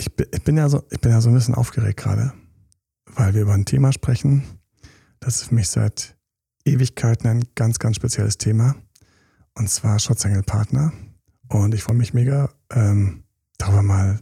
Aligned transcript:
ich, 0.00 0.10
ich, 0.32 0.42
bin 0.42 0.56
ja 0.56 0.68
so, 0.68 0.82
ich 0.90 1.00
bin 1.00 1.12
ja 1.12 1.20
so 1.20 1.28
ein 1.28 1.34
bisschen 1.34 1.54
aufgeregt 1.54 1.98
gerade, 1.98 2.32
weil 3.14 3.34
wir 3.34 3.42
über 3.42 3.52
ein 3.52 3.66
Thema 3.66 3.92
sprechen. 3.92 4.44
Das 5.20 5.36
ist 5.36 5.48
für 5.48 5.54
mich 5.54 5.68
seit 5.68 6.16
Ewigkeiten 6.64 7.28
ein 7.28 7.44
ganz, 7.54 7.78
ganz 7.78 7.96
spezielles 7.96 8.38
Thema. 8.38 8.74
Und 9.54 9.68
zwar 9.68 9.98
Schutzengelpartner. 9.98 10.92
Und 11.48 11.74
ich 11.74 11.82
freue 11.82 11.96
mich 11.96 12.14
mega, 12.14 12.50
ähm, 12.72 13.24
darüber 13.58 13.82
mal 13.82 14.20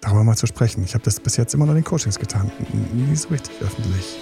darüber 0.00 0.22
mal 0.22 0.36
zu 0.36 0.46
sprechen. 0.46 0.84
Ich 0.84 0.94
habe 0.94 1.02
das 1.02 1.18
bis 1.18 1.36
jetzt 1.36 1.54
immer 1.54 1.64
nur 1.64 1.74
in 1.74 1.82
den 1.82 1.88
Coachings 1.88 2.18
getan, 2.18 2.52
nie 2.92 3.16
so 3.16 3.28
richtig 3.28 3.60
öffentlich. 3.60 4.18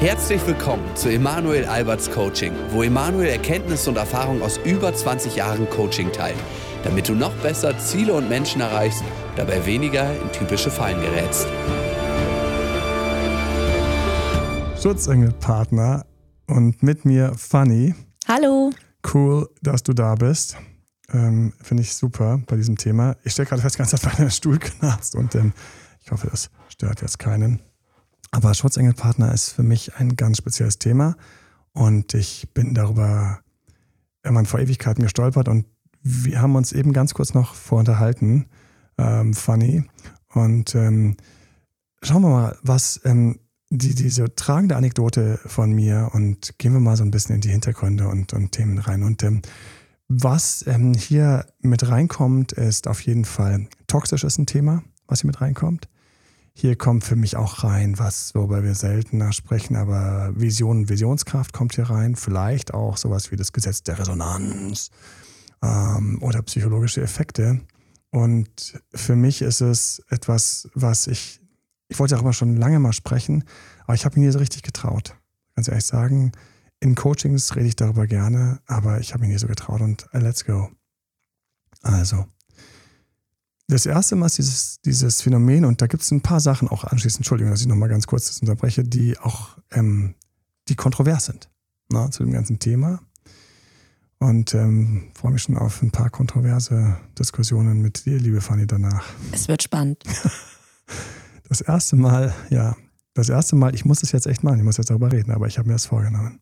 Herzlich 0.00 0.44
willkommen 0.46 0.84
zu 0.96 1.10
Emanuel 1.10 1.66
Alberts 1.66 2.10
Coaching, 2.10 2.52
wo 2.70 2.82
Emanuel 2.82 3.28
Erkenntnisse 3.28 3.90
und 3.90 3.96
Erfahrung 3.96 4.40
aus 4.42 4.58
über 4.64 4.94
20 4.94 5.36
Jahren 5.36 5.68
Coaching 5.68 6.10
teilt, 6.10 6.38
damit 6.84 7.08
du 7.08 7.14
noch 7.14 7.34
besser 7.42 7.78
Ziele 7.78 8.14
und 8.14 8.28
Menschen 8.28 8.60
erreichst, 8.60 9.02
dabei 9.36 9.64
weniger 9.66 10.10
in 10.20 10.32
typische 10.32 10.70
Fallen 10.70 11.00
gerätst. 11.00 11.46
Schutzengelpartner 14.80 16.06
und 16.46 16.82
mit 16.82 17.04
mir 17.04 17.34
Fanny. 17.36 17.94
Hallo. 18.26 18.70
Cool, 19.12 19.48
dass 19.62 19.82
du 19.82 19.92
da 19.92 20.14
bist. 20.14 20.56
Ähm, 21.12 21.52
Finde 21.60 21.82
ich 21.82 21.94
super 21.94 22.40
bei 22.46 22.56
diesem 22.56 22.76
Thema. 22.76 23.16
Ich 23.24 23.32
stelle 23.32 23.48
gerade 23.48 23.62
fest, 23.62 23.76
ganz 23.78 23.92
auf 23.92 24.04
meiner 24.18 24.30
Stuhl 24.30 24.58
knarzt 24.58 25.16
und 25.16 25.34
ähm, 25.34 25.52
ich 26.02 26.10
hoffe, 26.10 26.28
das 26.30 26.50
stört 26.68 27.02
jetzt 27.02 27.18
keinen. 27.18 27.60
Aber 28.30 28.54
Schutzengelpartner 28.54 29.34
ist 29.34 29.50
für 29.50 29.62
mich 29.62 29.96
ein 29.96 30.16
ganz 30.16 30.38
spezielles 30.38 30.78
Thema 30.78 31.16
und 31.72 32.14
ich 32.14 32.48
bin 32.54 32.74
darüber 32.74 33.40
irgendwann 34.22 34.46
vor 34.46 34.60
Ewigkeiten 34.60 35.02
gestolpert 35.02 35.48
und 35.48 35.66
wir 36.02 36.40
haben 36.40 36.56
uns 36.56 36.72
eben 36.72 36.92
ganz 36.92 37.14
kurz 37.14 37.34
noch 37.34 37.54
vorunterhalten, 37.54 38.46
ähm, 38.98 39.34
Funny. 39.34 39.84
Und 40.32 40.74
ähm, 40.74 41.16
schauen 42.02 42.22
wir 42.22 42.30
mal, 42.30 42.58
was 42.62 43.00
ähm, 43.04 43.40
die, 43.70 43.94
diese 43.94 44.34
tragende 44.34 44.76
Anekdote 44.76 45.38
von 45.46 45.72
mir 45.72 46.10
und 46.12 46.58
gehen 46.58 46.72
wir 46.72 46.80
mal 46.80 46.96
so 46.96 47.04
ein 47.04 47.10
bisschen 47.10 47.36
in 47.36 47.40
die 47.40 47.50
Hintergründe 47.50 48.08
und, 48.08 48.32
und 48.32 48.52
Themen 48.52 48.78
rein. 48.78 49.02
Und 49.02 49.22
ähm, 49.22 49.42
was 50.08 50.64
ähm, 50.66 50.94
hier 50.94 51.46
mit 51.60 51.88
reinkommt, 51.88 52.52
ist 52.52 52.88
auf 52.88 53.00
jeden 53.02 53.24
Fall 53.24 53.68
toxisch 53.86 54.24
ist 54.24 54.38
ein 54.38 54.46
Thema, 54.46 54.82
was 55.06 55.20
hier 55.20 55.28
mit 55.28 55.40
reinkommt. 55.40 55.88
Hier 56.52 56.76
kommt 56.76 57.04
für 57.04 57.16
mich 57.16 57.36
auch 57.36 57.62
rein, 57.62 57.98
was, 57.98 58.34
worüber 58.34 58.64
wir 58.64 58.74
seltener 58.74 59.32
sprechen, 59.32 59.76
aber 59.76 60.32
Vision 60.34 60.78
und 60.78 60.88
Visionskraft 60.88 61.52
kommt 61.52 61.76
hier 61.76 61.88
rein. 61.88 62.16
Vielleicht 62.16 62.74
auch 62.74 62.96
sowas 62.96 63.30
wie 63.30 63.36
das 63.36 63.52
Gesetz 63.52 63.82
der 63.84 63.98
Resonanz 63.98 64.90
ähm, 65.62 66.18
oder 66.22 66.42
psychologische 66.42 67.02
Effekte. 67.02 67.60
Und 68.10 68.80
für 68.94 69.16
mich 69.16 69.42
ist 69.42 69.60
es 69.60 70.02
etwas, 70.08 70.68
was 70.74 71.06
ich, 71.06 71.40
ich 71.88 71.98
wollte 71.98 72.14
darüber 72.14 72.32
schon 72.32 72.56
lange 72.56 72.78
mal 72.78 72.92
sprechen, 72.92 73.44
aber 73.84 73.94
ich 73.94 74.04
habe 74.04 74.18
mich 74.18 74.26
nie 74.26 74.32
so 74.32 74.38
richtig 74.38 74.62
getraut. 74.62 75.14
Ganz 75.54 75.68
ehrlich 75.68 75.86
sagen, 75.86 76.32
in 76.80 76.94
Coachings 76.94 77.54
rede 77.56 77.68
ich 77.68 77.76
darüber 77.76 78.06
gerne, 78.06 78.60
aber 78.66 79.00
ich 79.00 79.12
habe 79.12 79.22
mich 79.22 79.32
nie 79.32 79.38
so 79.38 79.46
getraut 79.46 79.80
und 79.80 80.06
uh, 80.14 80.18
let's 80.18 80.44
go. 80.44 80.70
Also, 81.82 82.26
das 83.68 83.86
erste 83.86 84.16
Mal 84.16 84.26
ist 84.26 84.38
dieses, 84.38 84.80
dieses 84.80 85.22
Phänomen, 85.22 85.64
und 85.64 85.80
da 85.80 85.86
gibt 85.86 86.02
es 86.02 86.10
ein 86.10 86.22
paar 86.22 86.40
Sachen 86.40 86.68
auch 86.68 86.84
anschließend, 86.84 87.20
Entschuldigung, 87.20 87.52
dass 87.52 87.60
ich 87.60 87.68
nochmal 87.68 87.88
ganz 87.88 88.06
kurz 88.06 88.26
das 88.26 88.40
unterbreche, 88.40 88.82
die 88.82 89.18
auch, 89.18 89.58
ähm, 89.70 90.14
die 90.68 90.74
kontrovers 90.74 91.26
sind 91.26 91.50
na, 91.90 92.04
ne, 92.04 92.10
zu 92.10 92.24
dem 92.24 92.32
ganzen 92.32 92.58
Thema. 92.58 93.00
Und 94.20 94.54
ähm, 94.54 95.10
freue 95.14 95.32
mich 95.32 95.42
schon 95.42 95.56
auf 95.56 95.80
ein 95.82 95.90
paar 95.90 96.10
kontroverse 96.10 96.98
Diskussionen 97.18 97.80
mit 97.80 98.04
dir, 98.04 98.18
liebe 98.18 98.42
Fanny, 98.42 98.66
danach. 98.66 99.04
Es 99.32 99.48
wird 99.48 99.62
spannend. 99.62 100.02
Das 101.48 101.60
erste 101.60 101.96
Mal, 101.96 102.32
ja, 102.50 102.76
das 103.12 103.28
erste 103.28 103.56
Mal, 103.56 103.74
ich 103.74 103.84
muss 103.84 104.04
es 104.04 104.12
jetzt 104.12 104.28
echt 104.28 104.44
machen, 104.44 104.58
ich 104.58 104.64
muss 104.64 104.76
jetzt 104.76 104.88
darüber 104.88 105.10
reden, 105.10 105.32
aber 105.32 105.48
ich 105.48 105.58
habe 105.58 105.66
mir 105.66 105.74
das 105.74 105.86
vorgenommen. 105.86 106.38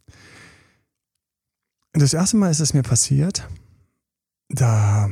Das 1.94 2.12
erste 2.12 2.36
Mal 2.36 2.50
ist 2.50 2.60
es 2.60 2.75
mir 2.75 2.82
passiert, 2.82 3.48
da 4.50 5.08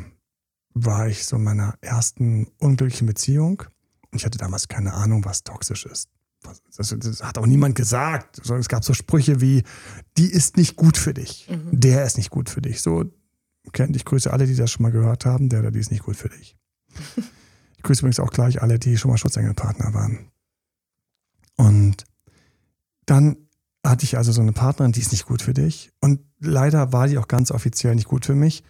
war 0.74 1.08
ich 1.08 1.24
so 1.24 1.36
in 1.36 1.44
meiner 1.44 1.76
ersten 1.80 2.46
unglücklichen 2.58 3.06
Beziehung 3.06 3.62
und 4.10 4.18
ich 4.18 4.26
hatte 4.26 4.36
damals 4.36 4.68
keine 4.68 4.92
Ahnung, 4.92 5.24
was 5.24 5.44
toxisch 5.44 5.86
ist. 5.86 6.10
Das, 6.76 6.94
das, 6.98 7.22
hat 7.22 7.38
auch 7.38 7.46
niemand 7.46 7.74
gesagt. 7.74 8.38
Es 8.38 8.68
gab 8.68 8.84
so 8.84 8.94
Sprüche 8.94 9.40
wie, 9.40 9.62
die 10.16 10.30
ist 10.30 10.56
nicht 10.56 10.76
gut 10.76 10.96
für 10.96 11.14
dich. 11.14 11.48
Mhm. 11.50 11.80
Der 11.80 12.04
ist 12.04 12.16
nicht 12.16 12.30
gut 12.30 12.50
für 12.50 12.60
dich. 12.60 12.82
So 12.82 13.04
kennt, 13.72 13.96
ich 13.96 14.04
grüße 14.04 14.32
alle, 14.32 14.46
die 14.46 14.54
das 14.54 14.70
schon 14.70 14.82
mal 14.82 14.92
gehört 14.92 15.26
haben. 15.26 15.48
Der 15.48 15.60
oder 15.60 15.70
die 15.70 15.80
ist 15.80 15.90
nicht 15.90 16.04
gut 16.04 16.16
für 16.16 16.28
dich. 16.28 16.56
ich 17.76 17.82
grüße 17.82 18.00
übrigens 18.00 18.20
auch 18.20 18.30
gleich 18.30 18.62
alle, 18.62 18.78
die 18.78 18.96
schon 18.96 19.10
mal 19.10 19.18
Schutzengelpartner 19.18 19.94
waren. 19.94 20.30
Und 21.56 22.04
dann 23.06 23.36
hatte 23.84 24.04
ich 24.04 24.16
also 24.16 24.32
so 24.32 24.42
eine 24.42 24.52
Partnerin, 24.52 24.92
die 24.92 25.00
ist 25.00 25.12
nicht 25.12 25.26
gut 25.26 25.42
für 25.42 25.54
dich. 25.54 25.92
Und 26.00 26.20
leider 26.40 26.92
war 26.92 27.08
die 27.08 27.18
auch 27.18 27.28
ganz 27.28 27.50
offiziell 27.50 27.94
nicht 27.94 28.08
gut 28.08 28.26
für 28.26 28.34
mich. 28.34 28.62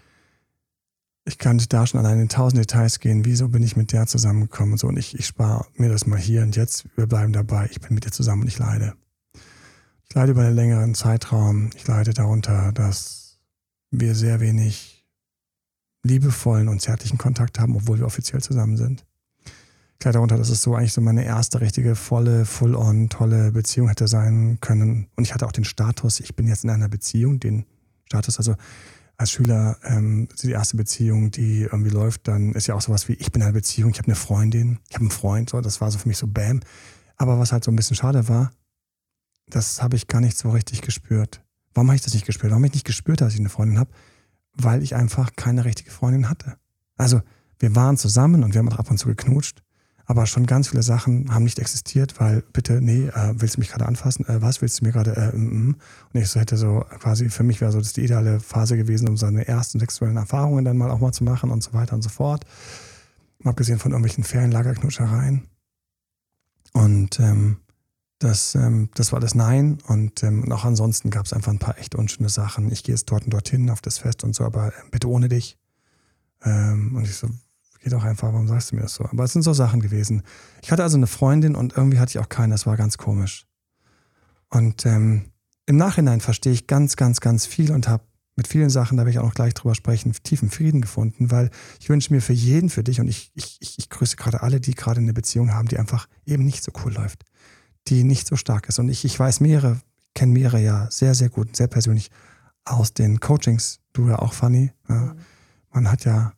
Ich 1.29 1.39
könnte 1.39 1.67
da 1.67 1.85
schon 1.89 1.99
allein 1.99 2.21
in 2.21 2.29
tausend 2.29 2.61
Details 2.61 3.01
gehen. 3.01 3.25
Wieso 3.25 3.49
bin 3.49 3.65
ich 3.65 3.77
mit 3.77 3.91
der 3.93 4.07
zusammengekommen 4.07 4.73
und 4.73 4.79
so? 4.79 4.87
Und 4.87 4.97
ich, 4.97 5.19
ich 5.19 5.27
spare 5.27 5.67
mir 5.75 5.89
das 5.89 6.07
mal 6.07 6.19
hier 6.19 6.43
und 6.43 6.55
jetzt. 6.55 6.87
Wir 6.95 7.09
bleiben 7.09 7.33
dabei. 7.33 7.69
Ich 7.73 7.81
bin 7.81 7.95
mit 7.95 8.05
dir 8.05 8.13
zusammen 8.13 8.43
und 8.43 8.49
ich 8.49 8.59
leide. 8.61 8.95
Ich 10.09 10.15
leide 10.15 10.31
über 10.31 10.43
einen 10.43 10.55
längeren 10.55 10.95
Zeitraum. 10.95 11.71
Ich 11.75 11.85
leide 11.89 12.15
darunter, 12.15 12.71
dass 12.71 13.41
wir 13.91 14.15
sehr 14.15 14.39
wenig 14.39 15.05
liebevollen 16.05 16.69
und 16.69 16.81
zärtlichen 16.81 17.19
Kontakt 17.19 17.59
haben, 17.59 17.75
obwohl 17.75 17.99
wir 17.99 18.07
offiziell 18.07 18.41
zusammen 18.41 18.77
sind. 18.77 19.05
Ich 19.99 20.05
leide 20.05 20.19
darunter, 20.19 20.37
dass 20.37 20.51
es 20.51 20.63
so 20.63 20.77
eigentlich 20.77 20.93
so 20.93 21.01
meine 21.01 21.25
erste 21.25 21.61
richtige, 21.61 21.97
volle, 21.97 22.45
full-on, 22.45 23.09
tolle 23.09 23.51
Beziehung 23.51 23.89
hätte 23.89 24.07
sein 24.07 24.59
können. 24.61 25.09
Und 25.17 25.25
ich 25.25 25.35
hatte 25.35 25.45
auch 25.45 25.53
den 25.53 25.65
Status, 25.65 26.21
ich 26.21 26.37
bin 26.37 26.47
jetzt 26.47 26.63
in 26.63 26.71
einer 26.71 26.89
Beziehung, 26.89 27.41
den 27.41 27.67
Status, 28.05 28.39
also 28.39 28.55
als 29.19 29.31
Schüler 29.31 29.79
ähm, 29.83 30.29
die 30.43 30.51
erste 30.51 30.77
Beziehung, 30.77 31.31
die 31.31 31.63
irgendwie 31.63 31.91
läuft, 31.91 32.29
dann 32.29 32.53
ist 32.53 32.67
ja 32.67 32.75
auch 32.75 32.81
sowas 32.81 33.09
wie, 33.09 33.15
ich 33.15 33.33
bin 33.33 33.41
in 33.41 33.49
einer 33.49 33.55
Beziehung, 33.55 33.91
ich 33.91 33.99
habe 33.99 34.09
eine 34.09 34.17
Freundin, 34.17 34.79
ich 34.89 34.95
habe 34.95 35.05
einen 35.05 35.11
Freund, 35.11 35.51
so, 35.51 35.61
das 35.61 35.81
war 35.81 35.91
so 35.91 35.99
für 35.99 36.09
mich 36.09 36.19
so 36.19 36.27
Bam. 36.27 36.61
Aber 37.17 37.39
was 37.39 37.53
halt 37.53 37.65
so 37.65 37.71
ein 37.71 37.77
bisschen 37.77 37.97
schade 37.97 38.29
war, 38.29 38.53
das 39.49 39.83
habe 39.83 39.97
ich 39.97 40.09
gar 40.09 40.21
nicht 40.21 40.37
so 40.37 40.51
richtig 40.51 40.83
gespürt. 40.83 41.43
Warum 41.73 41.89
habe 41.89 41.97
ich 41.97 42.03
das 42.03 42.15
nicht 42.15 42.27
gespürt? 42.27 42.51
Warum 42.51 42.63
habe 42.63 42.69
ich 42.69 42.75
nicht 42.75 42.87
gespürt, 42.87 43.21
dass 43.21 43.35
ich 43.35 43.41
eine 43.41 43.49
Freundin 43.49 43.79
habe? 43.79 43.91
Weil 44.53 44.83
ich 44.83 44.95
einfach 44.95 45.31
keine 45.37 45.65
richtige 45.65 45.91
Freundin 45.91 46.29
hatte. 46.29 46.57
Also 46.97 47.21
wir 47.59 47.75
waren 47.75 47.97
zusammen 47.97 48.45
und 48.45 48.55
wir 48.55 48.59
haben 48.59 48.69
auch 48.71 48.79
ab 48.79 48.91
und 48.91 48.99
zu 48.99 49.09
geknutscht, 49.09 49.63
aber 50.07 50.27
schon 50.27 50.47
ganz 50.47 50.69
viele 50.69 50.83
Sachen 50.83 51.35
haben 51.35 51.45
nicht 51.45 51.59
existiert, 51.59 52.21
weil 52.21 52.43
bitte, 52.53 52.81
nee, 52.81 53.09
äh, 53.09 53.35
willst 53.37 53.57
du 53.57 53.61
mich 53.61 53.71
gerade 53.71 53.87
anfassen? 53.87 54.25
Äh, 54.27 54.41
was 54.41 54.63
willst 54.63 54.81
du 54.81 54.85
mir 54.85 54.93
gerade? 54.93 55.17
Äh, 55.17 55.37
mm, 55.37 55.69
mm. 55.69 55.77
Und 56.13 56.21
ich 56.21 56.29
so 56.29 56.39
hätte 56.39 56.57
so 56.57 56.85
quasi, 57.01 57.29
für 57.29 57.43
mich 57.43 57.61
wäre 57.61 57.73
so 57.73 57.79
das 57.79 57.93
die 57.93 58.05
ideale 58.05 58.39
Phase 58.39 58.77
gewesen, 58.77 59.09
um 59.09 59.17
seine 59.17 59.49
ersten 59.49 59.81
sexuellen 59.81 60.17
Erfahrungen 60.17 60.65
dann 60.65 60.77
mal 60.77 60.91
auch 60.91 61.01
mal 61.01 61.13
zu 61.13 61.25
machen 61.25 61.51
und 61.51 61.63
so 61.63 61.73
weiter 61.73 61.95
und 61.95 62.03
so 62.03 62.09
fort. 62.09 62.45
Abgesehen 63.43 63.81
von 63.81 63.91
irgendwelchen 63.91 64.25
Ferienlagerknutschereien. 64.25 65.49
Und 66.73 67.19
ähm, 67.19 67.57
das, 68.19 68.55
ähm, 68.55 68.91
das 68.95 69.13
war 69.13 69.19
das 69.19 69.35
Nein. 69.35 69.79
Und, 69.89 70.23
ähm, 70.23 70.45
und 70.45 70.53
auch 70.53 70.65
ansonsten 70.65 71.11
gab 71.11 71.27
es 71.27 71.33
einfach 71.33 71.53
ein 71.53 71.59
paar 71.59 71.79
echt 71.79 71.97
unschöne 71.97 72.29
Sachen. 72.29 72.71
Ich 72.71 72.85
gehe 72.85 72.95
jetzt 72.95 73.11
dort 73.11 73.25
und 73.25 73.33
dorthin 73.33 73.71
auf 73.71 73.81
das 73.81 73.99
Fest 73.99 74.23
und 74.23 74.35
so, 74.35 74.45
aber 74.45 74.69
äh, 74.69 74.73
bitte 74.91 75.09
ohne 75.09 75.29
dich. 75.29 75.59
Ähm, 76.45 76.95
und 76.95 77.05
ich 77.05 77.17
so, 77.17 77.29
Geht 77.87 77.95
auch 77.95 78.03
einfach, 78.03 78.33
warum 78.33 78.49
sagst 78.49 78.73
du 78.73 78.75
mir 78.75 78.83
das 78.83 78.97
so? 78.97 79.05
Aber 79.05 79.23
es 79.23 79.33
sind 79.33 79.43
so 79.43 79.53
Sachen 79.53 79.79
gewesen. 79.79 80.25
Ich 80.61 80.73
hatte 80.73 80.83
also 80.83 80.97
eine 80.97 81.07
Freundin 81.07 81.55
und 81.55 81.77
irgendwie 81.77 82.01
hatte 82.01 82.11
ich 82.11 82.19
auch 82.19 82.29
keine, 82.29 82.53
das 82.55 82.67
war 82.67 82.77
ganz 82.77 82.99
komisch. 82.99 83.47
Und 84.51 84.85
ähm, 84.87 85.27
im 85.67 85.77
Nachhinein 85.77 86.21
verstehe 86.21 86.53
ich 86.53 86.67
ganz, 86.67 86.97
ganz, 86.97 87.21
ganz 87.21 87.47
viel 87.47 87.71
und 87.71 87.87
habe 87.87 88.03
mit 88.35 88.49
vielen 88.49 88.71
Sachen, 88.71 88.97
da 88.97 89.03
werde 89.03 89.13
ich 89.13 89.21
auch 89.21 89.27
noch 89.27 89.35
gleich 89.35 89.55
drüber 89.55 89.77
sprechen, 89.77 90.13
tiefen 90.25 90.51
Frieden 90.51 90.81
gefunden, 90.81 91.31
weil 91.31 91.49
ich 91.79 91.89
wünsche 91.89 92.13
mir 92.13 92.21
für 92.21 92.33
jeden, 92.33 92.71
für 92.71 92.83
dich 92.83 92.99
und 92.99 93.07
ich, 93.07 93.31
ich, 93.35 93.61
ich, 93.61 93.89
grüße 93.89 94.17
gerade 94.17 94.43
alle, 94.43 94.59
die 94.61 94.75
gerade 94.75 95.01
eine 95.01 95.13
Beziehung 95.13 95.55
haben, 95.55 95.69
die 95.69 95.79
einfach 95.79 96.09
eben 96.25 96.45
nicht 96.45 96.65
so 96.65 96.73
cool 96.85 96.93
läuft, 96.93 97.23
die 97.87 98.03
nicht 98.03 98.27
so 98.27 98.35
stark 98.35 98.69
ist. 98.69 98.81
Und 98.81 98.89
ich, 98.89 99.05
ich 99.05 99.17
weiß 99.17 99.39
mehrere, 99.39 99.81
kenne 100.17 100.33
mehrere 100.33 100.61
ja 100.61 100.91
sehr, 100.91 101.15
sehr 101.15 101.29
gut, 101.29 101.55
sehr 101.55 101.69
persönlich 101.69 102.11
aus 102.65 102.95
den 102.95 103.21
Coachings. 103.21 103.79
Du 103.93 104.09
ja 104.09 104.19
auch, 104.19 104.33
Fanny. 104.33 104.73
Mhm. 104.89 105.19
Man 105.71 105.89
hat 105.89 106.05
ja 106.05 106.33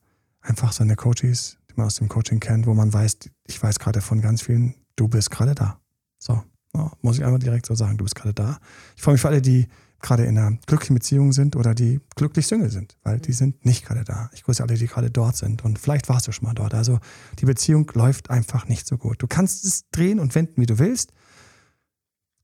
einfach 0.49 0.73
so 0.73 0.83
eine 0.83 0.97
Coaches, 0.97 1.59
die 1.71 1.75
man 1.77 1.87
aus 1.87 1.97
dem 1.97 2.09
Coaching 2.09 2.41
kennt, 2.41 2.67
wo 2.67 2.75
man 2.75 2.93
weiß, 2.93 3.19
ich 3.47 3.63
weiß 3.63 3.79
gerade 3.79 4.01
von 4.01 4.21
ganz 4.21 4.43
vielen, 4.43 4.75
du 4.97 5.09
bist 5.09 5.31
gerade 5.31 5.55
da. 5.55 5.81
So, 6.19 6.43
ja, 6.75 6.91
muss 7.03 7.19
ich 7.19 7.25
einfach 7.25 7.39
direkt 7.39 7.67
so 7.67 7.75
sagen, 7.75 7.99
du 7.99 8.05
bist 8.05 8.15
gerade 8.15 8.35
da. 8.35 8.59
Ich 8.97 9.03
freue 9.03 9.15
mich 9.15 9.21
für 9.21 9.29
alle, 9.29 9.43
die 9.43 9.69
gerade 10.01 10.25
in 10.25 10.39
einer 10.39 10.57
glücklichen 10.67 10.95
Beziehung 10.95 11.33
sind 11.33 11.57
oder 11.57 11.75
die 11.75 12.01
glücklich 12.15 12.47
Single 12.47 12.71
sind, 12.71 12.97
weil 13.03 13.19
die 13.19 13.33
sind 13.33 13.65
nicht 13.65 13.85
gerade 13.85 14.05
da. 14.05 14.31
Ich 14.33 14.45
grüße 14.45 14.63
alle, 14.63 14.75
die 14.75 14.87
gerade 14.87 15.11
dort 15.11 15.37
sind 15.37 15.65
und 15.65 15.79
vielleicht 15.79 16.09
warst 16.09 16.29
du 16.29 16.33
schon 16.33 16.47
mal 16.47 16.55
dort. 16.55 16.73
Also 16.73 17.01
die 17.41 17.47
Beziehung 17.47 17.91
läuft 17.95 18.31
einfach 18.31 18.69
nicht 18.69 18.87
so 18.87 18.97
gut. 18.97 19.21
Du 19.21 19.27
kannst 19.27 19.65
es 19.65 19.89
drehen 19.91 20.21
und 20.21 20.35
wenden, 20.35 20.61
wie 20.61 20.67
du 20.67 20.79
willst. 20.79 21.13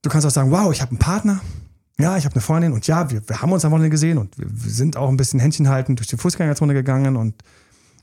Du 0.03 0.11
kannst 0.11 0.27
auch 0.27 0.31
sagen, 0.31 0.51
wow, 0.51 0.73
ich 0.73 0.83
habe 0.83 0.91
einen 0.91 0.99
Partner. 0.99 1.41
Ja, 1.99 2.17
ich 2.17 2.25
habe 2.25 2.35
eine 2.35 2.43
Freundin 2.43 2.73
und 2.73 2.89
ja, 2.89 3.09
wir, 3.11 3.27
wir 3.29 3.41
haben 3.41 3.53
uns 3.53 3.65
am 3.65 3.71
Wochenende 3.71 3.91
gesehen 3.91 4.19
und 4.19 4.37
wir, 4.37 4.47
wir 4.51 4.73
sind 4.73 4.97
auch 4.97 5.09
ein 5.09 5.17
bisschen 5.17 5.39
Händchen 5.39 5.69
halten 5.69 5.95
durch 5.95 6.09
die 6.09 6.17
Fußgängerzone 6.17 6.75
gegangen 6.75 7.17
und 7.17 7.37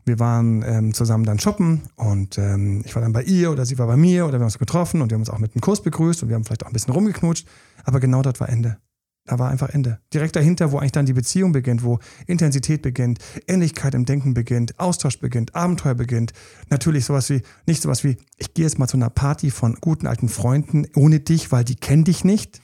wir 0.06 0.20
waren 0.20 0.64
ähm, 0.66 0.94
zusammen 0.94 1.26
dann 1.26 1.40
shoppen 1.40 1.82
und 1.96 2.38
ähm, 2.38 2.82
ich 2.86 2.96
war 2.96 3.02
dann 3.02 3.14
bei 3.14 3.24
ihr 3.24 3.52
oder 3.52 3.66
sie 3.66 3.78
war 3.78 3.88
bei 3.88 3.98
mir 3.98 4.26
oder 4.26 4.34
wir 4.34 4.40
haben 4.40 4.46
uns 4.46 4.60
getroffen 4.60 5.02
und 5.02 5.12
wir 5.12 5.16
haben 5.16 5.22
uns 5.22 5.30
auch 5.30 5.40
mit 5.40 5.54
einem 5.54 5.62
Kurs 5.62 5.82
begrüßt 5.82 6.24
und 6.24 6.30
wir 6.30 6.36
haben 6.36 6.44
vielleicht 6.44 6.64
auch 6.64 6.70
ein 6.70 6.74
bisschen 6.74 6.94
rumgeknutscht. 6.94 7.48
Aber 7.84 8.00
genau 8.00 8.22
dort 8.22 8.40
war 8.40 8.50
Ende. 8.50 8.78
Da 9.26 9.38
war 9.38 9.50
einfach 9.50 9.70
Ende. 9.70 10.00
Direkt 10.14 10.36
dahinter, 10.36 10.72
wo 10.72 10.80
eigentlich 10.80 10.94
dann 10.94 11.06
die 11.06 11.14
Beziehung 11.14 11.52
beginnt, 11.52 11.84
wo 11.84 12.00
Intensität 12.26 12.82
beginnt, 12.82 13.20
Ähnlichkeit 13.48 13.94
im 13.94 14.06
Denken 14.06 14.34
beginnt, 14.34 14.80
Austausch 14.80 15.20
beginnt, 15.20 15.54
Abenteuer 15.56 15.94
beginnt. 15.94 16.34
Natürlich 16.70 17.06
sowas 17.06 17.30
wie, 17.30 17.44
nicht 17.68 17.84
sowas 17.84 18.04
wie, 18.04 18.18
ich 18.38 18.56
gehe 18.56 18.66
jetzt 18.66 18.80
mal 18.80 18.88
zu 18.88 18.98
einer 18.98 19.12
Party 19.12 19.52
von 19.52 19.76
guten 19.80 20.08
alten 20.08 20.28
Freunden 20.28 20.88
ohne 20.96 21.20
dich, 21.20 21.52
weil 21.52 21.64
die 21.64 21.76
kennen 21.76 22.04
dich 22.04 22.24
nicht. 22.24 22.62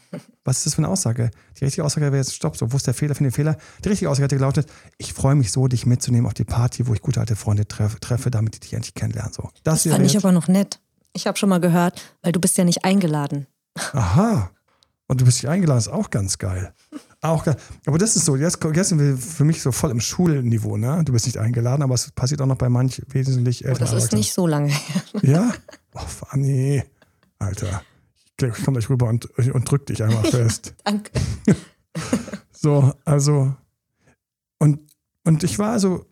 Was 0.48 0.60
ist 0.60 0.66
das 0.66 0.76
für 0.76 0.78
eine 0.80 0.88
Aussage? 0.88 1.30
Die 1.60 1.66
richtige 1.66 1.84
Aussage 1.84 2.06
wäre 2.06 2.16
jetzt, 2.16 2.34
stopp, 2.34 2.56
so, 2.56 2.72
wo 2.72 2.78
ist 2.78 2.88
der 2.88 2.94
Fehler, 2.94 3.14
finde 3.16 3.32
den 3.32 3.36
Fehler? 3.36 3.58
Die 3.84 3.90
richtige 3.90 4.10
Aussage 4.10 4.24
hätte 4.24 4.38
gelautet, 4.38 4.70
ich 4.98 5.12
freue 5.12 5.36
mich 5.36 5.52
so, 5.52 5.68
dich 5.68 5.86
mitzunehmen 5.86 6.26
auf 6.26 6.34
die 6.34 6.46
Party, 6.46 6.88
wo 6.88 6.94
ich 6.94 7.02
gute 7.02 7.20
alte 7.20 7.36
Freunde 7.36 7.68
treffe, 7.68 8.00
treffe 8.00 8.32
damit 8.32 8.56
ich 8.56 8.60
dich 8.62 8.74
endlich 8.74 8.94
kennenlerne. 8.94 9.34
So. 9.34 9.50
Das, 9.64 9.84
das 9.84 9.92
fand 9.92 10.06
ich 10.06 10.16
aber 10.16 10.32
noch 10.32 10.48
nett. 10.48 10.80
Ich 11.12 11.28
habe 11.28 11.38
schon 11.38 11.50
mal 11.50 11.60
gehört, 11.60 12.02
weil 12.22 12.32
du 12.32 12.40
bist 12.40 12.58
ja 12.58 12.64
nicht 12.64 12.86
eingeladen. 12.86 13.46
Aha, 13.92 14.50
und 15.08 15.20
du 15.20 15.26
bist 15.26 15.44
nicht 15.44 15.50
eingeladen, 15.50 15.80
ist 15.80 15.90
auch 15.90 16.10
ganz 16.12 16.38
geil. 16.38 16.74
Auch 17.20 17.44
geil. 17.44 17.58
Aber 17.86 17.98
das 17.98 18.16
ist 18.16 18.24
so, 18.24 18.38
jetzt, 18.38 18.64
jetzt 18.64 18.88
sind 18.88 19.00
wir 19.00 19.18
für 19.18 19.44
mich 19.44 19.62
so 19.62 19.74
voll 19.74 19.92
im 19.92 20.00
Schulniveau, 20.00 20.78
ne? 20.78 21.04
Du 21.04 21.12
bist 21.12 21.26
nicht 21.26 21.38
eingeladen, 21.38 21.82
aber 21.82 21.96
es 21.96 22.12
passiert 22.12 22.42
auch 22.42 22.46
noch 22.46 22.58
bei 22.58 22.70
manch 22.70 23.02
wesentlich 23.10 23.66
älteren. 23.66 23.88
Oh, 23.90 23.96
das 23.96 24.04
ist 24.06 24.14
nicht 24.14 24.34
so 24.34 24.48
lange 24.48 24.70
her. 24.70 25.02
Ja? 25.24 25.54
Oh, 25.94 26.00
Fanny. 26.00 26.84
Alter. 27.40 27.82
Ich, 28.40 28.64
komme 28.64 28.78
gleich 28.78 28.90
rüber 28.90 29.08
und, 29.08 29.26
und 29.38 29.70
drück 29.70 29.86
dich 29.86 30.04
einmal 30.04 30.24
fest. 30.32 30.76
Danke. 30.84 31.12
so, 32.52 32.94
also. 33.06 33.56
Und, 34.60 34.80
und 35.24 35.44
ich 35.44 35.58
war 35.60 35.72
also, 35.72 36.06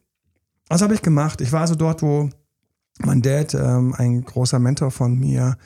was 0.68 0.82
habe 0.82 0.96
ich 0.96 1.02
gemacht? 1.02 1.42
Ich 1.42 1.52
war 1.52 1.62
also 1.62 1.76
dort, 1.76 2.02
wo 2.02 2.30
mein 3.00 3.22
Dad, 3.22 3.54
ähm, 3.54 3.94
ein 3.98 4.24
großer 4.24 4.60
Mentor 4.60 4.92
von 4.92 5.18
mir, 5.18 5.58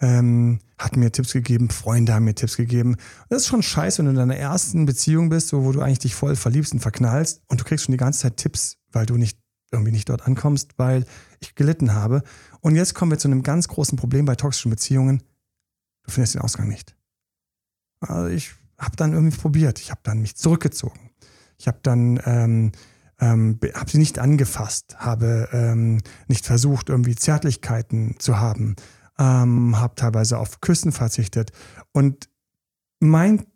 ähm, 0.00 0.58
hat 0.78 0.96
mir 0.96 1.12
Tipps 1.12 1.32
gegeben, 1.32 1.70
Freunde 1.70 2.12
haben 2.12 2.24
mir 2.24 2.34
Tipps 2.34 2.56
gegeben. 2.56 2.96
das 3.28 3.42
ist 3.42 3.48
schon 3.48 3.62
scheiße, 3.62 3.98
wenn 3.98 4.06
du 4.06 4.10
in 4.10 4.16
deiner 4.16 4.36
ersten 4.36 4.84
Beziehung 4.84 5.28
bist, 5.28 5.48
so, 5.48 5.64
wo 5.64 5.72
du 5.72 5.80
eigentlich 5.80 6.00
dich 6.00 6.14
voll 6.14 6.34
verliebst 6.34 6.72
und 6.72 6.80
verknallst 6.80 7.40
und 7.46 7.60
du 7.60 7.64
kriegst 7.64 7.84
schon 7.84 7.92
die 7.92 7.98
ganze 7.98 8.20
Zeit 8.20 8.36
Tipps, 8.36 8.78
weil 8.90 9.06
du 9.06 9.16
nicht 9.16 9.38
irgendwie 9.70 9.92
nicht 9.92 10.08
dort 10.08 10.26
ankommst, 10.26 10.72
weil 10.76 11.06
ich 11.40 11.54
gelitten 11.54 11.94
habe. 11.94 12.22
Und 12.60 12.76
jetzt 12.76 12.94
kommen 12.94 13.10
wir 13.10 13.18
zu 13.18 13.28
einem 13.28 13.42
ganz 13.42 13.68
großen 13.68 13.96
Problem 13.96 14.26
bei 14.26 14.34
toxischen 14.34 14.70
Beziehungen. 14.70 15.22
Du 16.04 16.10
findest 16.10 16.34
den 16.34 16.42
Ausgang 16.42 16.68
nicht. 16.68 16.96
Also 18.00 18.28
ich 18.28 18.52
habe 18.78 18.96
dann 18.96 19.12
irgendwie 19.12 19.36
probiert. 19.36 19.78
Ich 19.80 19.90
habe 19.90 20.00
dann 20.02 20.20
mich 20.20 20.36
zurückgezogen. 20.36 21.10
Ich 21.58 21.68
habe 21.68 21.78
dann 21.82 22.20
ähm, 22.24 22.72
ähm, 23.22 23.58
habe 23.74 23.90
sie 23.90 23.98
nicht 23.98 24.18
angefasst, 24.18 24.96
habe 24.98 25.48
ähm, 25.52 26.00
nicht 26.26 26.44
versucht, 26.44 26.88
irgendwie 26.88 27.14
Zärtlichkeiten 27.14 28.16
zu 28.18 28.40
haben, 28.40 28.74
ähm, 29.16 29.78
habe 29.78 29.94
teilweise 29.94 30.38
auf 30.38 30.60
Küssen 30.60 30.90
verzichtet. 30.90 31.52
Und 31.92 32.28
mein 32.98 33.46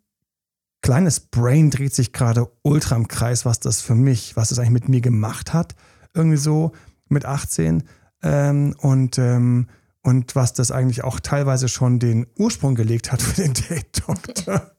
kleines 0.82 1.18
Brain 1.18 1.70
dreht 1.70 1.94
sich 1.94 2.12
gerade 2.12 2.48
ultra 2.62 2.94
im 2.94 3.08
Kreis, 3.08 3.44
was 3.44 3.58
das 3.58 3.80
für 3.80 3.96
mich, 3.96 4.36
was 4.36 4.50
das 4.50 4.60
eigentlich 4.60 4.70
mit 4.70 4.88
mir 4.88 5.00
gemacht 5.00 5.52
hat. 5.52 5.74
Irgendwie 6.14 6.36
so 6.36 6.70
mit 7.08 7.24
18. 7.24 7.82
Ähm, 8.22 8.76
und, 8.78 9.18
ähm, 9.18 9.66
und 10.06 10.36
was 10.36 10.52
das 10.52 10.70
eigentlich 10.70 11.02
auch 11.02 11.18
teilweise 11.18 11.68
schon 11.68 11.98
den 11.98 12.28
Ursprung 12.38 12.76
gelegt 12.76 13.10
hat 13.10 13.20
für 13.22 13.42
den 13.42 13.54
Date-Doktor. 13.54 14.70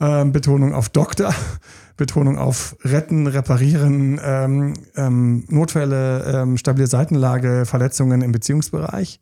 ähm, 0.00 0.32
Betonung 0.32 0.72
auf 0.72 0.88
Doktor, 0.88 1.34
Betonung 1.98 2.38
auf 2.38 2.74
Retten, 2.80 3.26
Reparieren, 3.26 4.18
ähm, 4.24 4.72
ähm, 4.96 5.44
Notfälle, 5.48 6.24
ähm, 6.24 6.56
stabile 6.56 6.86
Seitenlage, 6.86 7.66
Verletzungen 7.66 8.22
im 8.22 8.32
Beziehungsbereich. 8.32 9.20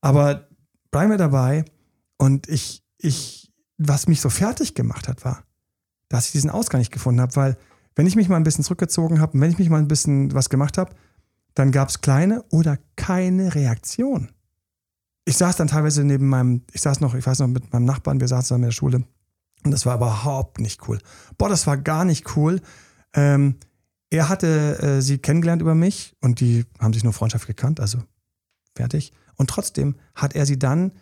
Aber 0.00 0.48
bleiben 0.90 1.10
wir 1.10 1.18
dabei. 1.18 1.64
Und 2.18 2.48
ich, 2.48 2.82
ich, 2.98 3.52
was 3.78 4.08
mich 4.08 4.20
so 4.20 4.28
fertig 4.28 4.74
gemacht 4.74 5.06
hat, 5.06 5.24
war, 5.24 5.44
dass 6.08 6.26
ich 6.26 6.32
diesen 6.32 6.50
Ausgang 6.50 6.80
nicht 6.80 6.92
gefunden 6.92 7.20
habe, 7.20 7.36
weil 7.36 7.56
wenn 7.94 8.08
ich 8.08 8.16
mich 8.16 8.28
mal 8.28 8.36
ein 8.36 8.44
bisschen 8.44 8.64
zurückgezogen 8.64 9.20
habe, 9.20 9.38
wenn 9.40 9.52
ich 9.52 9.58
mich 9.58 9.70
mal 9.70 9.78
ein 9.78 9.88
bisschen 9.88 10.34
was 10.34 10.50
gemacht 10.50 10.78
habe, 10.78 10.96
dann 11.54 11.70
gab 11.70 11.90
es 11.90 12.00
kleine 12.00 12.42
oder 12.50 12.76
keine 12.96 13.54
Reaktion. 13.54 14.30
Ich 15.24 15.36
saß 15.36 15.56
dann 15.56 15.68
teilweise 15.68 16.04
neben 16.04 16.28
meinem, 16.28 16.62
ich 16.72 16.82
saß 16.82 17.00
noch, 17.00 17.14
ich 17.14 17.26
weiß 17.26 17.38
noch, 17.38 17.48
mit 17.48 17.72
meinem 17.72 17.84
Nachbarn, 17.84 18.20
wir 18.20 18.28
saßen 18.28 18.54
dann 18.54 18.62
in 18.62 18.68
der 18.68 18.72
Schule 18.72 19.04
und 19.64 19.70
das 19.70 19.86
war 19.86 19.96
überhaupt 19.96 20.60
nicht 20.60 20.86
cool. 20.88 20.98
Boah, 21.38 21.48
das 21.48 21.66
war 21.66 21.78
gar 21.78 22.04
nicht 22.04 22.36
cool. 22.36 22.60
Ähm, 23.14 23.56
er 24.10 24.28
hatte 24.28 24.78
äh, 24.80 25.02
sie 25.02 25.18
kennengelernt 25.18 25.62
über 25.62 25.74
mich 25.74 26.14
und 26.20 26.40
die 26.40 26.66
haben 26.78 26.92
sich 26.92 27.04
nur 27.04 27.12
Freundschaft 27.12 27.46
gekannt, 27.46 27.80
also 27.80 27.98
fertig. 28.76 29.12
Und 29.36 29.50
trotzdem 29.50 29.96
hat 30.14 30.34
er 30.34 30.46
sie 30.46 30.58
dann 30.58 30.92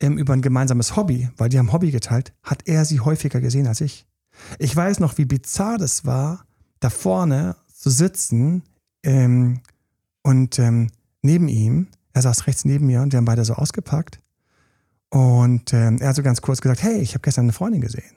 ähm, 0.00 0.18
über 0.18 0.34
ein 0.34 0.42
gemeinsames 0.42 0.96
Hobby, 0.96 1.30
weil 1.36 1.48
die 1.48 1.58
haben 1.58 1.72
Hobby 1.72 1.90
geteilt, 1.90 2.32
hat 2.42 2.68
er 2.68 2.84
sie 2.84 3.00
häufiger 3.00 3.40
gesehen 3.40 3.66
als 3.66 3.80
ich. 3.80 4.06
Ich 4.58 4.74
weiß 4.74 5.00
noch, 5.00 5.16
wie 5.18 5.24
bizarr 5.24 5.78
das 5.78 6.04
war, 6.04 6.46
da 6.80 6.90
vorne 6.90 7.56
zu 7.72 7.90
sitzen 7.90 8.64
ähm, 9.02 9.60
und 10.22 10.58
ähm, 10.58 10.90
neben 11.22 11.48
ihm, 11.48 11.88
er 12.14 12.22
saß 12.22 12.46
rechts 12.46 12.64
neben 12.64 12.86
mir 12.86 13.02
und 13.02 13.12
wir 13.12 13.18
haben 13.18 13.26
beide 13.26 13.44
so 13.44 13.54
ausgepackt. 13.54 14.20
Und 15.10 15.72
ähm, 15.72 15.98
er 16.00 16.08
hat 16.08 16.16
so 16.16 16.22
ganz 16.22 16.40
kurz 16.40 16.60
gesagt, 16.60 16.82
hey, 16.82 16.98
ich 16.98 17.12
habe 17.12 17.22
gestern 17.22 17.44
eine 17.44 17.52
Freundin 17.52 17.82
gesehen. 17.82 18.16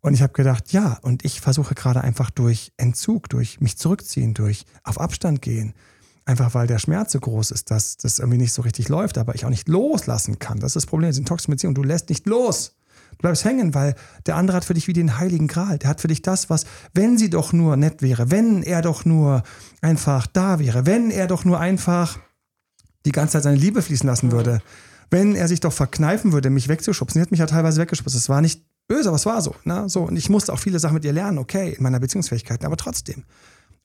Und 0.00 0.14
ich 0.14 0.22
habe 0.22 0.32
gedacht, 0.32 0.72
ja, 0.72 0.98
und 1.02 1.24
ich 1.24 1.40
versuche 1.40 1.74
gerade 1.74 2.00
einfach 2.00 2.30
durch 2.30 2.72
Entzug, 2.78 3.28
durch 3.28 3.60
mich 3.60 3.76
zurückziehen, 3.76 4.32
durch 4.32 4.64
auf 4.82 4.98
Abstand 4.98 5.42
gehen, 5.42 5.74
Einfach 6.30 6.54
weil 6.54 6.68
der 6.68 6.78
Schmerz 6.78 7.10
so 7.10 7.18
groß 7.18 7.50
ist, 7.50 7.72
dass 7.72 7.96
das 7.96 8.20
irgendwie 8.20 8.38
nicht 8.38 8.52
so 8.52 8.62
richtig 8.62 8.88
läuft, 8.88 9.18
aber 9.18 9.34
ich 9.34 9.44
auch 9.44 9.50
nicht 9.50 9.68
loslassen 9.68 10.38
kann. 10.38 10.60
Das 10.60 10.68
ist 10.68 10.76
das 10.76 10.86
Problem. 10.86 11.08
Das 11.08 11.16
sind 11.16 11.26
toxische 11.26 11.50
Beziehungen. 11.50 11.74
Du 11.74 11.82
lässt 11.82 12.08
nicht 12.08 12.24
los. 12.26 12.76
Du 13.12 13.16
bleibst 13.22 13.44
hängen, 13.44 13.74
weil 13.74 13.96
der 14.26 14.36
andere 14.36 14.58
hat 14.58 14.64
für 14.64 14.74
dich 14.74 14.86
wie 14.86 14.92
den 14.92 15.18
heiligen 15.18 15.48
Gral. 15.48 15.78
Der 15.78 15.90
hat 15.90 16.00
für 16.00 16.08
dich 16.08 16.22
das, 16.22 16.48
was, 16.48 16.66
wenn 16.94 17.18
sie 17.18 17.30
doch 17.30 17.52
nur 17.52 17.76
nett 17.76 18.00
wäre, 18.00 18.30
wenn 18.30 18.62
er 18.62 18.80
doch 18.80 19.04
nur 19.04 19.42
einfach 19.80 20.28
da 20.28 20.58
wäre, 20.58 20.86
wenn 20.86 21.10
er 21.10 21.26
doch 21.26 21.44
nur 21.44 21.58
einfach 21.58 22.20
die 23.06 23.12
ganze 23.12 23.32
Zeit 23.32 23.44
seine 23.44 23.56
Liebe 23.56 23.82
fließen 23.82 24.06
lassen 24.06 24.32
würde, 24.32 24.60
wenn 25.10 25.34
er 25.34 25.48
sich 25.48 25.60
doch 25.60 25.72
verkneifen 25.72 26.32
würde, 26.32 26.50
mich 26.50 26.68
wegzuschubsen. 26.68 27.18
Sie 27.18 27.22
hat 27.22 27.30
mich 27.30 27.40
ja 27.40 27.46
teilweise 27.46 27.80
weggeschubst. 27.80 28.14
Es 28.14 28.28
war 28.28 28.40
nicht 28.40 28.62
böse, 28.86 29.08
aber 29.08 29.16
es 29.16 29.26
war 29.26 29.40
so. 29.42 29.54
Ne? 29.64 29.88
so. 29.88 30.02
Und 30.02 30.16
ich 30.16 30.28
musste 30.28 30.52
auch 30.52 30.58
viele 30.58 30.78
Sachen 30.78 30.94
mit 30.94 31.04
ihr 31.04 31.12
lernen, 31.12 31.38
okay, 31.38 31.74
in 31.76 31.82
meiner 31.82 32.00
Beziehungsfähigkeit, 32.00 32.64
aber 32.64 32.76
trotzdem. 32.76 33.24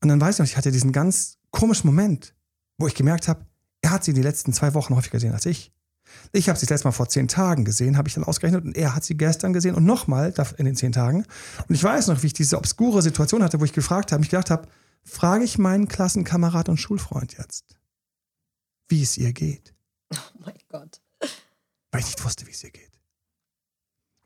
Und 0.02 0.10
dann 0.10 0.22
weiß 0.22 0.36
ich 0.36 0.40
noch, 0.40 0.46
ich 0.46 0.58
hatte 0.58 0.72
diesen 0.72 0.92
ganz 0.92 1.38
komischen 1.52 1.88
Moment, 1.88 2.36
wo 2.78 2.88
ich 2.88 2.96
gemerkt 2.96 3.28
habe, 3.28 3.46
er 3.82 3.92
hat 3.92 4.04
sie 4.04 4.14
die 4.14 4.22
letzten 4.22 4.54
zwei 4.54 4.74
Wochen 4.74 4.96
häufiger 4.96 5.18
gesehen 5.18 5.34
als 5.34 5.46
ich. 5.46 5.72
Ich 6.32 6.50
habe 6.50 6.60
sie 6.60 6.66
das 6.66 6.72
letzte 6.72 6.88
Mal 6.88 6.92
vor 6.92 7.10
zehn 7.10 7.28
Tagen 7.28 7.66
gesehen, 7.66 7.98
habe 7.98 8.08
ich 8.08 8.14
dann 8.14 8.24
ausgerechnet, 8.24 8.64
und 8.64 8.78
er 8.78 8.96
hat 8.96 9.04
sie 9.04 9.18
gestern 9.18 9.54
gesehen 9.54 9.76
und 9.76 9.86
nochmal 9.86 10.34
in 10.58 10.66
den 10.66 10.76
zehn 10.76 10.92
Tagen. 10.92 11.26
Und 11.68 11.76
ich 11.76 11.84
weiß 11.84 12.08
noch, 12.08 12.22
wie 12.22 12.28
ich 12.28 12.34
diese 12.34 12.58
obskure 12.58 13.02
Situation 13.02 13.44
hatte, 13.44 13.60
wo 13.60 13.66
ich 13.66 13.74
gefragt 13.74 14.12
habe, 14.12 14.20
mich 14.20 14.30
gedacht 14.30 14.52
habe, 14.52 14.68
frage 15.04 15.44
ich 15.44 15.58
meinen 15.58 15.88
Klassenkamerad 15.88 16.70
und 16.70 16.78
Schulfreund 16.78 17.38
jetzt, 17.38 17.78
wie 18.88 19.04
es 19.04 19.18
ihr 19.18 19.34
geht. 19.34 19.74
Oh 20.14 20.40
mein 20.40 20.58
Gott. 20.70 21.02
Weil 21.92 22.02
ich 22.02 22.08
nicht 22.08 22.24
wusste, 22.24 22.46
wie 22.48 22.52
es 22.52 22.64
ihr 22.64 22.72
geht. 22.72 22.92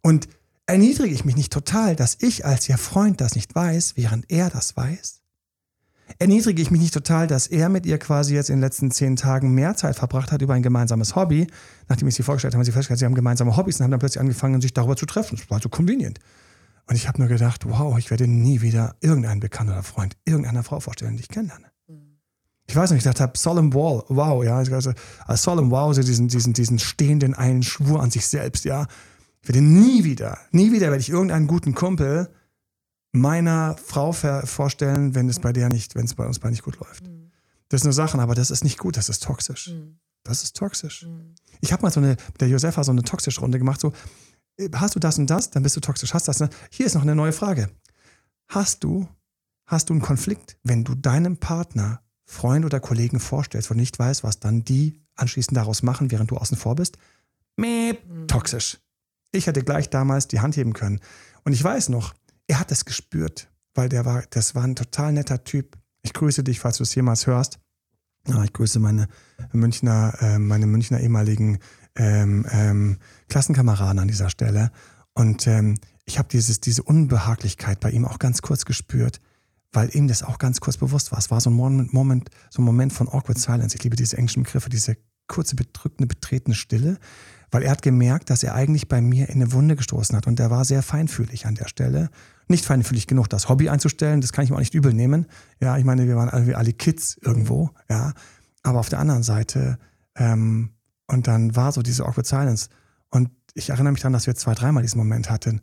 Und 0.01 0.27
erniedrige 0.65 1.13
ich 1.13 1.25
mich 1.25 1.35
nicht 1.35 1.53
total, 1.53 1.95
dass 1.95 2.17
ich 2.19 2.45
als 2.45 2.67
ihr 2.69 2.77
Freund 2.77 3.21
das 3.21 3.35
nicht 3.35 3.55
weiß, 3.55 3.95
während 3.95 4.29
er 4.29 4.49
das 4.49 4.75
weiß? 4.75 5.19
erniedrige 6.17 6.61
ich 6.61 6.71
mich 6.71 6.81
nicht 6.81 6.93
total, 6.93 7.27
dass 7.27 7.47
er 7.47 7.69
mit 7.69 7.85
ihr 7.85 7.99
quasi 7.99 8.33
jetzt 8.33 8.49
in 8.49 8.55
den 8.55 8.61
letzten 8.61 8.89
zehn 8.89 9.15
Tagen 9.15 9.53
mehr 9.53 9.75
Zeit 9.75 9.95
verbracht 9.95 10.31
hat 10.31 10.41
über 10.41 10.53
ein 10.53 10.63
gemeinsames 10.63 11.15
Hobby. 11.15 11.47
Nachdem 11.87 12.07
ich 12.07 12.15
sie 12.15 12.23
vorgestellt 12.23 12.53
habe, 12.53 12.59
haben 12.59 12.65
sie 12.65 12.71
festgestellt, 12.71 12.99
sie 12.99 13.05
haben 13.05 13.15
gemeinsame 13.15 13.55
Hobbys 13.55 13.79
und 13.79 13.83
haben 13.83 13.91
dann 13.91 13.99
plötzlich 13.99 14.21
angefangen, 14.21 14.61
sich 14.61 14.73
darüber 14.73 14.95
zu 14.95 15.05
treffen. 15.05 15.37
Das 15.37 15.49
war 15.49 15.61
so 15.61 15.69
convenient. 15.69 16.19
Und 16.87 16.95
ich 16.95 17.07
habe 17.07 17.19
nur 17.19 17.27
gedacht, 17.27 17.69
wow, 17.69 17.97
ich 17.99 18.09
werde 18.09 18.27
nie 18.27 18.61
wieder 18.61 18.95
irgendeinen 19.01 19.39
Bekannten 19.39 19.73
oder 19.73 19.83
Freund 19.83 20.17
irgendeiner 20.25 20.63
Frau 20.63 20.79
vorstellen, 20.79 21.15
die 21.17 21.21
ich 21.21 21.29
kennenlerne. 21.29 21.68
Ich 22.69 22.75
weiß 22.75 22.91
nicht, 22.91 23.03
ich 23.03 23.11
dachte, 23.11 23.31
Solemn 23.35 23.73
Wall, 23.73 24.03
wow, 24.09 24.43
ja, 24.43 24.57
also, 24.57 24.93
als 25.25 25.41
Solemn 25.41 25.71
Wow, 25.71 25.95
so 25.95 26.03
diesen, 26.03 26.27
diesen, 26.27 26.53
diesen 26.53 26.77
stehenden 26.77 27.33
einen 27.33 27.63
Schwur 27.63 27.99
an 27.99 28.11
sich 28.11 28.27
selbst, 28.27 28.63
ja. 28.63 28.85
Ich 29.41 29.49
werde 29.49 29.61
nie 29.61 30.03
wieder, 30.03 30.37
nie 30.51 30.71
wieder 30.71 30.91
werde 30.91 30.99
ich 30.99 31.09
irgendeinen 31.09 31.47
guten 31.47 31.73
Kumpel 31.73 32.29
meiner 33.11 33.75
Frau 33.83 34.11
vorstellen, 34.11 35.15
wenn 35.15 35.27
es 35.29 35.39
bei 35.39 35.51
der 35.51 35.69
nicht, 35.69 35.95
wenn 35.95 36.05
es 36.05 36.13
bei 36.13 36.27
uns 36.27 36.37
beiden 36.37 36.51
nicht 36.51 36.63
gut 36.63 36.79
läuft. 36.79 37.07
Mhm. 37.07 37.31
Das 37.69 37.81
sind 37.81 37.87
nur 37.87 37.93
Sachen, 37.93 38.19
aber 38.19 38.35
das 38.35 38.51
ist 38.51 38.63
nicht 38.63 38.77
gut, 38.77 38.97
das 38.97 39.09
ist 39.09 39.23
toxisch. 39.23 39.69
Mhm. 39.69 39.97
Das 40.23 40.43
ist 40.43 40.55
toxisch. 40.55 41.07
Mhm. 41.07 41.33
Ich 41.61 41.73
habe 41.73 41.81
mal 41.81 41.91
so 41.91 42.01
eine, 42.01 42.17
der 42.39 42.49
Josefa 42.49 42.83
so 42.83 42.91
eine 42.91 43.01
toxische 43.01 43.41
Runde 43.41 43.57
gemacht, 43.57 43.81
so, 43.81 43.93
äh, 44.57 44.69
hast 44.75 44.93
du 44.93 44.99
das 44.99 45.17
und 45.17 45.27
das, 45.27 45.49
dann 45.49 45.63
bist 45.63 45.75
du 45.75 45.79
toxisch. 45.79 46.13
Hast 46.13 46.27
das, 46.27 46.39
ne? 46.39 46.51
Hier 46.69 46.85
ist 46.85 46.93
noch 46.93 47.01
eine 47.01 47.15
neue 47.15 47.33
Frage. 47.33 47.71
Hast 48.47 48.83
du, 48.83 49.07
hast 49.65 49.89
du 49.89 49.93
einen 49.93 50.03
Konflikt, 50.03 50.57
wenn 50.61 50.83
du 50.83 50.93
deinem 50.93 51.37
Partner, 51.37 52.03
Freund 52.29 52.63
oder 52.63 52.79
Kollegen 52.79 53.19
vorstellst, 53.19 53.71
wo 53.71 53.73
du 53.73 53.79
nicht 53.79 53.97
weißt, 53.97 54.23
was 54.23 54.39
dann 54.39 54.63
die 54.63 55.01
anschließend 55.15 55.57
daraus 55.57 55.81
machen, 55.81 56.11
während 56.11 56.29
du 56.29 56.37
außen 56.37 56.57
vor 56.57 56.75
bist? 56.75 56.99
Meep, 57.57 58.07
mhm. 58.07 58.27
toxisch. 58.27 58.77
Ich 59.31 59.47
hätte 59.47 59.63
gleich 59.63 59.89
damals 59.89 60.27
die 60.27 60.39
Hand 60.39 60.55
heben 60.55 60.73
können. 60.73 60.99
Und 61.43 61.53
ich 61.53 61.63
weiß 61.63 61.89
noch, 61.89 62.13
er 62.47 62.59
hat 62.59 62.71
es 62.71 62.85
gespürt, 62.85 63.49
weil 63.73 63.89
der 63.89 64.05
war, 64.05 64.23
das 64.29 64.53
war 64.53 64.63
ein 64.63 64.75
total 64.75 65.11
netter 65.13 65.43
Typ. 65.43 65.75
Ich 66.03 66.13
grüße 66.13 66.43
dich, 66.43 66.59
falls 66.59 66.77
du 66.77 66.83
es 66.83 66.93
jemals 66.93 67.25
hörst. 67.25 67.57
Ja, 68.27 68.43
ich 68.43 68.53
grüße 68.53 68.77
meine 68.77 69.07
Münchner, 69.51 70.13
äh, 70.21 70.37
meine 70.37 70.67
Münchner 70.67 70.99
ehemaligen 70.99 71.57
ähm, 71.95 72.45
ähm, 72.51 72.97
Klassenkameraden 73.27 73.97
an 73.97 74.07
dieser 74.07 74.29
Stelle. 74.29 74.71
Und 75.13 75.47
ähm, 75.47 75.79
ich 76.05 76.19
habe 76.19 76.29
diese 76.29 76.83
Unbehaglichkeit 76.83 77.79
bei 77.79 77.89
ihm 77.89 78.05
auch 78.05 78.19
ganz 78.19 78.43
kurz 78.43 78.65
gespürt, 78.65 79.19
weil 79.71 79.95
ihm 79.95 80.07
das 80.07 80.23
auch 80.23 80.39
ganz 80.39 80.59
kurz 80.61 80.77
bewusst 80.77 81.11
war. 81.11 81.19
Es 81.19 81.29
war 81.29 81.41
so 81.41 81.49
ein 81.49 81.53
Moment, 81.53 82.29
so 82.49 82.61
ein 82.61 82.65
Moment 82.65 82.93
von 82.93 83.07
awkward 83.07 83.37
silence. 83.37 83.75
Ich 83.75 83.83
liebe 83.83 83.95
diese 83.95 84.17
englischen 84.17 84.43
Begriffe, 84.43 84.69
diese 84.69 84.97
kurze, 85.27 85.55
bedrückende, 85.55 86.07
betretene 86.07 86.55
Stille, 86.55 86.97
weil 87.51 87.63
er 87.63 87.71
hat 87.71 87.81
gemerkt, 87.81 88.29
dass 88.29 88.43
er 88.43 88.55
eigentlich 88.55 88.87
bei 88.87 88.99
mir 88.99 89.29
in 89.29 89.35
eine 89.35 89.53
Wunde 89.53 89.75
gestoßen 89.75 90.15
hat 90.15 90.27
und 90.27 90.39
er 90.39 90.49
war 90.49 90.65
sehr 90.65 90.83
feinfühlig 90.83 91.45
an 91.45 91.55
der 91.55 91.67
Stelle. 91.67 92.09
Nicht 92.47 92.65
feinfühlig 92.65 93.05
genug, 93.05 93.29
das 93.29 93.47
Hobby 93.47 93.69
einzustellen, 93.69 94.21
das 94.21 94.33
kann 94.33 94.43
ich 94.43 94.49
mir 94.49 94.55
auch 94.55 94.61
nicht 94.61 94.73
übel 94.73 94.93
nehmen. 94.93 95.27
Ja, 95.61 95.77
ich 95.77 95.85
meine, 95.85 96.07
wir 96.07 96.15
waren 96.15 96.29
alle, 96.29 96.57
alle 96.57 96.73
Kids 96.73 97.17
irgendwo, 97.21 97.69
ja. 97.89 98.13
Aber 98.63 98.79
auf 98.79 98.89
der 98.89 98.99
anderen 98.99 99.23
Seite, 99.23 99.77
ähm, 100.15 100.71
und 101.07 101.27
dann 101.27 101.55
war 101.55 101.71
so 101.71 101.81
diese 101.81 102.05
awkward 102.05 102.25
silence. 102.27 102.69
Und 103.09 103.29
ich 103.53 103.69
erinnere 103.69 103.93
mich 103.93 104.01
daran, 104.01 104.13
dass 104.13 104.27
wir 104.27 104.35
zwei, 104.35 104.53
dreimal 104.53 104.83
diesen 104.83 104.97
Moment 104.97 105.29
hatten. 105.29 105.61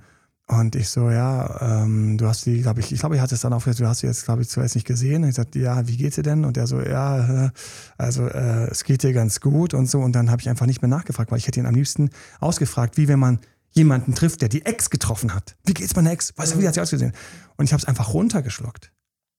Und 0.49 0.77
ich 0.77 0.89
so, 0.91 1.11
ja, 1.11 1.83
ähm, 1.83 2.19
du 2.19 2.29
hast 2.29 2.47
die, 2.47 2.63
glaube 2.63 2.79
ich, 2.79 2.93
ich 2.93 3.01
glaube, 3.01 3.17
ich 3.17 3.21
hatte 3.21 3.35
es 3.35 3.41
dann 3.41 3.53
auch, 3.53 3.65
du 3.65 3.87
hast 3.87 3.99
sie 3.99 4.07
jetzt, 4.07 4.25
glaube 4.25 4.43
ich, 4.43 4.49
zuerst 4.49 4.77
nicht 4.77 4.87
gesehen. 4.87 5.25
Und 5.25 5.31
ich 5.31 5.35
sagte, 5.35 5.59
ja, 5.59 5.89
wie 5.89 5.97
geht's 5.97 6.17
dir 6.17 6.23
denn? 6.23 6.45
Und 6.45 6.57
er 6.57 6.69
so, 6.69 6.81
ja, 6.81 7.51
also 7.99 8.27
äh, 8.29 8.71
es 8.71 8.85
geht 8.85 9.03
dir 9.03 9.13
ganz 9.13 9.41
gut 9.41 9.75
und 9.75 9.91
so. 9.91 10.01
Und 10.01 10.13
dann 10.13 10.31
habe 10.31 10.41
ich 10.41 10.49
einfach 10.49 10.67
nicht 10.67 10.83
mehr 10.83 10.89
nachgefragt, 10.89 11.33
weil 11.33 11.39
ich 11.39 11.49
hätte 11.49 11.59
ihn 11.59 11.67
am 11.67 11.75
liebsten 11.75 12.11
ausgefragt, 12.39 12.97
wie 12.97 13.09
wenn 13.09 13.19
man 13.19 13.41
jemanden 13.73 14.15
trifft, 14.15 14.41
der 14.41 14.49
die 14.49 14.65
Ex 14.65 14.89
getroffen 14.89 15.35
hat. 15.35 15.57
Wie 15.65 15.75
geht's 15.75 15.97
meiner 15.97 16.13
Ex? 16.13 16.33
Weißt 16.37 16.55
du, 16.55 16.61
wie 16.61 16.69
hat 16.69 16.75
sie 16.75 16.81
ausgesehen? 16.81 17.13
Und 17.57 17.65
ich 17.65 17.73
habe 17.73 17.81
es 17.81 17.89
einfach 17.89 18.15
runtergeschluckt. 18.15 18.93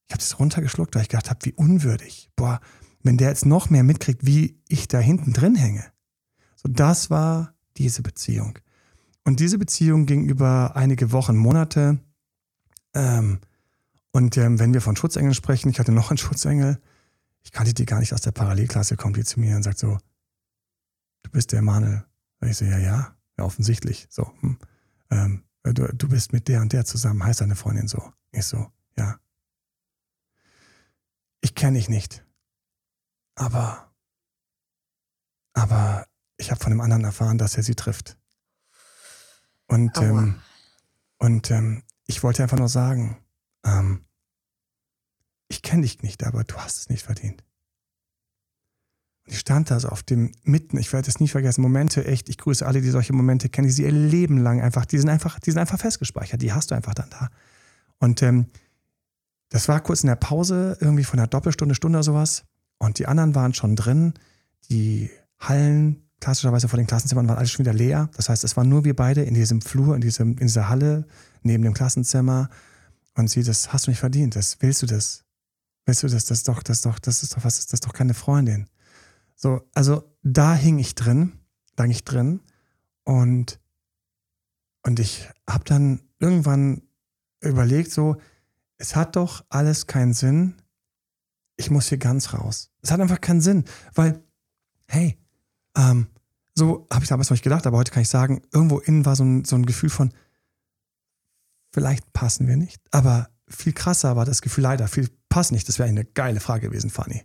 Ich 0.08 0.14
habe 0.14 0.22
es 0.22 0.40
runtergeschluckt, 0.40 0.94
weil 0.94 1.04
ich 1.04 1.10
gedacht 1.10 1.30
habe, 1.30 1.40
wie 1.44 1.54
unwürdig. 1.54 2.30
Boah, 2.36 2.60
wenn 3.02 3.18
der 3.18 3.30
jetzt 3.30 3.46
noch 3.46 3.70
mehr 3.70 3.84
mitkriegt, 3.84 4.26
wie 4.26 4.62
ich 4.68 4.88
da 4.90 5.00
hinten 5.00 5.32
drin 5.32 5.56
hänge. 5.56 5.86
So, 6.56 6.70
das 6.70 7.10
war 7.10 7.56
diese 7.78 8.02
Beziehung. 8.02 8.60
Und 9.28 9.42
diese 9.42 9.58
Beziehung 9.58 10.06
ging 10.06 10.24
über 10.24 10.78
einige 10.78 11.12
Wochen, 11.12 11.36
Monate. 11.36 12.00
Ähm, 12.94 13.42
und 14.14 14.38
ähm, 14.38 14.58
wenn 14.58 14.74
wir 14.74 14.80
von 14.80 14.96
Schutzengeln 14.96 15.34
sprechen, 15.34 15.68
ich 15.68 15.80
hatte 15.80 15.92
noch 15.92 16.12
einen 16.12 16.18
Schutzengel. 16.18 16.80
Ich 17.44 17.52
kannte 17.52 17.74
die 17.74 17.84
gar 17.84 18.00
nicht 18.00 18.14
aus 18.14 18.22
der 18.22 18.32
Parallelklasse, 18.32 18.96
kommt 18.96 19.18
die 19.18 19.26
zu 19.26 19.42
mir 19.42 19.58
und 19.58 19.64
sagt 19.64 19.80
so, 19.80 19.98
du 21.24 21.32
bist 21.32 21.52
der 21.52 21.60
Emanuel. 21.60 22.06
Und 22.40 22.48
ich 22.48 22.56
so, 22.56 22.64
ja, 22.64 22.78
ja, 22.78 23.18
ja 23.38 23.44
offensichtlich. 23.44 24.08
So, 24.10 24.32
hm. 24.40 24.60
ähm, 25.12 25.44
du, 25.64 25.94
du 25.94 26.08
bist 26.08 26.32
mit 26.32 26.48
der 26.48 26.62
und 26.62 26.72
der 26.72 26.86
zusammen, 26.86 27.22
heißt 27.22 27.42
deine 27.42 27.58
Freundin 27.58 27.90
so. 27.90 28.14
Ich 28.32 28.46
so, 28.46 28.72
ja. 28.98 29.20
Ich 31.42 31.54
kenne 31.54 31.78
dich 31.78 31.90
nicht. 31.90 32.26
Aber, 33.36 33.92
aber 35.52 36.08
ich 36.38 36.50
habe 36.50 36.64
von 36.64 36.72
dem 36.72 36.80
anderen 36.80 37.04
erfahren, 37.04 37.38
dass 37.38 37.58
er 37.58 37.64
sie 37.64 37.76
trifft. 37.76 38.17
Und, 39.68 39.98
ähm, 39.98 40.36
und 41.18 41.52
ähm, 41.52 41.84
ich 42.06 42.24
wollte 42.24 42.44
einfach 42.44 42.58
nur 42.58 42.70
sagen, 42.70 43.18
ähm, 43.66 44.06
ich 45.50 45.62
kenne 45.62 45.84
dich 45.84 46.02
nicht, 46.02 46.24
aber 46.26 46.44
du 46.44 46.56
hast 46.56 46.78
es 46.78 46.90
nicht 46.90 47.04
verdient. 47.04 47.44
Und 49.26 49.34
ich 49.34 49.40
stand 49.40 49.72
da 49.72 49.80
so 49.80 49.90
auf 49.90 50.04
dem 50.04 50.32
mitten, 50.44 50.78
ich 50.78 50.94
werde 50.94 51.10
es 51.10 51.20
nie 51.20 51.28
vergessen, 51.28 51.62
Momente, 51.62 52.06
echt, 52.06 52.30
ich 52.30 52.38
grüße 52.38 52.66
alle, 52.66 52.82
die 52.82 52.90
solche 52.90 53.14
Momente 53.14 53.50
kennen, 53.50 53.68
die 53.68 53.74
sie 53.74 53.84
ihr 53.84 53.92
Leben 53.92 54.38
lang 54.38 54.62
einfach, 54.62 54.86
die 54.86 54.98
sind 54.98 55.10
einfach, 55.10 55.40
die 55.40 55.52
sind 55.52 55.60
einfach 55.60 55.80
festgespeichert, 55.80 56.42
die 56.42 56.54
hast 56.54 56.72
du 56.72 56.76
einfach 56.76 56.94
dann 56.94 57.10
da. 57.10 57.30
Und 58.00 58.22
ähm, 58.24 58.48
das 59.50 59.68
war 59.68 59.80
kurz 59.82 60.04
in 60.04 60.08
der 60.08 60.16
Pause, 60.16 60.78
irgendwie 60.80 61.04
von 61.04 61.20
einer 61.20 61.28
Doppelstunde, 61.28 61.76
Stunde 61.76 61.98
oder 61.98 62.04
sowas. 62.04 62.46
Und 62.80 63.00
die 63.00 63.08
anderen 63.08 63.36
waren 63.36 63.54
schon 63.54 63.76
drin. 63.76 64.14
Die 64.70 65.10
Hallen 65.40 66.07
klassischerweise 66.20 66.68
vor 66.68 66.78
den 66.78 66.88
Klassenzimmern 66.88 67.28
waren 67.28 67.38
alles 67.38 67.52
schon 67.52 67.66
wieder 67.66 67.74
leer. 67.74 68.10
Das 68.16 68.30
heißt, 68.30 68.44
es 68.44 68.58
waren 68.58 68.70
nur 68.70 68.84
wir 68.84 68.96
beide 68.96 69.24
in 69.24 69.34
diesem 69.34 69.62
Flur, 69.62 69.96
in, 69.96 70.02
diesem, 70.02 70.32
in 70.32 70.48
dieser 70.48 70.70
Halle, 70.70 71.06
neben 71.44 71.64
dem 71.64 71.74
Klassenzimmer. 71.74 72.50
Und 73.16 73.30
sie, 73.30 73.44
das 73.44 73.74
hast 73.74 73.88
du 73.88 73.92
nicht 73.92 74.00
verdient. 74.00 74.36
Das 74.36 74.58
willst 74.62 74.82
du 74.82 74.86
das? 74.86 75.24
Willst 75.86 76.04
du 76.04 76.08
das? 76.08 76.26
Das 76.26 76.40
ist 76.40 76.48
doch, 76.48 76.64
das 76.64 76.78
ist 76.78 76.86
doch, 76.86 77.00
das 77.00 77.24
ist 77.24 77.36
doch 77.36 77.44
was, 77.44 77.66
das 77.66 77.74
ist 77.74 77.86
doch 77.86 77.94
keine 77.94 78.14
Freundin. 78.14 78.68
So, 79.36 79.62
also 79.74 80.04
da 80.24 80.56
hing 80.56 80.80
ich 80.80 80.96
drin, 80.96 81.34
da 81.76 81.84
hing 81.84 81.92
ich 81.92 82.04
drin 82.04 82.42
und, 83.04 83.60
und 84.84 85.00
ich 85.00 85.30
habe 85.48 85.64
dann 85.64 86.02
irgendwann 86.20 86.82
überlegt, 87.42 87.92
so, 87.92 88.18
es 88.78 88.96
hat 88.96 89.16
doch 89.16 89.46
alles 89.50 89.88
keinen 89.88 90.14
Sinn. 90.14 90.56
Ich 91.56 91.72
muss 91.72 91.90
hier 91.90 91.98
ganz 91.98 92.34
raus. 92.34 92.72
Es 92.82 92.92
hat 92.92 93.00
einfach 93.00 93.22
keinen 93.22 93.42
Sinn, 93.42 93.66
weil, 93.94 94.24
hey, 94.88 95.18
ähm, 95.78 96.08
so 96.56 96.88
habe 96.92 97.04
ich 97.04 97.10
damals 97.10 97.30
noch 97.30 97.36
nicht 97.36 97.44
gedacht, 97.44 97.68
aber 97.68 97.78
heute 97.78 97.92
kann 97.92 98.02
ich 98.02 98.10
sagen, 98.10 98.42
irgendwo 98.52 98.80
innen 98.80 99.06
war 99.06 99.16
so 99.16 99.24
ein, 99.24 99.46
so 99.46 99.56
ein 99.56 99.66
Gefühl 99.66 99.90
von, 99.90 100.12
vielleicht 101.72 102.12
passen 102.14 102.48
wir 102.48 102.58
nicht. 102.58 102.82
Aber 102.92 103.30
viel 103.48 103.74
krasser 103.74 104.16
war 104.16 104.26
das 104.26 104.42
Gefühl 104.42 104.64
leider, 104.64 104.88
viel 104.88 105.10
passen 105.30 105.54
nicht. 105.54 105.70
Das 105.70 105.78
wäre 105.78 105.88
eine 105.88 106.04
geile 106.04 106.40
Frage 106.40 106.70
gewesen, 106.70 106.90
Fanny. 106.90 107.24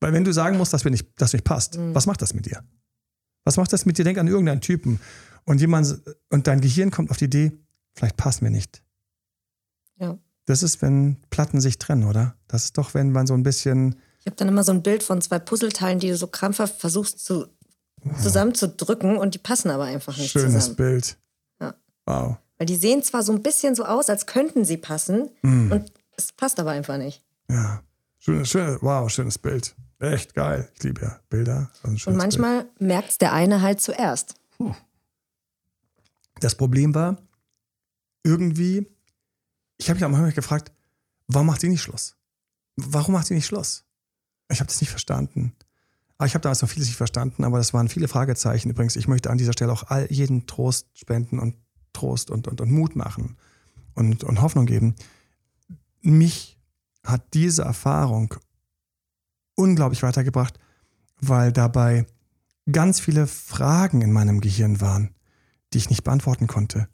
Weil 0.00 0.12
wenn 0.12 0.24
du 0.24 0.32
sagen 0.32 0.58
musst, 0.58 0.72
dass 0.72 0.84
wir 0.84 0.90
nicht, 0.90 1.08
dass 1.16 1.32
nicht 1.32 1.44
passt, 1.44 1.78
mhm. 1.78 1.94
was 1.94 2.06
macht 2.06 2.20
das 2.22 2.34
mit 2.34 2.46
dir? 2.46 2.62
Was 3.44 3.56
macht 3.56 3.72
das 3.72 3.86
mit 3.86 3.98
dir? 3.98 4.04
Denk 4.04 4.18
an 4.18 4.28
irgendeinen 4.28 4.60
Typen 4.60 5.00
und 5.44 5.60
jemand 5.60 6.02
und 6.28 6.46
dein 6.46 6.60
Gehirn 6.60 6.90
kommt 6.90 7.10
auf 7.10 7.16
die 7.16 7.24
Idee, 7.24 7.52
vielleicht 7.94 8.16
passen 8.16 8.44
wir 8.44 8.50
nicht. 8.50 8.82
Ja. 9.98 10.18
Das 10.44 10.62
ist, 10.62 10.82
wenn 10.82 11.22
Platten 11.30 11.60
sich 11.60 11.78
trennen, 11.78 12.04
oder? 12.04 12.36
Das 12.48 12.64
ist 12.64 12.78
doch, 12.78 12.94
wenn 12.94 13.12
man 13.12 13.26
so 13.26 13.34
ein 13.34 13.42
bisschen. 13.42 13.96
Ich 14.20 14.26
habe 14.26 14.36
dann 14.36 14.48
immer 14.48 14.64
so 14.64 14.72
ein 14.72 14.82
Bild 14.82 15.02
von 15.02 15.22
zwei 15.22 15.38
Puzzleteilen, 15.38 16.00
die 16.00 16.08
du 16.08 16.16
so 16.16 16.26
krampfhaft 16.26 16.80
versuchst 16.80 17.24
zu 17.24 17.46
zusammenzudrücken 18.20 19.16
und 19.16 19.34
die 19.34 19.38
passen 19.38 19.70
aber 19.70 19.84
einfach 19.84 20.16
nicht 20.16 20.32
Schönes 20.32 20.52
zusammen. 20.52 20.76
Bild. 20.76 21.16
Ja. 21.60 21.74
Wow. 22.06 22.36
Weil 22.58 22.66
die 22.66 22.76
sehen 22.76 23.02
zwar 23.02 23.22
so 23.22 23.32
ein 23.32 23.42
bisschen 23.42 23.74
so 23.74 23.84
aus, 23.84 24.08
als 24.08 24.26
könnten 24.26 24.64
sie 24.64 24.76
passen 24.76 25.30
mm. 25.42 25.72
und 25.72 25.92
es 26.16 26.32
passt 26.32 26.60
aber 26.60 26.70
einfach 26.70 26.96
nicht. 26.96 27.22
Ja. 27.50 27.82
Schönes, 28.18 28.50
schönes, 28.50 28.78
wow, 28.82 29.10
schönes 29.10 29.38
Bild. 29.38 29.74
Echt 29.98 30.34
geil. 30.34 30.68
Ich 30.74 30.82
liebe 30.82 31.00
ja 31.02 31.20
Bilder. 31.28 31.70
und 31.84 32.16
manchmal 32.16 32.66
merkt 32.78 33.10
es 33.10 33.18
der 33.18 33.32
eine 33.32 33.62
halt 33.62 33.80
zuerst. 33.80 34.34
Das 36.40 36.54
Problem 36.54 36.94
war, 36.94 37.18
irgendwie, 38.24 38.86
ich 39.76 39.88
habe 39.88 39.96
mich 39.96 40.04
auch 40.04 40.08
manchmal 40.08 40.32
gefragt, 40.32 40.72
warum 41.28 41.46
macht 41.46 41.60
sie 41.60 41.68
nicht 41.68 41.82
Schluss? 41.82 42.16
Warum 42.76 43.14
macht 43.14 43.26
sie 43.26 43.34
nicht 43.34 43.46
Schluss? 43.46 43.84
Ich 44.48 44.60
habe 44.60 44.68
das 44.68 44.80
nicht 44.80 44.90
verstanden. 44.90 45.54
Ah, 46.18 46.26
ich 46.26 46.34
habe 46.34 46.42
damals 46.42 46.62
noch 46.62 46.68
vieles 46.68 46.88
nicht 46.88 46.96
verstanden, 46.96 47.44
aber 47.44 47.58
das 47.58 47.74
waren 47.74 47.88
viele 47.88 48.08
Fragezeichen. 48.08 48.70
Übrigens, 48.70 48.96
ich 48.96 49.08
möchte 49.08 49.30
an 49.30 49.38
dieser 49.38 49.52
Stelle 49.52 49.72
auch 49.72 49.84
all 49.84 50.10
jeden 50.10 50.46
Trost 50.46 50.86
spenden 50.94 51.38
und 51.38 51.56
Trost 51.92 52.30
und, 52.30 52.48
und, 52.48 52.60
und 52.60 52.70
Mut 52.70 52.96
machen 52.96 53.36
und, 53.94 54.24
und 54.24 54.40
Hoffnung 54.40 54.66
geben. 54.66 54.94
Mich 56.00 56.58
hat 57.04 57.34
diese 57.34 57.62
Erfahrung 57.62 58.34
unglaublich 59.54 60.02
weitergebracht, 60.02 60.58
weil 61.20 61.52
dabei 61.52 62.06
ganz 62.70 63.00
viele 63.00 63.26
Fragen 63.26 64.02
in 64.02 64.12
meinem 64.12 64.40
Gehirn 64.40 64.80
waren, 64.80 65.14
die 65.72 65.78
ich 65.78 65.90
nicht 65.90 66.04
beantworten 66.04 66.46
konnte. 66.46 66.88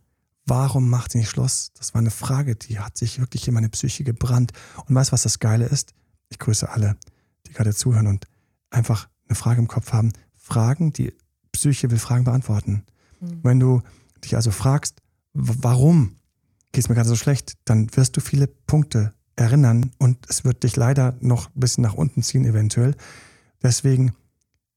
Warum 0.47 0.89
macht 0.89 1.13
sie 1.13 1.19
nicht 1.19 1.31
Schluss? 1.31 1.73
Das 1.75 1.93
war 1.93 2.01
eine 2.01 2.11
Frage, 2.11 2.57
die 2.57 2.79
hat 2.79 2.97
sich 2.97 3.21
wirklich 3.21 3.47
in 3.49 3.55
meine 3.55 3.69
Psyche 3.69 4.03
gebrannt. 4.03 4.53
Und 4.87 4.95
weißt 4.95 5.11
du, 5.11 5.13
was 5.13 5.23
das 5.23 5.41
Geile 5.41 5.67
ist? 5.67 5.93
Ich 6.31 6.39
grüße 6.39 6.69
alle, 6.69 6.97
die 7.47 7.53
gerade 7.53 7.75
zuhören 7.75 8.07
und 8.07 8.27
einfach 8.71 9.09
eine 9.29 9.37
Frage 9.37 9.61
im 9.61 9.69
Kopf 9.69 9.93
haben. 9.93 10.13
Fragen, 10.37 10.93
die 10.93 11.13
Psyche 11.53 11.91
will 11.91 11.99
Fragen 11.99 12.25
beantworten. 12.25 12.85
Mhm. 13.21 13.41
Wenn 13.43 13.61
du 13.61 13.83
dich 14.25 14.37
also 14.37 14.51
fragst, 14.51 15.03
warum 15.33 16.17
geht 16.73 16.85
es 16.85 16.89
mir 16.89 16.95
gerade 16.95 17.09
so 17.09 17.17
schlecht, 17.17 17.55
dann 17.65 17.95
wirst 17.97 18.17
du 18.17 18.21
viele 18.21 18.47
Punkte 18.47 19.15
erinnern 19.37 19.93
und 19.99 20.27
es 20.29 20.45
wird 20.45 20.65
dich 20.65 20.77
leider 20.77 21.17
noch 21.21 21.49
ein 21.49 21.61
bisschen 21.61 21.83
nach 21.83 21.95
unten 21.95 22.23
ziehen, 22.23 22.45
eventuell. 22.45 22.95
Deswegen 23.63 24.13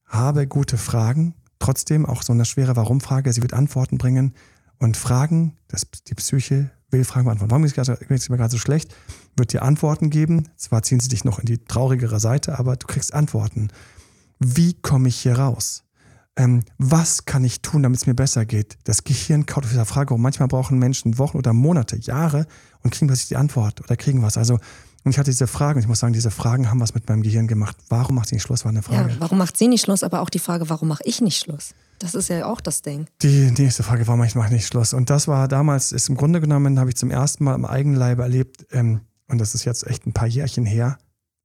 habe 0.06 0.48
gute 0.48 0.78
Fragen, 0.78 1.34
trotzdem 1.60 2.06
auch 2.06 2.24
so 2.24 2.34
eine 2.34 2.46
schwere 2.46 2.76
Warum-Frage, 2.76 3.34
sie 3.34 3.42
wird 3.42 3.54
Antworten 3.54 3.98
bringen 3.98 4.34
und 4.78 4.98
Fragen, 4.98 5.58
das, 5.68 5.88
die 6.08 6.16
Psyche 6.16 6.72
will 6.90 7.04
Fragen 7.04 7.26
beantworten. 7.26 7.52
Warum 7.52 7.64
geht 7.64 7.78
es 7.78 8.30
mir 8.30 8.38
gerade 8.38 8.52
so 8.52 8.58
schlecht? 8.58 8.94
Wird 9.36 9.54
dir 9.54 9.64
Antworten 9.64 10.10
geben. 10.10 10.50
Zwar 10.58 10.84
ziehen 10.84 11.00
sie 11.00 11.10
dich 11.10 11.24
noch 11.24 11.40
in 11.40 11.46
die 11.46 11.58
traurigere 11.60 12.20
Seite, 12.20 12.60
aber 12.60 12.76
du 12.76 12.88
kriegst 12.88 13.14
Antworten 13.14 13.70
wie 14.42 14.74
komme 14.74 15.08
ich 15.08 15.18
hier 15.18 15.38
raus? 15.38 15.84
Ähm, 16.36 16.64
was 16.78 17.26
kann 17.26 17.44
ich 17.44 17.62
tun, 17.62 17.84
damit 17.84 18.00
es 18.00 18.08
mir 18.08 18.16
besser 18.16 18.46
geht? 18.46 18.78
Das 18.86 19.04
Gehirn 19.04 19.46
kaut 19.46 19.66
auf 19.66 19.70
dieser 19.70 19.86
Frage 19.86 20.14
rum. 20.14 20.22
Manchmal 20.22 20.48
brauchen 20.48 20.80
Menschen 20.80 21.18
Wochen 21.18 21.38
oder 21.38 21.54
Monate, 21.54 21.98
Jahre 21.98 22.48
und 22.82 22.92
kriegen 22.92 23.08
plötzlich 23.08 23.28
die 23.28 23.36
Antwort 23.36 23.82
oder 23.82 23.96
kriegen 23.96 24.22
was. 24.24 24.38
Also, 24.38 24.56
und 25.04 25.12
ich 25.12 25.20
hatte 25.20 25.30
diese 25.30 25.48
Fragen, 25.48 25.80
ich 25.80 25.88
muss 25.88 26.00
sagen, 26.00 26.14
diese 26.14 26.32
Fragen 26.32 26.70
haben 26.70 26.80
was 26.80 26.94
mit 26.94 27.08
meinem 27.10 27.22
Gehirn 27.22 27.48
gemacht. 27.48 27.76
Warum 27.90 28.16
macht 28.16 28.30
sie 28.30 28.36
nicht 28.36 28.44
Schluss, 28.44 28.66
war 28.66 28.72
eine 28.72 28.82
Frage. 28.82 29.12
Ja, 29.12 29.16
warum 29.20 29.38
macht 29.38 29.58
sie 29.58 29.68
nicht 29.68 29.84
Schluss, 29.84 30.04
aber 30.04 30.22
auch 30.22 30.30
die 30.30 30.40
Frage, 30.40 30.70
warum 30.70 30.88
mache 30.88 31.04
ich 31.06 31.22
nicht 31.22 31.38
Schluss? 31.38 31.74
Das 32.00 32.16
ist 32.16 32.30
ja 32.30 32.46
auch 32.46 32.62
das 32.62 32.82
Ding. 32.82 33.08
Die 33.22 33.52
nächste 33.52 33.84
Frage, 33.84 34.08
warum 34.08 34.20
mache 34.20 34.30
ich 34.30 34.52
nicht 34.52 34.66
Schluss? 34.66 34.94
Und 34.94 35.10
das 35.10 35.28
war 35.28 35.48
damals, 35.48 35.92
ist 35.92 36.10
im 36.10 36.16
Grunde 36.16 36.40
genommen, 36.40 36.80
habe 36.80 36.90
ich 36.90 36.96
zum 36.96 37.12
ersten 37.12 37.44
Mal 37.44 37.56
im 37.56 37.66
eigenen 37.66 37.98
Leibe 37.98 38.24
erlebt, 38.24 38.66
ähm, 38.72 39.02
und 39.32 39.38
das 39.38 39.56
ist 39.56 39.64
jetzt 39.64 39.88
echt 39.88 40.06
ein 40.06 40.14
paar 40.14 40.28
Jährchen 40.28 40.66
her, 40.66 41.00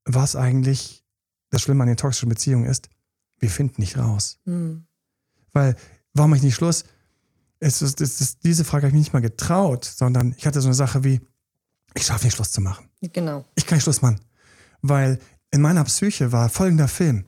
was 0.04 0.36
eigentlich 0.36 1.04
das 1.50 1.62
Schlimme 1.62 1.82
an 1.82 1.88
den 1.88 1.96
toxischen 1.96 2.28
Beziehungen 2.28 2.66
ist, 2.66 2.88
wir 3.38 3.50
finden 3.50 3.80
nicht 3.80 3.96
raus. 3.96 4.38
Hm. 4.44 4.86
Weil, 5.52 5.76
warum 6.12 6.30
mache 6.30 6.38
ich 6.38 6.44
nicht 6.44 6.56
Schluss? 6.56 6.84
Es 7.60 7.80
ist, 7.82 8.00
es 8.00 8.20
ist, 8.20 8.44
diese 8.44 8.64
Frage 8.64 8.82
habe 8.82 8.88
ich 8.88 8.94
mir 8.94 9.00
nicht 9.00 9.12
mal 9.12 9.20
getraut, 9.20 9.84
sondern 9.84 10.34
ich 10.36 10.46
hatte 10.46 10.60
so 10.60 10.68
eine 10.68 10.74
Sache 10.74 11.04
wie, 11.04 11.20
ich 11.94 12.04
schaffe 12.04 12.24
nicht 12.24 12.34
Schluss 12.34 12.52
zu 12.52 12.60
machen. 12.60 12.90
Genau. 13.00 13.44
Ich 13.54 13.66
kann 13.66 13.76
nicht 13.76 13.84
Schluss 13.84 14.02
machen. 14.02 14.20
Weil 14.82 15.18
in 15.50 15.60
meiner 15.60 15.84
Psyche 15.84 16.32
war 16.32 16.48
folgender 16.48 16.88
Film. 16.88 17.26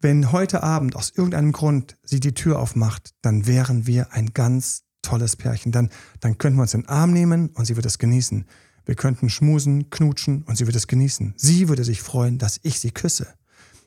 Wenn 0.00 0.32
heute 0.32 0.62
Abend 0.62 0.96
aus 0.96 1.10
irgendeinem 1.10 1.52
Grund 1.52 1.96
sie 2.02 2.20
die 2.20 2.34
Tür 2.34 2.58
aufmacht, 2.58 3.14
dann 3.20 3.46
wären 3.46 3.86
wir 3.86 4.12
ein 4.12 4.32
ganz 4.32 4.84
tolles 5.02 5.36
Pärchen. 5.36 5.72
Dann, 5.72 5.90
dann 6.20 6.38
könnten 6.38 6.58
wir 6.58 6.62
uns 6.62 6.74
in 6.74 6.82
den 6.82 6.88
Arm 6.88 7.12
nehmen 7.12 7.50
und 7.50 7.66
sie 7.66 7.76
würde 7.76 7.88
es 7.88 7.98
genießen. 7.98 8.46
Wir 8.88 8.94
könnten 8.94 9.28
schmusen, 9.28 9.90
knutschen 9.90 10.44
und 10.44 10.56
sie 10.56 10.66
würde 10.66 10.78
es 10.78 10.86
genießen. 10.86 11.34
Sie 11.36 11.68
würde 11.68 11.84
sich 11.84 12.00
freuen, 12.00 12.38
dass 12.38 12.58
ich 12.62 12.80
sie 12.80 12.90
küsse. 12.90 13.26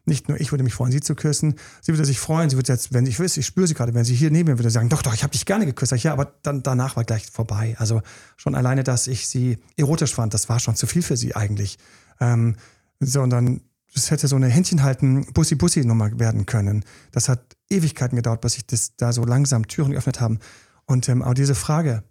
Nicht 0.06 0.30
nur 0.30 0.40
ich 0.40 0.52
würde 0.52 0.64
mich 0.64 0.76
freuen, 0.76 0.92
sie 0.92 1.00
zu 1.02 1.16
küssen. 1.16 1.56
Sie 1.82 1.92
würde 1.92 2.06
sich 2.06 2.20
freuen, 2.20 2.52
sie 2.52 2.56
würde 2.56 2.72
jetzt, 2.72 2.94
wenn 2.94 3.08
ich 3.08 3.18
wüsste, 3.18 3.40
ich 3.40 3.48
spüre 3.48 3.66
sie 3.66 3.74
gerade, 3.74 3.96
wenn 3.96 4.06
sie 4.06 4.14
hier 4.14 4.30
neben 4.30 4.52
mir 4.52 4.60
würde 4.60 4.70
sagen, 4.70 4.90
doch, 4.90 5.02
doch, 5.02 5.16
ich 5.16 5.24
habe 5.24 5.32
dich 5.32 5.48
gerne 5.48 5.66
geküsst. 5.66 5.92
Ja, 6.04 6.14
aber 6.14 6.36
dann 6.44 6.62
danach 6.62 6.98
war 6.98 7.04
gleich 7.04 7.26
vorbei. 7.32 7.76
Also 7.80 8.04
schon 8.38 8.54
alleine, 8.54 8.84
dass 8.84 9.08
ich 9.08 9.28
sie 9.28 9.58
erotisch 9.76 10.14
fand, 10.14 10.36
das 10.36 10.50
war 10.50 10.60
schon 10.60 10.76
zu 10.76 10.86
viel 10.86 11.02
für 11.02 11.18
sie 11.18 11.36
eigentlich. 11.36 11.80
Ähm, 12.20 12.58
sondern 13.00 13.62
es 13.96 14.12
hätte 14.12 14.28
so 14.28 14.36
eine 14.36 14.50
Händchenhalten 14.50 15.34
Bussi-Bussi-Nummer 15.34 16.20
werden 16.20 16.46
können. 16.46 16.86
Das 17.12 17.28
hat 17.28 17.58
Ewigkeiten 17.72 18.18
gedauert, 18.18 18.42
bis 18.42 18.54
sich 18.54 18.68
das 18.68 18.96
da 18.98 19.14
so 19.14 19.26
langsam 19.26 19.68
Türen 19.68 19.94
geöffnet 19.94 20.22
haben. 20.22 20.38
Und 20.86 21.10
ähm, 21.10 21.24
auch 21.24 21.34
diese 21.34 21.56
Frage, 21.56 22.04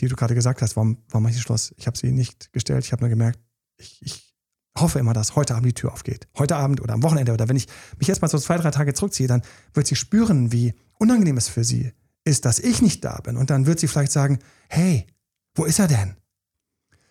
die 0.00 0.08
du 0.08 0.16
gerade 0.16 0.34
gesagt 0.34 0.62
hast, 0.62 0.76
warum, 0.76 0.98
warum 1.08 1.24
mache 1.24 1.34
ich 1.34 1.40
Schluss? 1.40 1.74
Ich 1.76 1.86
habe 1.86 1.96
sie 1.96 2.12
nicht 2.12 2.52
gestellt. 2.52 2.84
Ich 2.84 2.92
habe 2.92 3.02
nur 3.02 3.10
gemerkt, 3.10 3.40
ich, 3.76 4.02
ich 4.02 4.34
hoffe 4.76 4.98
immer, 4.98 5.12
dass 5.12 5.36
heute 5.36 5.54
Abend 5.54 5.66
die 5.66 5.74
Tür 5.74 5.92
aufgeht. 5.92 6.28
Heute 6.38 6.56
Abend 6.56 6.80
oder 6.80 6.94
am 6.94 7.02
Wochenende 7.02 7.32
oder 7.32 7.48
wenn 7.48 7.56
ich 7.56 7.66
mich 7.98 8.08
jetzt 8.08 8.22
mal 8.22 8.28
so 8.28 8.38
zwei, 8.38 8.58
drei 8.58 8.70
Tage 8.70 8.94
zurückziehe, 8.94 9.28
dann 9.28 9.42
wird 9.74 9.86
sie 9.86 9.96
spüren, 9.96 10.52
wie 10.52 10.74
unangenehm 10.98 11.36
es 11.36 11.48
für 11.48 11.64
sie 11.64 11.92
ist, 12.24 12.44
dass 12.44 12.58
ich 12.58 12.82
nicht 12.82 13.04
da 13.04 13.20
bin. 13.22 13.36
Und 13.36 13.50
dann 13.50 13.66
wird 13.66 13.80
sie 13.80 13.88
vielleicht 13.88 14.12
sagen, 14.12 14.38
hey, 14.68 15.06
wo 15.54 15.64
ist 15.64 15.78
er 15.78 15.88
denn? 15.88 16.16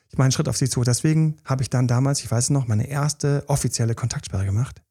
Ich 0.09 0.17
mache 0.17 0.25
einen 0.25 0.31
Schritt 0.31 0.47
auf 0.47 0.57
sie 0.57 0.69
zu. 0.69 0.83
Deswegen 0.83 1.37
habe 1.43 1.63
ich 1.63 1.69
dann 1.69 1.87
damals, 1.87 2.19
ich 2.19 2.29
weiß 2.29 2.45
es 2.45 2.49
noch, 2.49 2.67
meine 2.67 2.87
erste 2.87 3.43
offizielle 3.47 3.95
Kontaktsperre 3.95 4.45
gemacht. 4.45 4.81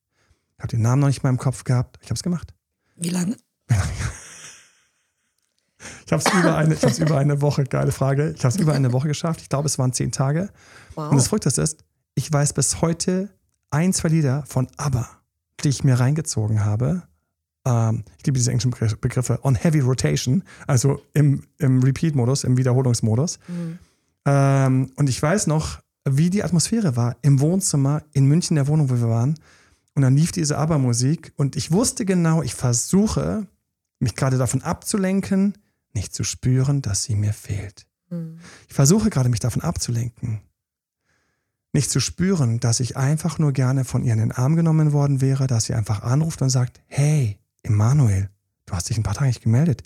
Ich 0.56 0.62
habe 0.62 0.68
den 0.68 0.82
Namen 0.82 1.00
noch 1.00 1.08
nicht 1.08 1.22
in 1.22 1.28
meinem 1.28 1.38
Kopf 1.38 1.64
gehabt. 1.64 1.98
Ich 2.02 2.08
habe 2.08 2.14
es 2.14 2.22
gemacht. 2.22 2.54
Wie 2.96 3.10
lange? 3.10 3.36
Ich 6.06 6.12
habe 6.12 6.22
es 6.24 6.32
über, 6.32 6.56
eine, 6.56 6.74
ich 6.74 6.98
über 6.98 7.18
eine 7.18 7.40
Woche, 7.40 7.64
geile 7.64 7.92
Frage, 7.92 8.34
ich 8.36 8.44
habe 8.44 8.54
es 8.54 8.60
über 8.60 8.72
eine 8.74 8.92
Woche 8.92 9.08
geschafft. 9.08 9.40
Ich 9.40 9.48
glaube, 9.48 9.66
es 9.66 9.78
waren 9.78 9.92
zehn 9.92 10.12
Tage. 10.12 10.50
Wow. 10.94 11.10
Und 11.10 11.16
das 11.16 11.28
Verrückteste 11.28 11.62
ist, 11.62 11.84
ich 12.14 12.32
weiß 12.32 12.52
bis 12.52 12.80
heute 12.80 13.28
ein, 13.70 13.92
zwei 13.92 14.08
Lieder 14.08 14.44
von 14.46 14.68
ABBA, 14.76 15.08
die 15.62 15.68
ich 15.68 15.84
mir 15.84 15.98
reingezogen 15.98 16.64
habe. 16.64 17.02
Ähm, 17.66 18.04
ich 18.18 18.26
liebe 18.26 18.38
diese 18.38 18.50
englischen 18.50 18.72
Begr- 18.72 18.96
Begriffe. 18.96 19.40
On 19.42 19.54
Heavy 19.54 19.80
Rotation, 19.80 20.44
also 20.66 21.00
im, 21.12 21.44
im 21.58 21.82
Repeat-Modus, 21.82 22.44
im 22.44 22.56
Wiederholungsmodus. 22.56 23.38
Mhm. 23.48 23.78
Ähm, 24.26 24.90
und 24.96 25.08
ich 25.08 25.20
weiß 25.20 25.46
noch, 25.48 25.80
wie 26.06 26.30
die 26.30 26.44
Atmosphäre 26.44 26.96
war 26.96 27.16
im 27.22 27.40
Wohnzimmer 27.40 28.02
in 28.12 28.26
München, 28.26 28.56
der 28.56 28.68
Wohnung, 28.68 28.90
wo 28.90 28.94
wir 28.96 29.08
waren. 29.08 29.34
Und 29.94 30.02
dann 30.02 30.16
lief 30.16 30.32
diese 30.32 30.58
ABBA-Musik 30.58 31.32
und 31.36 31.56
ich 31.56 31.72
wusste 31.72 32.04
genau, 32.04 32.42
ich 32.42 32.54
versuche, 32.54 33.46
mich 34.00 34.16
gerade 34.16 34.38
davon 34.38 34.62
abzulenken, 34.62 35.54
nicht 35.94 36.14
zu 36.14 36.24
spüren, 36.24 36.82
dass 36.82 37.04
sie 37.04 37.14
mir 37.14 37.32
fehlt. 37.32 37.86
Mhm. 38.10 38.38
Ich 38.68 38.74
versuche 38.74 39.10
gerade, 39.10 39.28
mich 39.28 39.40
davon 39.40 39.62
abzulenken. 39.62 40.40
Nicht 41.72 41.90
zu 41.90 42.00
spüren, 42.00 42.60
dass 42.60 42.80
ich 42.80 42.96
einfach 42.96 43.38
nur 43.38 43.52
gerne 43.52 43.84
von 43.84 44.04
ihr 44.04 44.12
in 44.12 44.20
den 44.20 44.32
Arm 44.32 44.54
genommen 44.54 44.92
worden 44.92 45.20
wäre, 45.20 45.46
dass 45.46 45.64
sie 45.64 45.74
einfach 45.74 46.02
anruft 46.02 46.40
und 46.40 46.50
sagt, 46.50 46.80
hey, 46.86 47.38
Emanuel, 47.62 48.30
du 48.66 48.74
hast 48.74 48.88
dich 48.88 48.96
ein 48.96 49.02
paar 49.02 49.14
Tage 49.14 49.26
nicht 49.26 49.42
gemeldet. 49.42 49.82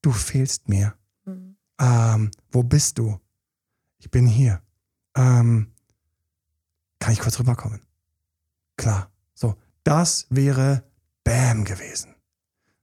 Du 0.00 0.12
fehlst 0.12 0.68
mir. 0.68 0.94
Mhm. 1.24 1.56
Ähm, 1.78 2.30
wo 2.50 2.62
bist 2.62 2.98
du? 2.98 3.18
Ich 3.98 4.10
bin 4.10 4.26
hier. 4.26 4.62
Ähm, 5.14 5.72
kann 6.98 7.12
ich 7.12 7.20
kurz 7.20 7.38
rüberkommen? 7.38 7.80
Klar. 8.76 9.10
So, 9.34 9.56
das 9.84 10.26
wäre 10.30 10.84
Bam 11.24 11.64
gewesen. 11.64 12.14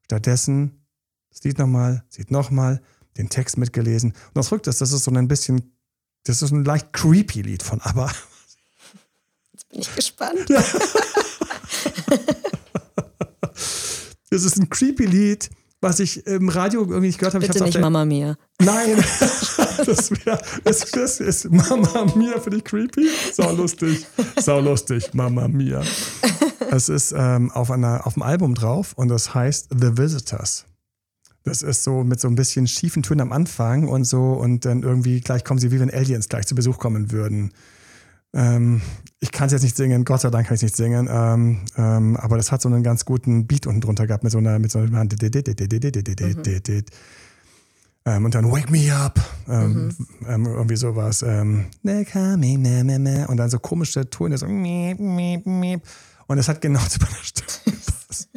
Stattdessen 0.06 0.83
Lied 1.43 1.58
nochmal, 1.58 2.04
sieht 2.10 2.32
nochmal, 2.32 2.82
den 3.17 3.30
Text 3.30 3.58
mitgelesen. 3.58 4.12
Und 4.12 4.36
das 4.36 4.50
Verrückte 4.50 4.69
ist, 4.69 4.82
das 4.82 4.91
ist 4.91 5.04
so 5.04 5.12
ein 5.12 5.28
bisschen, 5.28 5.74
das 6.26 6.41
ist 6.41 6.52
ein 6.52 6.63
leicht 6.65 6.93
creepy 6.93 7.41
Lied 7.41 7.63
von 7.63 7.82
ABBA. 7.82 8.12
Jetzt 9.54 9.69
bin 9.69 9.82
ich 9.82 9.96
gespannt. 9.96 10.50
Das 14.34 14.43
ist 14.46 14.58
ein 14.58 14.67
creepy 14.67 15.06
Lied, 15.06 15.52
was 15.80 16.00
ich 16.00 16.26
im 16.26 16.50
Radio 16.50 16.82
irgendwie 16.82 17.06
nicht 17.06 17.19
gehört 17.19 17.36
habe. 17.36 17.46
Ich 17.46 17.52
Bitte 17.52 17.63
auf 17.63 17.67
nicht 17.67 17.80
Mama 17.80 18.04
Mia. 18.04 18.36
Nein, 18.60 18.96
das 19.86 20.10
wäre, 20.10 20.41
das, 20.63 20.89
das 20.89 21.19
ist 21.19 21.52
Mama 21.52 22.12
Mia 22.15 22.39
für 22.39 22.50
dich 22.50 22.63
creepy. 22.63 23.08
Sau 23.32 23.52
lustig, 23.52 24.08
sau 24.41 24.60
lustig, 24.60 25.13
Mama 25.13 25.48
Mia. 25.48 25.84
Es 26.72 26.89
ist 26.89 27.13
ähm, 27.15 27.52
auf, 27.52 27.69
einer, 27.69 28.08
auf 28.08 28.15
dem 28.15 28.24
Album 28.24 28.56
drauf 28.56 28.93
und 28.96 29.10
das 29.10 29.36
heißt 29.36 29.67
The 29.69 29.96
Visitors. 30.00 30.65
Das 31.43 31.62
ist 31.62 31.84
so 31.84 32.03
mit 32.03 32.19
so 32.19 32.27
ein 32.29 32.36
bisschen 32.36 32.67
schiefen 32.67 33.03
Tönen 33.03 33.21
am 33.21 33.32
Anfang 33.34 33.88
und 33.88 34.06
so 34.06 34.34
und 34.34 34.65
dann 34.65 34.84
irgendwie 34.84 35.19
gleich 35.19 35.43
kommen 35.43 35.60
sie 35.60 35.71
wie 35.71 35.79
wenn 35.79 35.91
Aliens 35.91 36.29
gleich 36.29 36.47
zu 36.47 36.56
Besuch 36.56 36.77
kommen 36.79 37.12
würden. 37.12 37.51
Ähm, 38.34 38.82
ich 39.19 39.32
kann 39.32 39.47
es 39.47 39.51
jetzt 39.51 39.63
nicht 39.63 39.75
singen, 39.75 40.06
Gott 40.06 40.21
sei 40.21 40.29
Dank 40.29 40.47
kann 40.47 40.56
ich 40.56 40.60
es 40.60 40.63
nicht 40.63 40.75
singen, 40.75 41.08
ähm, 41.12 41.60
ähm, 41.77 42.17
aber 42.17 42.38
das 42.38 42.51
hat 42.51 42.62
so 42.62 42.69
einen 42.69 42.82
ganz 42.82 43.06
guten 43.06 43.45
Beat 43.45 43.67
unten 43.67 43.82
drunter 43.82 44.08
gehabt 44.08 44.23
mit 44.23 44.32
so 44.32 44.39
einer, 44.39 44.58
mit 44.58 44.71
so 44.71 44.79
einer 44.79 45.06
ähm, 48.06 48.25
und 48.25 48.36
dann 48.36 48.51
Wake 48.51 48.69
Me 48.69 48.93
Up, 48.93 49.19
ähm, 49.47 49.95
ähm, 50.27 50.45
irgendwie 50.45 50.75
sowas. 50.75 51.21
Ähm, 51.21 51.65
"They're 51.86 52.06
coming, 52.12 52.62
meh, 52.62 52.84
meh, 52.84 52.99
meh", 52.99 53.25
und 53.25 53.38
dann 53.38 53.49
so 53.49 53.60
komische 53.60 54.10
Töne, 54.10 54.38
so 54.38 54.47
miep, 54.47 54.99
miep, 54.99 55.45
miep. 55.45 55.82
und 56.27 56.38
es 56.38 56.47
hat 56.49 56.60
genau 56.60 56.79
zu 56.89 56.99
meiner 56.99 57.15
Stimme 57.21 57.47
gepasst. 57.65 58.29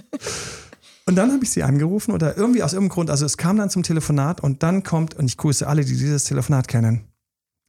Und 1.09 1.15
dann 1.15 1.33
habe 1.33 1.45
ich 1.45 1.51
sie 1.51 1.63
angerufen 1.63 2.13
oder 2.13 2.37
irgendwie 2.37 2.63
aus 2.63 2.73
irgendeinem 2.73 2.95
Grund, 2.95 3.11
also 3.11 3.25
es 3.25 3.37
kam 3.37 3.57
dann 3.57 3.71
zum 3.71 3.85
Telefonat 3.85 4.41
und 4.41 4.63
dann 4.65 4.83
kommt, 4.83 5.15
und 5.15 5.27
ich 5.27 5.37
grüße 5.37 5.67
alle, 5.67 5.85
die 5.85 5.97
dieses 5.97 6.25
Telefonat 6.25 6.67
kennen, 6.67 7.07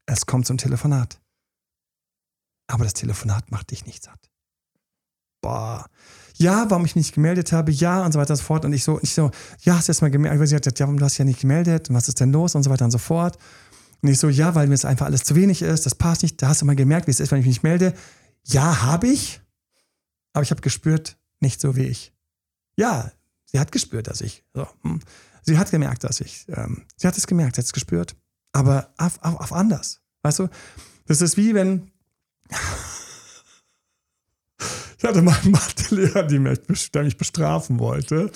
es 0.07 0.25
kommt 0.25 0.47
zum 0.47 0.57
Telefonat. 0.57 1.21
Aber 2.67 2.83
das 2.83 2.93
Telefonat 2.93 3.51
macht 3.51 3.71
dich 3.71 3.85
nicht 3.85 4.03
satt. 4.03 4.29
Boah. 5.41 5.85
Ja, 6.35 6.69
warum 6.69 6.85
ich 6.85 6.95
nicht 6.95 7.13
gemeldet 7.13 7.51
habe, 7.51 7.71
ja 7.71 8.05
und 8.05 8.11
so 8.11 8.19
weiter 8.19 8.31
und 8.31 8.37
so 8.37 8.43
fort. 8.43 8.65
Und 8.65 8.73
ich 8.73 8.83
so, 8.83 8.99
ich 9.01 9.13
so, 9.13 9.31
ja, 9.61 9.75
hast 9.77 9.87
du 9.87 9.91
jetzt 9.91 10.01
mal 10.01 10.11
gemeldet? 10.11 10.39
Weil 10.39 10.47
sie 10.47 10.55
hat 10.55 10.63
gesagt, 10.63 10.79
ja, 10.79 10.85
warum 10.85 10.99
du 10.99 11.05
hast 11.05 11.13
dich 11.13 11.19
ja 11.19 11.25
nicht 11.25 11.41
gemeldet? 11.41 11.89
Und 11.89 11.95
was 11.95 12.07
ist 12.07 12.19
denn 12.19 12.31
los? 12.31 12.55
Und 12.55 12.63
so 12.63 12.69
weiter 12.69 12.85
und 12.85 12.91
so 12.91 12.97
fort. 12.97 13.37
Und 14.01 14.09
ich 14.09 14.19
so, 14.19 14.29
ja, 14.29 14.53
weil 14.53 14.67
mir 14.67 14.73
das 14.73 14.85
einfach 14.85 15.07
alles 15.07 15.23
zu 15.23 15.35
wenig 15.35 15.61
ist, 15.61 15.85
das 15.85 15.95
passt 15.95 16.23
nicht. 16.23 16.41
Da 16.41 16.49
hast 16.49 16.61
du 16.61 16.65
mal 16.65 16.75
gemerkt, 16.75 17.07
wie 17.07 17.11
es 17.11 17.19
ist, 17.19 17.31
wenn 17.31 17.39
ich 17.39 17.45
mich 17.45 17.55
nicht 17.55 17.63
melde. 17.63 17.93
Ja, 18.43 18.83
habe 18.83 19.07
ich. 19.07 19.41
Aber 20.33 20.43
ich 20.43 20.51
habe 20.51 20.61
gespürt, 20.61 21.17
nicht 21.39 21.59
so 21.59 21.75
wie 21.75 21.85
ich. 21.85 22.13
Ja, 22.75 23.11
sie 23.47 23.59
hat 23.59 23.71
gespürt, 23.71 24.07
dass 24.07 24.21
ich. 24.21 24.43
So, 24.53 24.67
hm. 24.83 24.99
Sie 25.41 25.57
hat 25.57 25.71
gemerkt, 25.71 26.03
dass 26.03 26.21
ich. 26.21 26.45
Ähm, 26.49 26.85
sie 26.97 27.07
hat 27.07 27.17
es 27.17 27.25
gemerkt, 27.25 27.55
sie 27.55 27.61
hat 27.61 27.65
es 27.65 27.73
gespürt. 27.73 28.15
Aber 28.51 28.93
auf, 28.97 29.19
auf, 29.23 29.39
auf 29.39 29.53
anders. 29.53 30.01
Weißt 30.21 30.39
du? 30.39 30.49
Das 31.05 31.21
ist 31.21 31.37
wie 31.37 31.53
wenn. 31.53 31.91
Ich 34.99 35.03
hatte 35.03 35.21
mal 35.21 35.37
einen 35.43 35.51
Mathelehrer, 35.51 36.23
der 36.23 37.03
mich 37.03 37.17
bestrafen 37.17 37.77
wollte, 37.77 38.31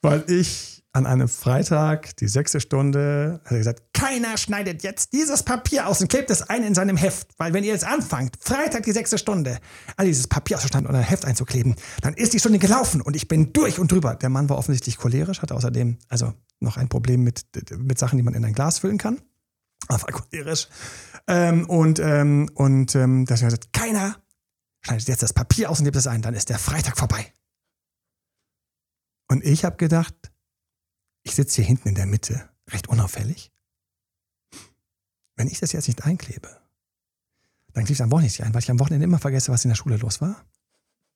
weil 0.00 0.24
ich 0.30 0.81
an 0.94 1.06
einem 1.06 1.28
Freitag, 1.28 2.16
die 2.16 2.28
sechste 2.28 2.60
Stunde, 2.60 3.40
hat 3.44 3.52
er 3.52 3.58
gesagt, 3.58 3.82
keiner 3.94 4.36
schneidet 4.36 4.82
jetzt 4.82 5.14
dieses 5.14 5.42
Papier 5.42 5.88
aus 5.88 6.02
und 6.02 6.08
klebt 6.08 6.28
es 6.30 6.42
ein 6.42 6.62
in 6.64 6.74
seinem 6.74 6.98
Heft, 6.98 7.28
weil 7.38 7.54
wenn 7.54 7.64
ihr 7.64 7.72
jetzt 7.72 7.86
anfangt, 7.86 8.36
Freitag 8.40 8.82
die 8.82 8.92
sechste 8.92 9.16
Stunde, 9.16 9.58
all 9.96 10.06
dieses 10.06 10.28
Papier 10.28 10.56
auszuschneiden 10.56 10.86
und 10.86 10.94
ein 10.94 11.02
Heft 11.02 11.24
einzukleben, 11.24 11.76
dann 12.02 12.12
ist 12.14 12.34
die 12.34 12.40
Stunde 12.40 12.58
gelaufen 12.58 13.00
und 13.00 13.16
ich 13.16 13.26
bin 13.26 13.54
durch 13.54 13.78
und 13.78 13.90
drüber. 13.90 14.14
Der 14.16 14.28
Mann 14.28 14.50
war 14.50 14.58
offensichtlich 14.58 14.98
cholerisch, 14.98 15.40
hatte 15.40 15.54
außerdem 15.54 15.98
also 16.08 16.34
noch 16.60 16.76
ein 16.76 16.88
Problem 16.90 17.22
mit, 17.22 17.46
mit 17.78 17.98
Sachen, 17.98 18.18
die 18.18 18.22
man 18.22 18.34
in 18.34 18.44
ein 18.44 18.52
Glas 18.52 18.80
füllen 18.80 18.98
kann. 18.98 19.22
Aber 19.88 20.02
war 20.02 20.12
cholerisch. 20.12 20.68
Ähm, 21.26 21.68
und 21.68 22.00
ähm, 22.00 22.50
und 22.54 22.94
ähm, 22.94 23.24
deswegen 23.24 23.46
hat 23.46 23.54
er 23.54 23.58
gesagt, 23.58 23.72
keiner 23.72 24.16
schneidet 24.82 25.08
jetzt 25.08 25.22
das 25.22 25.32
Papier 25.32 25.70
aus 25.70 25.78
und 25.78 25.84
klebt 25.84 25.96
es 25.96 26.06
ein, 26.06 26.20
dann 26.20 26.34
ist 26.34 26.50
der 26.50 26.58
Freitag 26.58 26.98
vorbei. 26.98 27.32
Und 29.28 29.44
ich 29.44 29.64
habe 29.64 29.76
gedacht, 29.76 30.31
ich 31.22 31.34
sitze 31.34 31.56
hier 31.56 31.64
hinten 31.64 31.88
in 31.88 31.94
der 31.94 32.06
Mitte, 32.06 32.48
recht 32.68 32.88
unauffällig. 32.88 33.52
Wenn 35.36 35.48
ich 35.48 35.60
das 35.60 35.72
jetzt 35.72 35.88
nicht 35.88 36.04
einklebe, 36.04 36.48
dann 37.72 37.84
klebe 37.84 37.92
ich 37.92 37.98
es 37.98 38.00
am 38.02 38.10
Wochenende 38.10 38.32
nicht 38.32 38.42
ein, 38.42 38.54
weil 38.54 38.62
ich 38.62 38.70
am 38.70 38.80
Wochenende 38.80 39.04
immer 39.04 39.18
vergesse, 39.18 39.50
was 39.52 39.64
in 39.64 39.70
der 39.70 39.76
Schule 39.76 39.96
los 39.96 40.20
war. 40.20 40.44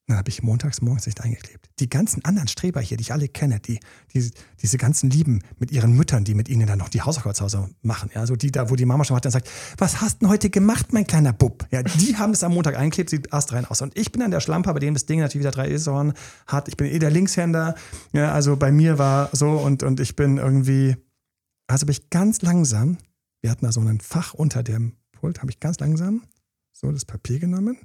Dann 0.09 0.19
habe 0.19 0.29
ich 0.29 0.41
montags 0.41 0.83
morgens 0.83 1.07
nicht 1.07 1.21
eingeklebt. 1.21 1.69
Die 1.81 1.91
ganzen 1.91 2.25
anderen 2.25 2.47
Streber 2.47 2.81
hier, 2.81 2.97
die 2.97 3.03
ich 3.03 3.13
alle 3.13 3.27
kenne, 3.27 3.59
die, 3.59 3.81
die 4.15 4.31
diese 4.63 4.79
ganzen 4.79 5.11
Lieben 5.11 5.43
mit 5.59 5.73
ihren 5.73 5.93
Müttern, 5.95 6.23
die 6.23 6.35
mit 6.35 6.49
ihnen 6.49 6.69
dann 6.69 6.79
noch 6.79 6.89
die 6.89 7.03
Hausaufgaben 7.03 7.35
zu 7.35 7.43
Hause 7.43 7.71
machen, 7.83 8.11
ja, 8.15 8.25
so 8.25 8.37
die 8.37 8.53
da, 8.53 8.71
wo 8.71 8.77
die 8.77 8.85
Mama 8.85 9.05
schon 9.05 9.17
hat, 9.17 9.25
dann 9.25 9.33
sagt, 9.33 9.51
was 9.79 10.01
hast 10.01 10.23
denn 10.23 10.29
heute 10.29 10.49
gemacht, 10.49 10.93
mein 10.93 11.09
kleiner 11.09 11.33
Bub? 11.33 11.67
Ja, 11.73 11.83
die 11.83 12.17
haben 12.17 12.33
es 12.33 12.45
am 12.45 12.55
Montag 12.55 12.77
eingeklebt, 12.77 13.11
sieht 13.11 13.33
astrein 13.33 13.65
aus. 13.65 13.83
Und 13.83 13.99
ich 13.99 14.13
bin 14.13 14.21
dann 14.21 14.31
der 14.31 14.39
Schlamper, 14.41 14.75
bei 14.75 14.79
dem 14.79 14.95
das 14.95 15.07
Ding 15.07 15.19
natürlich 15.19 15.43
wieder 15.43 15.51
drei 15.51 15.71
Esoren 15.73 16.13
hat. 16.47 16.69
Ich 16.69 16.77
bin 16.77 16.87
eh 16.87 17.01
der 17.01 17.11
Linkshänder. 17.11 17.75
Ja, 18.13 18.33
also 18.33 18.57
bei 18.57 18.71
mir 18.71 18.99
war 18.99 19.31
so 19.33 19.59
und, 19.59 19.83
und 19.83 19.99
ich 19.99 20.15
bin 20.15 20.39
irgendwie, 20.39 20.97
also 21.67 21.85
bin 21.85 21.93
ich 21.93 22.11
ganz 22.11 22.43
langsam, 22.43 22.99
wir 23.41 23.51
hatten 23.51 23.65
da 23.65 23.73
so 23.73 23.81
ein 23.81 24.01
Fach 24.01 24.35
unter 24.35 24.63
dem 24.63 24.93
Pult, 25.11 25.41
habe 25.41 25.51
ich 25.51 25.59
ganz 25.59 25.81
langsam 25.81 26.23
so 26.73 26.93
das 26.93 27.05
Papier 27.05 27.41
genommen 27.41 27.77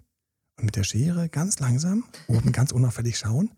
und 0.61 0.65
mit 0.65 0.75
der 0.75 0.83
Schere 0.83 1.27
ganz 1.27 1.59
langsam, 1.59 2.03
oben 2.27 2.51
ganz 2.53 2.71
unauffällig 2.71 3.17
schauen. 3.17 3.49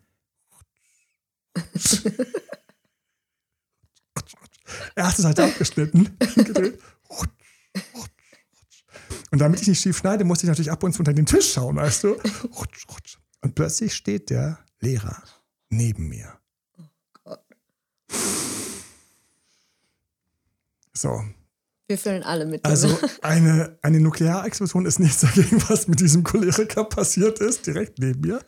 Erste 4.96 5.22
Seite 5.22 5.44
abgeschnitten, 5.44 6.16
gedreht. 6.34 6.80
Und 9.30 9.38
damit 9.40 9.60
ich 9.60 9.68
nicht 9.68 9.80
schief 9.80 9.98
schneide, 9.98 10.24
musste 10.24 10.46
ich 10.46 10.48
natürlich 10.48 10.70
ab 10.70 10.82
und 10.82 10.92
zu 10.92 11.00
unter 11.00 11.12
den 11.12 11.26
Tisch 11.26 11.52
schauen, 11.52 11.76
weißt 11.76 12.04
du? 12.04 12.16
Und 13.42 13.54
plötzlich 13.54 13.94
steht 13.94 14.30
der 14.30 14.64
Lehrer 14.80 15.22
neben 15.68 16.08
mir. 16.08 16.38
So, 20.92 21.22
Wir 21.94 21.98
fühlen 21.98 22.24
alle 22.24 22.44
mit. 22.44 22.64
also 22.64 22.98
eine, 23.22 23.78
eine 23.80 24.00
Nuklearexplosion 24.00 24.84
ist 24.84 24.98
nichts 24.98 25.20
dagegen, 25.20 25.62
was 25.68 25.86
mit 25.86 26.00
diesem 26.00 26.24
Choleriker 26.24 26.82
passiert 26.82 27.38
ist, 27.38 27.68
direkt 27.68 28.00
neben 28.00 28.20
mir. 28.20 28.40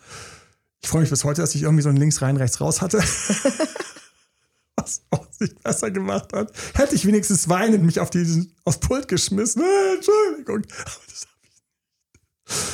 Ich 0.83 0.89
freue 0.89 1.03
mich 1.03 1.11
bis 1.11 1.23
heute, 1.23 1.43
dass 1.43 1.55
ich 1.55 1.63
irgendwie 1.63 1.85
so 1.85 1.89
ein 1.89 1.97
links 1.97 2.23
rein, 2.23 2.37
rechts 2.37 2.61
raus 2.61 2.83
hatte. 2.83 2.99
was 4.77 5.03
auch 5.11 5.25
nicht 5.39 5.63
besser 5.63 5.93
gemacht 5.93 6.33
hat. 6.33 6.53
Hätte 6.75 6.97
ich 6.97 7.07
wenigstens 7.07 7.49
weinend 7.49 7.85
mich 7.85 8.01
auf 8.01 8.11
diesen, 8.11 8.53
aufs 8.65 8.81
Pult 8.81 9.07
geschmissen. 9.07 9.63
Äh, 9.63 9.95
Entschuldigung. 9.95 10.57
Aber 10.57 11.03
das 11.09 11.27
habe 11.29 11.39
ich 11.45 11.53
nicht. 12.51 12.67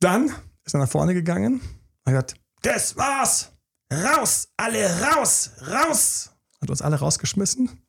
Dann 0.00 0.34
ist 0.66 0.74
er 0.74 0.80
nach 0.80 0.90
vorne 0.90 1.14
gegangen 1.14 1.62
und 2.04 2.14
hat 2.14 2.34
gesagt, 2.34 2.34
das 2.60 2.94
war's. 2.98 3.52
Raus, 3.90 4.48
alle 4.58 5.00
raus, 5.00 5.52
raus. 5.66 6.30
Hat 6.60 6.68
uns 6.68 6.82
alle 6.82 6.96
rausgeschmissen. 6.96 7.85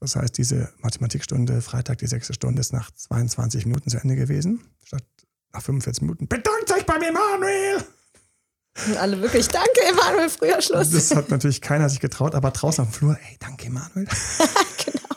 Das 0.00 0.16
heißt, 0.16 0.36
diese 0.38 0.72
Mathematikstunde, 0.78 1.60
Freitag, 1.60 1.98
die 1.98 2.06
sechste 2.06 2.32
Stunde, 2.32 2.60
ist 2.60 2.72
nach 2.72 2.90
22 2.90 3.66
Minuten 3.66 3.90
zu 3.90 3.98
Ende 3.98 4.16
gewesen. 4.16 4.60
Statt 4.82 5.04
nach 5.52 5.62
45 5.62 6.02
Minuten. 6.02 6.26
Bedankt 6.26 6.72
euch 6.72 6.86
beim 6.86 7.02
Emanuel! 7.02 7.84
Und 8.86 8.96
alle 8.96 9.20
wirklich, 9.20 9.48
danke, 9.48 9.80
Emanuel, 9.88 10.30
früher 10.30 10.62
Schluss. 10.62 10.90
Das 10.90 11.14
hat 11.14 11.28
natürlich 11.28 11.60
keiner 11.60 11.88
sich 11.88 12.00
getraut, 12.00 12.34
aber 12.34 12.50
draußen 12.50 12.82
auf 12.82 12.90
dem 12.90 12.94
Flur, 12.94 13.18
ey, 13.20 13.36
danke, 13.38 13.66
Emanuel. 13.66 14.06
genau. 14.84 15.16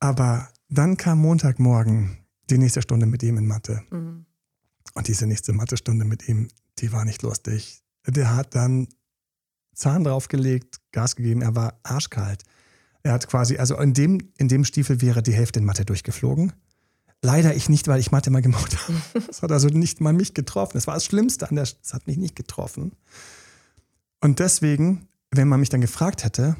Aber 0.00 0.48
dann 0.68 0.96
kam 0.96 1.18
Montagmorgen 1.18 2.18
die 2.50 2.58
nächste 2.58 2.82
Stunde 2.82 3.06
mit 3.06 3.22
ihm 3.22 3.36
in 3.36 3.46
Mathe. 3.46 3.82
Mhm. 3.90 4.26
Und 4.94 5.06
diese 5.06 5.26
nächste 5.26 5.52
Mathestunde 5.52 6.04
mit 6.04 6.28
ihm, 6.28 6.48
die 6.78 6.92
war 6.92 7.04
nicht 7.04 7.22
lustig. 7.22 7.84
Der 8.06 8.34
hat 8.34 8.54
dann 8.54 8.88
Zahn 9.74 10.02
draufgelegt, 10.02 10.80
Gas 10.92 11.14
gegeben, 11.14 11.42
er 11.42 11.54
war 11.54 11.78
arschkalt. 11.84 12.42
Er 13.08 13.14
hat 13.14 13.26
quasi, 13.26 13.56
also 13.56 13.78
in 13.78 13.94
dem, 13.94 14.18
in 14.36 14.48
dem 14.48 14.66
Stiefel 14.66 15.00
wäre 15.00 15.22
die 15.22 15.32
Hälfte 15.32 15.60
in 15.60 15.64
Mathe 15.64 15.86
durchgeflogen. 15.86 16.52
Leider 17.22 17.56
ich 17.56 17.70
nicht, 17.70 17.88
weil 17.88 18.00
ich 18.00 18.10
Mathe 18.10 18.28
mal 18.30 18.42
gemacht 18.42 18.76
habe. 18.76 19.00
Das 19.26 19.40
hat 19.40 19.50
also 19.50 19.68
nicht 19.68 20.02
mal 20.02 20.12
mich 20.12 20.34
getroffen. 20.34 20.72
Das 20.74 20.86
war 20.86 20.92
das 20.92 21.06
Schlimmste 21.06 21.48
an 21.48 21.54
der, 21.54 21.64
das 21.64 21.94
hat 21.94 22.06
mich 22.06 22.18
nicht 22.18 22.36
getroffen. 22.36 22.92
Und 24.20 24.40
deswegen, 24.40 25.08
wenn 25.30 25.48
man 25.48 25.58
mich 25.58 25.70
dann 25.70 25.80
gefragt 25.80 26.22
hätte, 26.22 26.56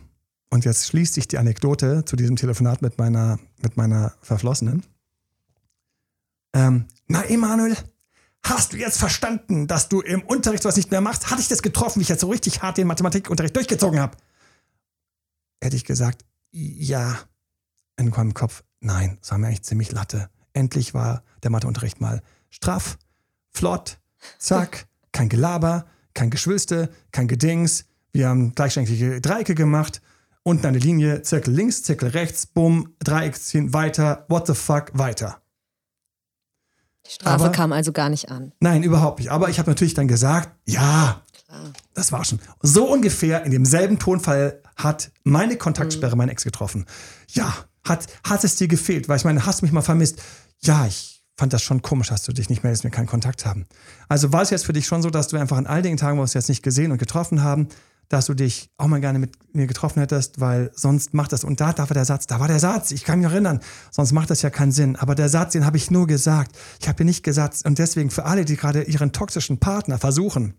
und 0.49 0.65
jetzt 0.65 0.87
schließt 0.87 1.13
sich 1.13 1.29
die 1.29 1.37
Anekdote 1.37 2.07
zu 2.07 2.17
diesem 2.17 2.37
Telefonat 2.37 2.81
mit 2.81 2.97
meiner, 2.97 3.39
mit 3.61 3.77
meiner 3.77 4.15
Verflossenen. 4.23 4.85
Ähm, 6.55 6.87
na, 7.09 7.25
Emanuel, 7.25 7.77
hast 8.43 8.73
du 8.73 8.79
jetzt 8.79 8.97
verstanden, 8.97 9.67
dass 9.67 9.91
du 9.91 10.01
im 10.01 10.23
Unterricht 10.23 10.65
was 10.65 10.79
nicht 10.79 10.91
mehr 10.91 11.03
machst? 11.03 11.31
Hatte 11.31 11.43
ich 11.43 11.49
das 11.49 11.61
getroffen, 11.61 11.99
wie 11.99 12.05
ich 12.05 12.09
jetzt 12.09 12.23
so 12.23 12.31
richtig 12.31 12.63
hart 12.63 12.79
den 12.79 12.87
Mathematikunterricht 12.87 13.55
durchgezogen 13.55 14.01
habe? 14.01 14.17
Hätte 15.61 15.77
ich 15.77 15.85
gesagt, 15.85 16.25
ja. 16.51 17.19
In 17.97 18.11
meinem 18.11 18.33
Kopf, 18.35 18.63
nein, 18.81 19.19
das 19.21 19.31
war 19.33 19.39
mir 19.39 19.49
eigentlich 19.49 19.65
ziemlich 19.65 19.91
Latte. 19.93 20.31
Endlich 20.53 20.95
war 20.95 21.23
der 21.43 21.51
Matheunterricht 21.51 22.01
mal 22.01 22.23
straff, 22.49 22.97
flott, 23.51 23.99
zack, 24.39 24.87
kein 25.13 25.29
Gelaber, 25.29 25.87
kein 26.15 26.31
Geschwülste, 26.31 26.91
kein 27.13 27.27
Gedings. 27.29 27.87
Wir 28.13 28.29
haben 28.29 28.55
gleichschenklige 28.55 29.21
Dreiecke 29.21 29.55
gemacht. 29.55 30.01
Unten 30.45 30.67
eine 30.67 30.79
Linie, 30.79 31.23
Zirkel 31.23 31.53
links, 31.53 31.83
Zirkel 31.83 32.09
rechts, 32.11 32.47
bumm, 32.47 32.95
Dreieck 33.01 33.37
ziehen, 33.37 33.73
weiter, 33.75 34.25
what 34.29 34.47
the 34.47 34.55
fuck, 34.55 34.91
weiter. 34.95 35.43
Die 37.07 37.11
Strafe 37.11 37.45
Aber- 37.45 37.53
kam 37.53 37.73
also 37.73 37.93
gar 37.93 38.09
nicht 38.09 38.31
an. 38.31 38.53
Nein, 38.61 38.83
überhaupt 38.83 39.19
nicht. 39.19 39.31
Aber 39.31 39.49
ich 39.49 39.59
habe 39.59 39.71
natürlich 39.71 39.95
dann 39.95 40.09
gesagt, 40.09 40.51
ja, 40.67 41.23
Das 41.95 42.13
war 42.13 42.25
schon. 42.25 42.41
So 42.63 42.91
ungefähr 42.91 43.45
in 43.45 43.51
demselben 43.51 43.99
Tonfall 43.99 44.63
hat 44.77 45.11
meine 45.25 45.57
Kontaktsperre 45.57 46.17
mein 46.17 46.29
Ex 46.29 46.45
getroffen. 46.45 46.85
Ja, 47.29 47.53
hat, 47.85 48.07
hat 48.23 48.45
es 48.45 48.57
dir 48.57 48.69
gefehlt? 48.69 49.09
Weil 49.09 49.17
ich 49.17 49.25
meine, 49.25 49.47
hast 49.47 49.61
du 49.61 49.65
mich 49.65 49.73
mal 49.73 49.83
vermisst? 49.83 50.21
Ja, 50.61 50.87
ich 50.87 51.25
fand 51.37 51.53
das 51.53 51.63
schon 51.63 51.83
komisch, 51.83 52.09
dass 52.09 52.23
du 52.25 52.33
dich 52.33 52.51
nicht 52.51 52.63
meldest, 52.65 52.85
wir 52.85 52.91
keinen 52.91 53.07
Kontakt 53.07 53.47
haben. 53.47 53.67
Also 54.09 54.33
war 54.33 54.43
es 54.43 54.51
jetzt 54.51 54.67
für 54.67 54.73
dich 54.73 54.87
schon 54.87 55.03
so, 55.03 55.11
dass 55.11 55.29
du 55.29 55.37
einfach 55.37 55.57
an 55.57 55.67
all 55.67 55.83
den 55.83 55.97
Tagen, 55.97 56.17
wo 56.17 56.21
wir 56.21 56.23
uns 56.23 56.35
jetzt 56.35 56.49
nicht 56.49 56.63
gesehen 56.63 56.93
und 56.93 56.99
getroffen 56.99 57.43
haben, 57.43 57.69
dass 58.09 58.27
du 58.27 58.35
dich 58.35 58.71
auch 58.77 58.87
mal 58.87 59.01
gerne 59.01 59.19
mit 59.19 59.33
mir 59.55 59.67
getroffen 59.67 60.01
hättest, 60.01 60.41
weil 60.41 60.71
sonst 60.75 61.15
macht 61.15 61.33
das, 61.33 61.45
und 61.45 61.61
da, 61.61 61.73
da 61.73 61.89
war 61.89 61.95
der 61.95 62.05
Satz, 62.05 62.27
da 62.27 62.41
war 62.41 62.49
der 62.49 62.59
Satz, 62.59 62.91
ich 62.91 63.05
kann 63.05 63.21
mich 63.21 63.31
erinnern, 63.31 63.61
sonst 63.91 64.13
macht 64.13 64.31
das 64.31 64.43
ja 64.43 64.51
keinen 64.51 64.73
Sinn. 64.73 64.97
Aber 64.97 65.15
der 65.15 65.29
Satz, 65.29 65.53
den 65.53 65.65
habe 65.65 65.77
ich 65.77 65.91
nur 65.91 66.07
gesagt. 66.07 66.57
Ich 66.81 66.89
habe 66.89 66.97
dir 66.97 67.05
nicht 67.05 67.23
gesagt, 67.23 67.65
und 67.65 67.79
deswegen 67.79 68.11
für 68.11 68.25
alle, 68.25 68.45
die 68.45 68.57
gerade 68.57 68.83
ihren 68.83 69.13
toxischen 69.13 69.59
Partner 69.59 69.99
versuchen, 69.99 70.55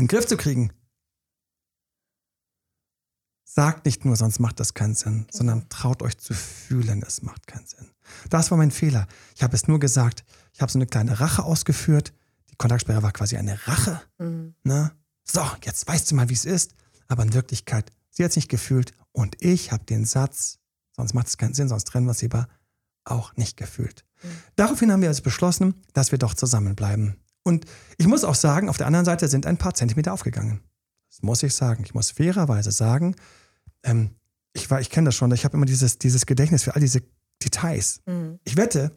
in 0.00 0.06
den 0.06 0.16
Griff 0.16 0.26
zu 0.26 0.38
kriegen, 0.38 0.72
sagt 3.44 3.84
nicht 3.84 4.06
nur, 4.06 4.16
sonst 4.16 4.40
macht 4.40 4.58
das 4.58 4.72
keinen 4.72 4.94
Sinn, 4.94 5.26
sondern 5.30 5.68
traut 5.68 6.02
euch 6.02 6.16
zu 6.16 6.32
fühlen, 6.32 7.02
es 7.06 7.20
macht 7.20 7.46
keinen 7.46 7.66
Sinn. 7.66 7.90
Das 8.30 8.50
war 8.50 8.56
mein 8.56 8.70
Fehler. 8.70 9.06
Ich 9.36 9.42
habe 9.42 9.54
es 9.54 9.68
nur 9.68 9.78
gesagt, 9.78 10.24
ich 10.54 10.62
habe 10.62 10.72
so 10.72 10.78
eine 10.78 10.86
kleine 10.86 11.20
Rache 11.20 11.44
ausgeführt. 11.44 12.14
Die 12.50 12.56
Kontaktsperre 12.56 13.02
war 13.02 13.12
quasi 13.12 13.36
eine 13.36 13.66
Rache. 13.66 14.00
Mhm. 14.16 14.54
Ne? 14.64 14.90
So, 15.24 15.42
jetzt 15.64 15.86
weißt 15.86 16.10
du 16.10 16.14
mal, 16.14 16.30
wie 16.30 16.34
es 16.34 16.46
ist. 16.46 16.74
Aber 17.08 17.22
in 17.22 17.34
Wirklichkeit, 17.34 17.92
sie 18.08 18.24
hat 18.24 18.30
es 18.30 18.36
nicht 18.36 18.48
gefühlt 18.48 18.92
und 19.12 19.36
ich 19.40 19.70
habe 19.70 19.84
den 19.84 20.06
Satz, 20.06 20.60
sonst 20.96 21.12
macht 21.12 21.26
es 21.26 21.36
keinen 21.36 21.52
Sinn, 21.52 21.68
sonst 21.68 21.84
trennen 21.84 22.06
wir 22.06 22.12
es 22.12 22.22
lieber, 22.22 22.48
auch 23.04 23.36
nicht 23.36 23.58
gefühlt. 23.58 24.06
Daraufhin 24.56 24.90
haben 24.92 25.02
wir 25.02 25.08
also 25.08 25.22
beschlossen, 25.22 25.74
dass 25.92 26.10
wir 26.10 26.18
doch 26.18 26.32
zusammenbleiben. 26.32 27.19
Und 27.42 27.64
ich 27.98 28.06
muss 28.06 28.24
auch 28.24 28.34
sagen, 28.34 28.68
auf 28.68 28.76
der 28.76 28.86
anderen 28.86 29.04
Seite 29.06 29.28
sind 29.28 29.46
ein 29.46 29.56
paar 29.56 29.74
Zentimeter 29.74 30.12
aufgegangen. 30.12 30.60
Das 31.10 31.22
muss 31.22 31.42
ich 31.42 31.54
sagen. 31.54 31.82
Ich 31.84 31.94
muss 31.94 32.10
fairerweise 32.10 32.70
sagen, 32.70 33.16
ähm, 33.82 34.10
ich, 34.52 34.70
war- 34.70 34.80
ich 34.80 34.90
kenne 34.90 35.06
das 35.06 35.14
schon, 35.14 35.32
ich 35.32 35.44
habe 35.44 35.56
immer 35.56 35.66
dieses, 35.66 35.98
dieses 35.98 36.26
Gedächtnis 36.26 36.62
für 36.64 36.74
all 36.74 36.80
diese 36.80 37.02
Details. 37.42 38.00
Mhm. 38.06 38.38
Ich 38.44 38.56
wette, 38.56 38.96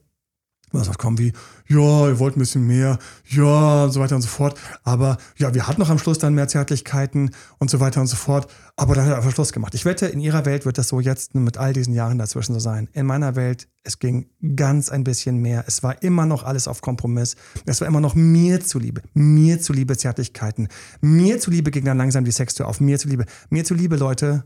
was 0.80 0.90
was 0.90 0.98
kommen 0.98 1.18
wie, 1.18 1.34
ja, 1.68 2.08
ihr 2.08 2.20
wollt 2.20 2.36
ein 2.36 2.40
bisschen 2.40 2.68
mehr, 2.68 2.98
ja, 3.28 3.86
und 3.86 3.92
so 3.92 4.00
weiter 4.00 4.16
und 4.16 4.22
so 4.22 4.28
fort. 4.28 4.60
Aber 4.84 5.18
ja, 5.38 5.54
wir 5.54 5.68
hatten 5.68 5.80
noch 5.80 5.90
am 5.90 6.00
Schluss 6.00 6.18
dann 6.18 6.34
mehr 6.34 6.48
Zärtlichkeiten 6.48 7.32
und 7.60 7.70
so 7.70 7.80
weiter 7.80 8.02
und 8.02 8.08
so 8.08 8.16
fort. 8.16 8.52
Aber 8.76 8.96
dann 8.96 9.06
hat 9.06 9.12
er 9.12 9.18
einfach 9.18 9.32
Schluss 9.32 9.54
gemacht. 9.54 9.76
Ich 9.76 9.86
wette, 9.86 10.08
in 10.08 10.20
ihrer 10.20 10.46
Welt 10.46 10.66
wird 10.66 10.78
das 10.78 10.88
so 10.88 11.00
jetzt 11.00 11.36
mit 11.36 11.58
all 11.58 11.74
diesen 11.74 11.94
Jahren 11.94 12.18
dazwischen 12.18 12.54
so 12.54 12.60
sein. 12.60 12.90
In 12.94 13.06
meiner 13.06 13.36
Welt, 13.36 13.68
es 13.84 14.00
ging 14.00 14.30
ganz 14.56 14.90
ein 14.90 15.04
bisschen 15.04 15.38
mehr. 15.38 15.64
Es 15.68 15.84
war 15.84 16.02
immer 16.02 16.26
noch 16.26 16.44
alles 16.44 16.68
auf 16.68 16.82
Kompromiss. 16.82 17.36
Es 17.66 17.82
war 17.82 17.88
immer 17.88 18.02
noch 18.02 18.16
mir 18.16 18.62
zuliebe. 18.62 19.02
Mir 19.14 19.62
zuliebe 19.62 19.96
Zärtlichkeiten. 19.96 20.68
Mir 21.02 21.40
zuliebe 21.40 21.72
ging 21.72 21.86
dann 21.86 21.98
langsam 21.98 22.26
die 22.26 22.32
Sextür 22.32 22.68
auf. 22.68 22.82
Mir 22.82 22.98
zuliebe. 22.98 23.26
Mir 23.50 23.64
zuliebe, 23.64 23.96
Leute, 23.96 24.44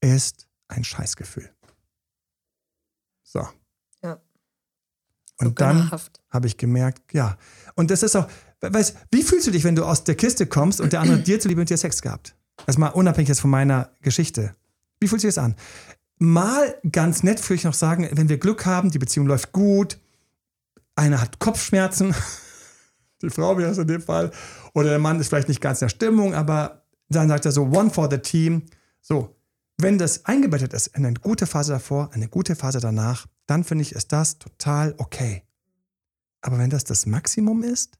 ist 0.00 0.48
ein 0.68 0.84
Scheißgefühl. 0.84 1.50
So. 3.22 3.46
Ja. 5.40 5.44
So 5.44 5.48
Und 5.48 5.60
dann 5.60 5.90
habe 6.30 6.46
ich 6.46 6.56
gemerkt, 6.56 7.12
ja. 7.12 7.36
Und 7.74 7.90
das 7.90 8.02
ist 8.02 8.16
auch, 8.16 8.28
weißt, 8.60 8.96
wie 9.10 9.22
fühlst 9.22 9.46
du 9.46 9.50
dich, 9.50 9.64
wenn 9.64 9.76
du 9.76 9.84
aus 9.84 10.04
der 10.04 10.14
Kiste 10.14 10.46
kommst 10.46 10.80
und 10.80 10.92
der 10.92 11.00
andere 11.00 11.18
dir 11.22 11.40
zuliebe 11.40 11.60
mit 11.60 11.70
dir 11.70 11.76
Sex 11.76 12.02
gehabt? 12.02 12.34
Erstmal 12.66 12.92
unabhängig 12.92 13.28
jetzt 13.28 13.40
von 13.40 13.50
meiner 13.50 13.90
Geschichte. 14.02 14.54
Wie 15.00 15.08
fühlt 15.08 15.20
sich 15.20 15.34
das 15.34 15.42
an? 15.42 15.54
Mal 16.18 16.74
ganz 16.90 17.22
nett 17.22 17.40
würde 17.44 17.54
ich 17.54 17.64
noch 17.64 17.74
sagen, 17.74 18.08
wenn 18.12 18.28
wir 18.28 18.38
Glück 18.38 18.66
haben, 18.66 18.90
die 18.90 18.98
Beziehung 18.98 19.26
läuft 19.26 19.52
gut, 19.52 19.98
einer 20.96 21.20
hat 21.20 21.38
Kopfschmerzen, 21.38 22.14
die 23.22 23.30
Frau 23.30 23.56
wäre 23.56 23.70
es 23.70 23.78
in 23.78 23.86
dem 23.86 24.02
Fall, 24.02 24.32
oder 24.74 24.90
der 24.90 24.98
Mann 24.98 25.20
ist 25.20 25.28
vielleicht 25.28 25.48
nicht 25.48 25.60
ganz 25.60 25.80
in 25.80 25.86
der 25.86 25.90
Stimmung, 25.90 26.34
aber 26.34 26.82
dann 27.08 27.28
sagt 27.28 27.46
er 27.46 27.52
so, 27.52 27.62
one 27.62 27.90
for 27.90 28.10
the 28.10 28.18
team. 28.18 28.62
So, 29.00 29.37
wenn 29.80 29.98
das 29.98 30.24
eingebettet 30.26 30.72
ist 30.74 30.88
in 30.88 31.06
eine 31.06 31.18
gute 31.18 31.46
Phase 31.46 31.72
davor, 31.72 32.10
eine 32.12 32.28
gute 32.28 32.56
Phase 32.56 32.80
danach, 32.80 33.26
dann 33.46 33.64
finde 33.64 33.82
ich, 33.82 33.92
ist 33.92 34.12
das 34.12 34.38
total 34.38 34.94
okay. 34.98 35.44
Aber 36.40 36.58
wenn 36.58 36.70
das 36.70 36.84
das 36.84 37.06
Maximum 37.06 37.62
ist, 37.62 37.96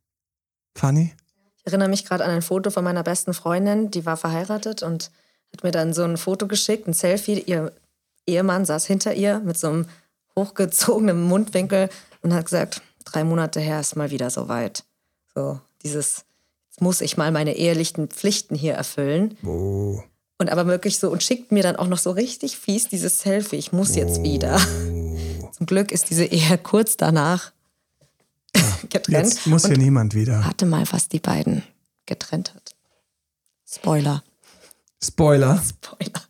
Funny? 0.75 1.15
Ich 1.57 1.67
erinnere 1.67 1.89
mich 1.89 2.05
gerade 2.05 2.25
an 2.25 2.31
ein 2.31 2.43
Foto 2.43 2.71
von 2.71 2.85
meiner 2.85 3.03
besten 3.03 3.35
Freundin, 3.35 3.91
die 3.91 4.07
war 4.07 4.17
verheiratet 4.17 4.83
und 4.83 5.11
hat 5.53 5.63
mir 5.63 5.71
dann 5.71 5.93
so 5.93 6.03
ein 6.03 6.17
Foto 6.17 6.47
geschickt, 6.47 6.87
ein 6.87 6.93
Selfie. 6.93 7.41
Ihr 7.41 7.73
Ehemann 8.27 8.65
saß 8.65 8.87
hinter 8.87 9.15
ihr 9.15 9.41
mit 9.41 9.59
so 9.59 9.69
einem 9.69 9.87
hochgezogenen 10.37 11.23
Mundwinkel 11.23 11.89
und 12.23 12.35
hat 12.35 12.47
gesagt, 12.47 12.83
drei 13.05 13.25
Monate 13.25 13.61
her 13.61 13.81
ist 13.81 13.97
mal 13.97 14.11
wieder 14.11 14.31
soweit. 14.31 14.85
So 15.35 15.61
dieses, 15.83 16.25
jetzt 16.69 16.81
muss 16.81 17.01
ich 17.01 17.17
mal 17.17 17.33
meine 17.33 17.57
ehelichen 17.57 18.09
Pflichten 18.09 18.55
hier 18.55 18.75
erfüllen. 18.75 19.37
Oh. 19.45 20.03
Und 20.39 20.51
aber 20.51 20.67
wirklich 20.67 20.99
so 20.99 21.11
und 21.11 21.23
schickt 21.23 21.51
mir 21.51 21.63
dann 21.65 21.77
auch 21.77 21.89
noch 21.89 21.99
so 21.99 22.13
richtig 22.13 22.57
fies 22.57 22.89
dieses 22.89 23.21
Selfie. 23.21 23.57
Ich 23.57 23.73
muss 23.73 23.97
jetzt 23.97 24.23
wieder. 24.23 24.59
Zum 25.53 25.67
Glück 25.67 25.91
ist 25.91 26.11
diese 26.11 26.25
Ehe 26.25 26.57
kurz 26.59 26.97
danach 26.97 27.53
getrennt. 28.89 29.27
Jetzt 29.27 29.47
muss 29.47 29.67
hier 29.67 29.77
niemand 29.77 30.15
wieder. 30.15 30.45
Warte 30.45 30.67
mal, 30.67 30.85
was 30.93 31.09
die 31.09 31.19
beiden 31.19 31.65
getrennt 32.07 32.55
hat. 32.55 32.77
Spoiler. 33.69 34.23
Spoiler. 35.03 35.63
Spoiler. 35.63 36.23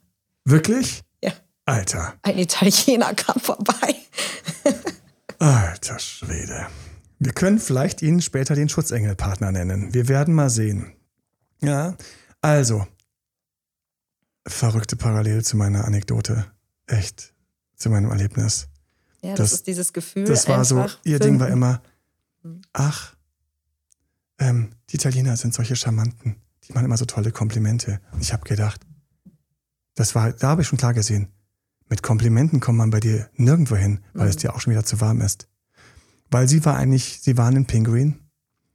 Wirklich? 0.44 1.02
Ja. 1.22 1.32
Alter. 1.66 2.14
Ein 2.22 2.38
Italiener 2.38 3.12
kam 3.14 3.40
vorbei. 3.40 3.94
Alter 5.38 5.98
Schwede. 5.98 6.66
Wir 7.18 7.32
können 7.32 7.58
vielleicht 7.58 8.00
ihn 8.02 8.22
später 8.22 8.54
den 8.54 8.68
Schutzengelpartner 8.68 9.52
nennen. 9.52 9.92
Wir 9.92 10.08
werden 10.08 10.34
mal 10.34 10.50
sehen. 10.50 10.92
Ja, 11.60 11.96
also. 12.40 12.86
Verrückte 14.48 14.96
Parallele 14.96 15.42
zu 15.42 15.56
meiner 15.56 15.84
Anekdote. 15.84 16.46
Echt. 16.86 17.34
Zu 17.76 17.90
meinem 17.90 18.10
Erlebnis. 18.10 18.68
Ja, 19.22 19.30
das, 19.30 19.38
Das- 19.38 19.52
ist 19.52 19.66
dieses 19.66 19.92
Gefühl. 19.92 20.24
Das 20.24 20.48
war 20.48 20.64
so, 20.64 20.86
ihr 21.04 21.18
Ding 21.18 21.38
war 21.40 21.48
immer, 21.48 21.82
ach, 22.72 23.14
ähm, 24.38 24.70
die 24.90 24.96
Italiener 24.96 25.36
sind 25.36 25.54
solche 25.54 25.76
Charmanten. 25.76 26.36
Die 26.64 26.72
machen 26.72 26.84
immer 26.84 26.96
so 26.96 27.04
tolle 27.04 27.32
Komplimente. 27.32 28.00
Und 28.12 28.20
ich 28.22 28.32
habe 28.32 28.44
gedacht, 28.44 28.80
das 29.94 30.14
war, 30.14 30.32
da 30.32 30.48
habe 30.48 30.62
ich 30.62 30.68
schon 30.68 30.78
klar 30.78 30.94
gesehen, 30.94 31.28
mit 31.88 32.02
Komplimenten 32.02 32.60
kommt 32.60 32.78
man 32.78 32.90
bei 32.90 33.00
dir 33.00 33.28
nirgendwo 33.34 33.74
hin, 33.76 34.00
weil 34.12 34.28
es 34.28 34.36
dir 34.36 34.54
auch 34.54 34.60
schon 34.60 34.72
wieder 34.72 34.84
zu 34.84 35.00
warm 35.00 35.20
ist. 35.20 35.48
Weil 36.30 36.46
sie 36.48 36.64
war 36.64 36.76
eigentlich, 36.76 37.20
sie 37.22 37.36
war 37.36 37.48
ein 37.48 37.66
Pinguin. 37.66 38.18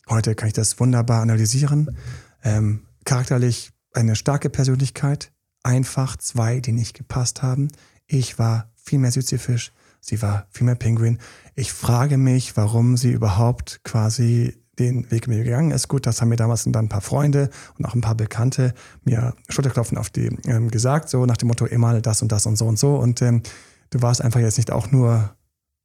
Heute 0.09 0.35
kann 0.35 0.47
ich 0.47 0.53
das 0.53 0.79
wunderbar 0.79 1.21
analysieren. 1.21 1.95
Ähm, 2.43 2.81
charakterlich 3.05 3.71
eine 3.93 4.15
starke 4.15 4.49
Persönlichkeit. 4.49 5.31
Einfach 5.63 6.17
zwei, 6.17 6.59
die 6.59 6.73
nicht 6.73 6.93
gepasst 6.93 7.41
haben. 7.41 7.69
Ich 8.05 8.37
war 8.37 8.71
viel 8.75 8.99
mehr 8.99 9.11
Südseefisch. 9.11 9.71
Sie 10.01 10.21
war 10.21 10.47
viel 10.49 10.65
mehr 10.65 10.75
Pinguin. 10.75 11.19
Ich 11.55 11.71
frage 11.71 12.17
mich, 12.17 12.57
warum 12.57 12.97
sie 12.97 13.11
überhaupt 13.11 13.81
quasi 13.83 14.57
den 14.79 15.09
Weg 15.11 15.27
mit 15.27 15.37
mir 15.37 15.43
gegangen 15.43 15.71
ist. 15.71 15.87
Gut, 15.87 16.05
das 16.05 16.21
haben 16.21 16.29
mir 16.29 16.35
damals 16.35 16.63
dann 16.63 16.75
ein 16.75 16.89
paar 16.89 17.01
Freunde 17.01 17.49
und 17.77 17.85
auch 17.85 17.93
ein 17.93 18.01
paar 18.01 18.15
Bekannte 18.15 18.73
mir 19.03 19.33
Schulterklopfen 19.47 19.97
auf 19.97 20.09
die 20.09 20.35
ähm, 20.45 20.69
gesagt, 20.71 21.09
so 21.09 21.25
nach 21.25 21.37
dem 21.37 21.47
Motto, 21.47 21.65
immer 21.65 22.01
das 22.01 22.21
und 22.21 22.31
das 22.31 22.45
und 22.45 22.57
so 22.57 22.65
und 22.65 22.79
so. 22.79 22.95
Und 22.95 23.21
ähm, 23.21 23.43
du 23.91 24.01
warst 24.01 24.21
einfach 24.21 24.39
jetzt 24.39 24.57
nicht 24.57 24.71
auch 24.71 24.91
nur 24.91 25.35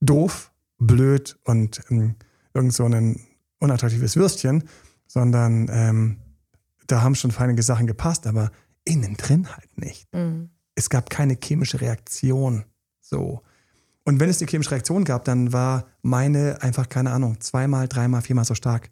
doof, 0.01 0.53
blöd 0.79 1.39
und 1.45 1.83
ähm, 1.91 2.15
irgend 2.55 2.73
so 2.73 2.85
ein 2.85 3.21
unattraktives 3.59 4.17
Würstchen, 4.17 4.65
sondern 5.07 5.69
ähm, 5.71 6.17
da 6.87 7.03
haben 7.03 7.15
schon 7.15 7.31
feine 7.31 7.61
Sachen 7.63 7.87
gepasst, 7.87 8.27
aber 8.27 8.51
innen 8.89 9.17
drin 9.17 9.55
halt 9.55 9.77
nicht. 9.79 10.13
Mhm. 10.13 10.51
Es 10.75 10.89
gab 10.91 11.11
keine 11.11 11.37
chemische 11.43 11.81
Reaktion. 11.81 12.65
So. 13.01 13.43
Und 14.05 14.21
wenn 14.21 14.31
es 14.31 14.41
eine 14.41 14.51
chemische 14.51 14.71
Reaktion 14.71 15.05
gab, 15.05 15.25
dann 15.25 15.53
war 15.53 15.87
meine 16.03 16.63
einfach, 16.63 16.89
keine 16.89 17.13
Ahnung, 17.13 17.41
zweimal, 17.41 17.89
dreimal, 17.89 18.23
viermal 18.23 18.45
so 18.45 18.55
stark. 18.55 18.91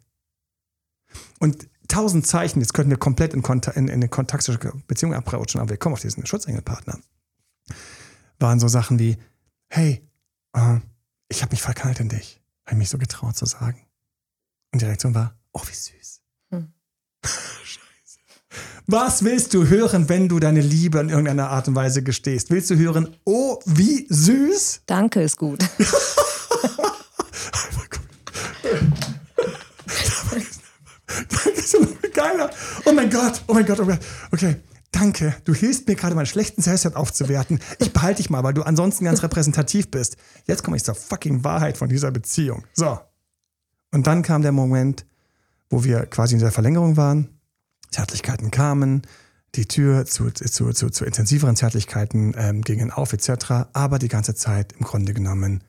Und 1.39 1.67
tausend 1.87 2.27
Zeichen, 2.27 2.59
jetzt 2.59 2.73
könnten 2.73 2.91
wir 2.91 2.97
komplett 2.97 3.33
in, 3.33 3.41
Konta 3.41 3.71
in, 3.71 3.87
in 3.87 3.95
eine 3.95 4.09
kontaktische 4.09 4.59
Beziehung 4.87 5.13
abrutschen, 5.13 5.59
aber 5.61 5.71
wir 5.71 5.77
kommen 5.77 5.93
auf 5.93 6.01
diesen 6.01 6.25
Schutzengelpartner. 6.25 6.99
Waren 8.39 8.59
so 8.59 8.67
Sachen 8.67 8.99
wie, 8.99 9.17
hey, 9.69 10.07
äh, 10.53 10.79
ich 11.29 11.41
habe 11.41 11.51
mich 11.51 11.61
verknallt 11.61 11.99
in 11.99 12.09
dich. 12.09 12.41
Habe 12.65 12.75
ich 12.75 12.79
mich 12.79 12.89
so 12.89 12.97
getraut 12.97 13.35
zu 13.35 13.45
sagen. 13.45 13.87
Und 14.71 14.81
die 14.81 14.85
Reaktion 14.85 15.15
war, 15.15 15.35
oh, 15.53 15.61
wie 15.65 15.73
süß. 15.73 16.21
Hm. 16.51 16.73
Was 18.89 19.23
willst 19.23 19.53
du 19.53 19.67
hören, 19.67 20.07
wenn 20.07 20.29
du 20.29 20.39
deine 20.39 20.61
Liebe 20.61 20.99
in 20.99 21.09
irgendeiner 21.09 21.49
Art 21.49 21.67
und 21.67 21.75
Weise 21.75 22.03
gestehst? 22.03 22.49
Willst 22.51 22.69
du 22.69 22.77
hören, 22.77 23.17
oh, 23.25 23.59
wie 23.65 24.07
süß? 24.09 24.83
Danke 24.85 25.21
ist 25.21 25.35
gut. 25.35 25.59
Das 31.07 31.57
ist 31.57 32.13
geiler. 32.13 32.49
Oh 32.85 32.93
mein 32.93 33.09
Gott, 33.09 33.41
oh 33.47 33.53
mein 33.53 33.65
Gott, 33.65 33.79
oh 33.79 33.83
mein 33.83 33.97
Gott. 33.97 34.07
Okay, 34.31 34.55
danke. 34.91 35.35
Du 35.43 35.53
hilfst 35.53 35.87
mir 35.87 35.95
gerade, 35.95 36.15
meinen 36.15 36.25
schlechten 36.25 36.61
Selbstwert 36.61 36.95
aufzuwerten. 36.95 37.59
Ich 37.79 37.91
behalte 37.91 38.21
dich 38.21 38.29
mal, 38.29 38.43
weil 38.43 38.53
du 38.53 38.63
ansonsten 38.63 39.05
ganz 39.05 39.21
repräsentativ 39.21 39.91
bist. 39.91 40.15
Jetzt 40.45 40.63
komme 40.63 40.77
ich 40.77 40.83
zur 40.83 40.95
fucking 40.95 41.43
Wahrheit 41.43 41.77
von 41.77 41.89
dieser 41.89 42.11
Beziehung. 42.11 42.63
So. 42.73 42.99
Und 43.91 44.07
dann 44.07 44.21
kam 44.21 44.41
der 44.41 44.53
Moment, 44.53 45.05
wo 45.69 45.83
wir 45.83 46.05
quasi 46.05 46.35
in 46.35 46.39
der 46.39 46.51
Verlängerung 46.51 46.95
waren. 46.97 47.36
Zärtlichkeiten 47.91 48.51
kamen, 48.51 49.01
die 49.55 49.67
Tür 49.67 50.05
zu, 50.05 50.31
zu, 50.31 50.71
zu, 50.71 50.89
zu 50.89 51.05
intensiveren 51.05 51.55
Zärtlichkeiten 51.55 52.33
ähm, 52.37 52.61
gingen 52.61 52.91
auf, 52.91 53.13
etc. 53.13 53.69
Aber 53.73 53.99
die 53.99 54.07
ganze 54.07 54.35
Zeit 54.35 54.73
im 54.73 54.85
Grunde 54.85 55.13
genommen 55.13 55.63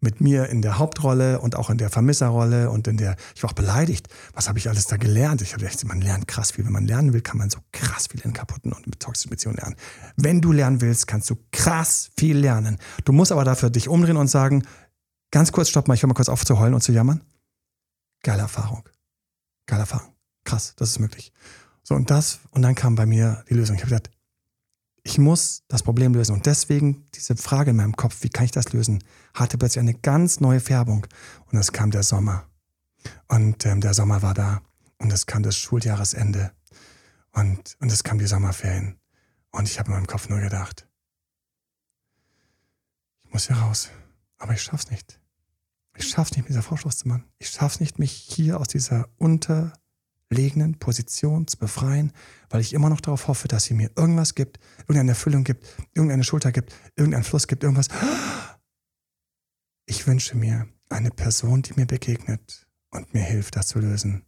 mit 0.00 0.20
mir 0.20 0.48
in 0.48 0.62
der 0.62 0.78
Hauptrolle 0.78 1.40
und 1.40 1.56
auch 1.56 1.68
in 1.68 1.76
der 1.76 1.90
Vermisserrolle 1.90 2.70
und 2.70 2.88
in 2.88 2.96
der, 2.96 3.16
ich 3.34 3.42
war 3.42 3.50
auch 3.50 3.54
beleidigt. 3.54 4.08
Was 4.32 4.48
habe 4.48 4.58
ich 4.58 4.68
alles 4.68 4.86
da 4.86 4.96
gelernt? 4.96 5.42
Ich 5.42 5.52
habe 5.52 5.66
echt, 5.66 5.84
man 5.84 6.00
lernt 6.00 6.26
krass 6.26 6.52
viel. 6.52 6.64
Wenn 6.64 6.72
man 6.72 6.86
lernen 6.86 7.12
will, 7.12 7.20
kann 7.20 7.36
man 7.36 7.50
so 7.50 7.58
krass 7.72 8.06
viel 8.06 8.20
in 8.22 8.32
kaputten 8.32 8.72
und 8.72 8.86
mit 8.86 9.00
toxischen 9.00 9.30
Beziehungen 9.30 9.58
lernen. 9.58 9.76
Wenn 10.16 10.40
du 10.40 10.52
lernen 10.52 10.80
willst, 10.80 11.06
kannst 11.06 11.28
du 11.28 11.36
krass 11.52 12.10
viel 12.16 12.38
lernen. 12.38 12.78
Du 13.04 13.12
musst 13.12 13.30
aber 13.30 13.44
dafür 13.44 13.68
dich 13.68 13.88
umdrehen 13.88 14.16
und 14.16 14.28
sagen, 14.28 14.64
ganz 15.30 15.52
kurz, 15.52 15.68
stopp 15.68 15.86
mal, 15.86 15.94
ich 15.94 16.02
höre 16.02 16.08
mal 16.08 16.14
kurz 16.14 16.30
auf 16.30 16.46
zu 16.46 16.58
heulen 16.58 16.74
und 16.74 16.82
zu 16.82 16.92
jammern. 16.92 17.22
Geile 18.22 18.42
Erfahrung. 18.42 18.88
Geile 19.66 19.82
Erfahrung. 19.82 20.14
Krass, 20.44 20.74
das 20.76 20.90
ist 20.90 20.98
möglich. 20.98 21.32
So, 21.82 21.94
und 21.94 22.10
das, 22.10 22.40
und 22.50 22.62
dann 22.62 22.74
kam 22.74 22.94
bei 22.94 23.06
mir 23.06 23.44
die 23.48 23.54
Lösung. 23.54 23.76
Ich 23.76 23.82
habe 23.82 23.94
gedacht, 23.94 24.10
ich 25.02 25.18
muss 25.18 25.64
das 25.68 25.82
Problem 25.82 26.14
lösen. 26.14 26.34
Und 26.34 26.46
deswegen 26.46 27.06
diese 27.14 27.36
Frage 27.36 27.70
in 27.70 27.76
meinem 27.76 27.96
Kopf, 27.96 28.22
wie 28.22 28.28
kann 28.28 28.44
ich 28.44 28.50
das 28.50 28.72
lösen, 28.72 29.02
hatte 29.34 29.58
plötzlich 29.58 29.80
eine 29.80 29.94
ganz 29.94 30.40
neue 30.40 30.60
Färbung. 30.60 31.06
Und 31.50 31.58
es 31.58 31.72
kam 31.72 31.90
der 31.90 32.02
Sommer. 32.02 32.46
Und 33.28 33.64
ähm, 33.66 33.80
der 33.80 33.94
Sommer 33.94 34.22
war 34.22 34.34
da. 34.34 34.62
Und 34.98 35.12
es 35.12 35.26
kam 35.26 35.42
das 35.42 35.56
Schuljahresende. 35.56 36.52
Und, 37.32 37.76
und 37.80 37.90
es 37.90 38.04
kam 38.04 38.18
die 38.18 38.26
Sommerferien. 38.26 38.98
Und 39.50 39.68
ich 39.68 39.78
habe 39.78 39.88
in 39.88 39.94
meinem 39.94 40.06
Kopf 40.06 40.28
nur 40.28 40.40
gedacht, 40.40 40.86
ich 43.24 43.32
muss 43.32 43.46
hier 43.46 43.56
raus. 43.56 43.88
Aber 44.38 44.52
ich 44.52 44.62
schaff's 44.62 44.90
nicht. 44.90 45.20
Ich 45.96 46.08
schaff's 46.08 46.32
nicht, 46.32 46.40
mit 46.40 46.50
dieser 46.50 46.62
Frau 46.62 46.76
zu 46.76 47.08
machen. 47.08 47.24
Ich 47.38 47.50
schaff's 47.50 47.80
nicht, 47.80 47.98
mich 47.98 48.12
hier 48.12 48.60
aus 48.60 48.68
dieser 48.68 49.08
unterlegenen 50.30 50.78
Position 50.78 51.46
zu 51.48 51.58
befreien, 51.58 52.12
weil 52.50 52.60
ich 52.60 52.72
immer 52.72 52.88
noch 52.88 53.00
darauf 53.00 53.26
hoffe, 53.26 53.48
dass 53.48 53.64
sie 53.64 53.74
mir 53.74 53.90
irgendwas 53.96 54.34
gibt, 54.34 54.60
irgendeine 54.82 55.10
Erfüllung 55.10 55.44
gibt, 55.44 55.66
irgendeine 55.92 56.24
Schulter 56.24 56.52
gibt, 56.52 56.72
irgendeinen 56.94 57.24
Fluss 57.24 57.48
gibt, 57.48 57.64
irgendwas. 57.64 57.88
Ich 59.86 60.06
wünsche 60.06 60.36
mir 60.36 60.68
eine 60.88 61.10
Person, 61.10 61.62
die 61.62 61.74
mir 61.74 61.86
begegnet 61.86 62.68
und 62.90 63.12
mir 63.12 63.22
hilft, 63.22 63.56
das 63.56 63.68
zu 63.68 63.80
lösen. 63.80 64.24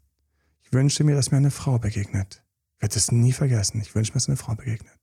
Ich 0.63 0.73
wünsche 0.73 1.05
mir, 1.05 1.15
dass 1.15 1.31
mir 1.31 1.37
eine 1.37 1.53
Frau 1.53 1.79
begegnet. 1.79 2.45
Ich 2.75 2.83
werde 2.83 2.97
es 2.97 3.13
nie 3.13 3.33
vergessen. 3.33 3.81
Ich 3.81 3.95
wünsche 3.95 4.11
mir, 4.11 4.15
dass 4.15 4.29
eine 4.29 4.37
Frau 4.37 4.57
begegnet. 4.57 4.99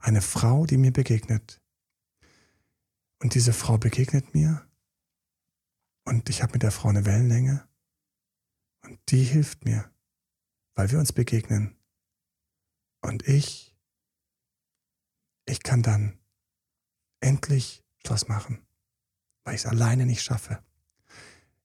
Eine 0.00 0.20
Frau, 0.20 0.66
die 0.66 0.76
mir 0.76 0.92
begegnet. 0.92 1.62
Und 3.22 3.34
diese 3.34 3.54
Frau 3.54 3.78
begegnet 3.78 4.34
mir. 4.34 4.66
Und 6.04 6.28
ich 6.28 6.42
habe 6.42 6.52
mit 6.52 6.62
der 6.62 6.70
Frau 6.70 6.90
eine 6.90 7.06
Wellenlänge. 7.06 7.66
Und 8.82 8.98
die 9.08 9.22
hilft 9.22 9.64
mir, 9.64 9.90
weil 10.74 10.90
wir 10.90 10.98
uns 10.98 11.12
begegnen. 11.12 11.76
Und 13.02 13.28
ich, 13.28 13.76
ich 15.46 15.62
kann 15.62 15.82
dann 15.82 16.18
endlich 17.20 17.82
Schluss 18.04 18.28
machen, 18.28 18.58
weil 19.44 19.54
ich 19.54 19.62
es 19.62 19.66
alleine 19.66 20.06
nicht 20.06 20.22
schaffe. 20.22 20.58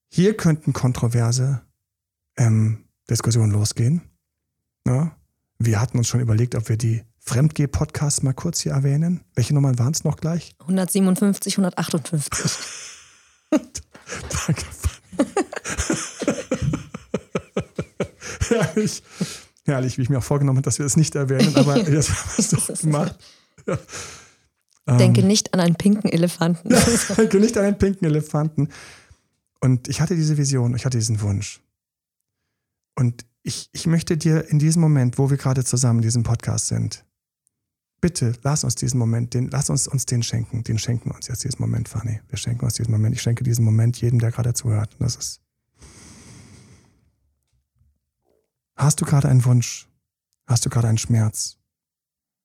Hier 0.07 0.35
könnten 0.35 0.73
kontroverse 0.73 1.61
ähm, 2.37 2.85
Diskussionen 3.09 3.51
losgehen. 3.51 4.01
Ja? 4.85 5.15
Wir 5.59 5.79
hatten 5.79 5.97
uns 5.97 6.07
schon 6.07 6.21
überlegt, 6.21 6.55
ob 6.55 6.69
wir 6.69 6.77
die 6.77 7.03
Fremdgeh-Podcasts 7.19 8.23
mal 8.23 8.33
kurz 8.33 8.61
hier 8.61 8.71
erwähnen. 8.71 9.23
Welche 9.35 9.53
Nummern 9.53 9.77
waren 9.77 9.93
es 9.93 10.03
noch 10.03 10.17
gleich? 10.17 10.55
157, 10.59 11.53
158. 11.57 12.57
Danke. 13.51 14.65
Herrlich. 18.61 19.03
Herrlich, 19.65 19.97
wie 19.97 20.01
ich 20.01 20.09
mir 20.09 20.17
auch 20.17 20.23
vorgenommen 20.23 20.57
habe, 20.57 20.65
dass 20.65 20.79
wir 20.79 20.85
es 20.85 20.97
nicht 20.97 21.15
erwähnen, 21.15 21.55
aber 21.55 21.77
jetzt 21.89 22.09
haben 22.09 22.29
wir 22.35 22.39
es 22.39 22.49
doch 22.49 22.81
gemacht. 22.81 23.15
Denke 24.87 25.23
nicht 25.23 25.53
an 25.53 25.59
einen 25.59 25.75
pinken 25.75 26.11
Elefanten. 26.11 26.69
Denke 27.17 27.39
nicht 27.39 27.57
an 27.57 27.65
einen 27.65 27.77
pinken 27.77 28.05
Elefanten. 28.05 28.69
Und 29.61 29.87
ich 29.87 30.01
hatte 30.01 30.15
diese 30.15 30.37
Vision, 30.37 30.75
ich 30.75 30.85
hatte 30.85 30.97
diesen 30.97 31.21
Wunsch. 31.21 31.61
Und 32.95 33.25
ich, 33.43 33.69
ich 33.71 33.87
möchte 33.87 34.17
dir 34.17 34.49
in 34.49 34.59
diesem 34.59 34.81
Moment, 34.81 35.17
wo 35.17 35.29
wir 35.29 35.37
gerade 35.37 35.63
zusammen 35.63 35.99
in 35.99 36.03
diesem 36.03 36.23
Podcast 36.23 36.67
sind, 36.67 37.05
bitte 38.01 38.33
lass 38.43 38.63
uns 38.63 38.75
diesen 38.75 38.97
Moment, 38.97 39.33
den, 39.33 39.49
lass 39.49 39.69
uns 39.69 39.87
uns 39.87 40.05
den 40.05 40.23
schenken. 40.23 40.63
Den 40.63 40.79
schenken 40.79 41.09
wir 41.09 41.15
uns 41.15 41.27
jetzt 41.27 41.43
diesen 41.43 41.61
Moment, 41.61 41.89
Fanny. 41.89 42.21
Wir 42.27 42.37
schenken 42.37 42.65
uns 42.65 42.75
diesen 42.75 42.91
Moment. 42.91 43.15
Ich 43.15 43.21
schenke 43.21 43.43
diesen 43.43 43.65
Moment 43.65 43.99
jedem, 44.01 44.19
der 44.19 44.31
gerade 44.31 44.53
zuhört. 44.53 44.95
Und 44.99 45.05
das 45.05 45.15
ist. 45.15 45.41
Hast 48.79 49.01
du 49.01 49.05
gerade 49.05 49.27
einen 49.27 49.43
Wunsch? 49.43 49.89
Hast 50.47 50.65
du 50.65 50.69
gerade 50.69 50.87
einen 50.87 50.97
Schmerz? 50.97 51.57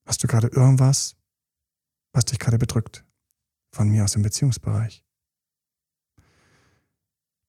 Hast 0.04 0.20
du 0.20 0.26
gerade 0.26 0.48
irgendwas, 0.48 1.14
was 2.12 2.24
dich 2.24 2.40
gerade 2.40 2.58
bedrückt? 2.58 3.04
Von 3.72 3.88
mir 3.88 4.02
aus 4.02 4.14
dem 4.14 4.22
Beziehungsbereich. 4.22 5.04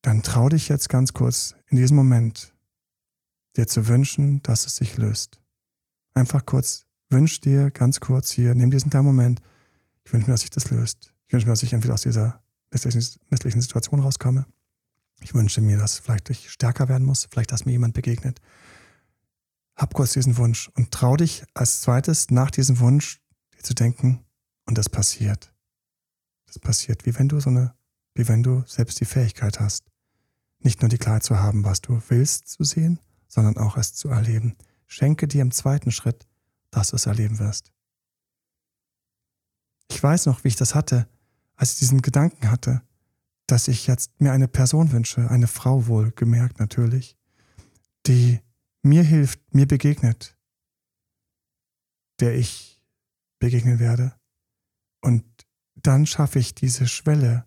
Dann 0.03 0.21
trau 0.21 0.49
dich 0.49 0.69
jetzt 0.69 0.87
ganz 0.87 1.13
kurz 1.13 1.55
in 1.65 1.77
diesem 1.77 1.97
Moment, 1.97 2.53
dir 3.57 3.65
zu 3.65 3.87
wünschen, 3.87 4.43
dass 4.43 4.67
es 4.67 4.75
sich 4.75 4.97
löst. 4.97 5.41
Einfach 6.13 6.45
kurz, 6.45 6.85
wünsch 7.09 7.41
dir 7.41 7.71
ganz 7.71 7.99
kurz 7.99 8.29
hier, 8.29 8.53
nimm 8.53 8.69
diesen 8.69 8.91
kleinen 8.91 9.07
Moment, 9.07 9.41
ich 10.03 10.13
wünsche 10.13 10.27
mir, 10.27 10.33
dass 10.35 10.41
sich 10.41 10.51
das 10.51 10.69
löst. 10.69 11.11
Ich 11.25 11.33
wünsche 11.33 11.47
mir, 11.47 11.53
dass 11.53 11.63
ich 11.63 11.73
entweder 11.73 11.95
aus 11.95 12.03
dieser 12.03 12.43
misslichen 13.31 13.61
Situation 13.61 14.01
rauskomme. 14.01 14.45
Ich 15.21 15.33
wünsche 15.33 15.61
mir, 15.61 15.79
dass 15.79 15.97
vielleicht 15.97 16.29
ich 16.29 16.51
stärker 16.51 16.87
werden 16.87 17.03
muss, 17.03 17.27
vielleicht, 17.31 17.51
dass 17.51 17.65
mir 17.65 17.71
jemand 17.71 17.95
begegnet. 17.95 18.41
Hab 19.75 19.93
kurz 19.93 20.13
diesen 20.13 20.37
Wunsch 20.37 20.69
und 20.75 20.91
trau 20.91 21.17
dich 21.17 21.43
als 21.53 21.81
zweites 21.81 22.31
nach 22.31 22.49
diesem 22.49 22.79
Wunsch 22.79 23.21
dir 23.53 23.63
zu 23.63 23.73
denken 23.73 24.25
und 24.65 24.77
das 24.77 24.89
passiert. 24.89 25.53
Das 26.47 26.59
passiert, 26.59 27.05
wie 27.05 27.17
wenn 27.17 27.27
du 27.27 27.39
so 27.39 27.49
eine, 27.49 27.75
wie 28.13 28.27
wenn 28.27 28.43
du 28.43 28.63
selbst 28.65 28.99
die 28.99 29.05
Fähigkeit 29.05 29.59
hast, 29.59 29.83
nicht 30.59 30.81
nur 30.81 30.89
die 30.89 30.97
Klarheit 30.97 31.23
zu 31.23 31.39
haben, 31.39 31.63
was 31.65 31.81
du 31.81 32.01
willst 32.07 32.47
zu 32.47 32.63
sehen, 32.63 32.99
sondern 33.27 33.57
auch 33.57 33.77
es 33.77 33.93
zu 33.93 34.09
erleben. 34.09 34.55
Schenke 34.87 35.27
dir 35.27 35.41
im 35.41 35.51
zweiten 35.51 35.91
Schritt, 35.91 36.25
dass 36.71 36.89
du 36.89 36.95
es 36.95 37.05
erleben 37.05 37.39
wirst. 37.39 37.71
Ich 39.91 40.01
weiß 40.01 40.25
noch, 40.25 40.43
wie 40.43 40.47
ich 40.49 40.55
das 40.55 40.73
hatte, 40.73 41.07
als 41.55 41.73
ich 41.73 41.79
diesen 41.79 42.01
Gedanken 42.01 42.49
hatte, 42.49 42.81
dass 43.47 43.67
ich 43.67 43.87
jetzt 43.87 44.19
mir 44.19 44.31
eine 44.31 44.47
Person 44.47 44.91
wünsche, 44.91 45.29
eine 45.29 45.47
Frau 45.47 45.87
wohl 45.87 46.11
gemerkt 46.11 46.59
natürlich, 46.59 47.17
die 48.07 48.39
mir 48.85 49.03
hilft, 49.03 49.53
mir 49.53 49.67
begegnet, 49.67 50.37
der 52.19 52.35
ich 52.35 52.81
begegnen 53.39 53.79
werde. 53.79 54.13
Und 55.01 55.23
dann 55.75 56.05
schaffe 56.05 56.39
ich 56.39 56.55
diese 56.55 56.87
Schwelle. 56.87 57.45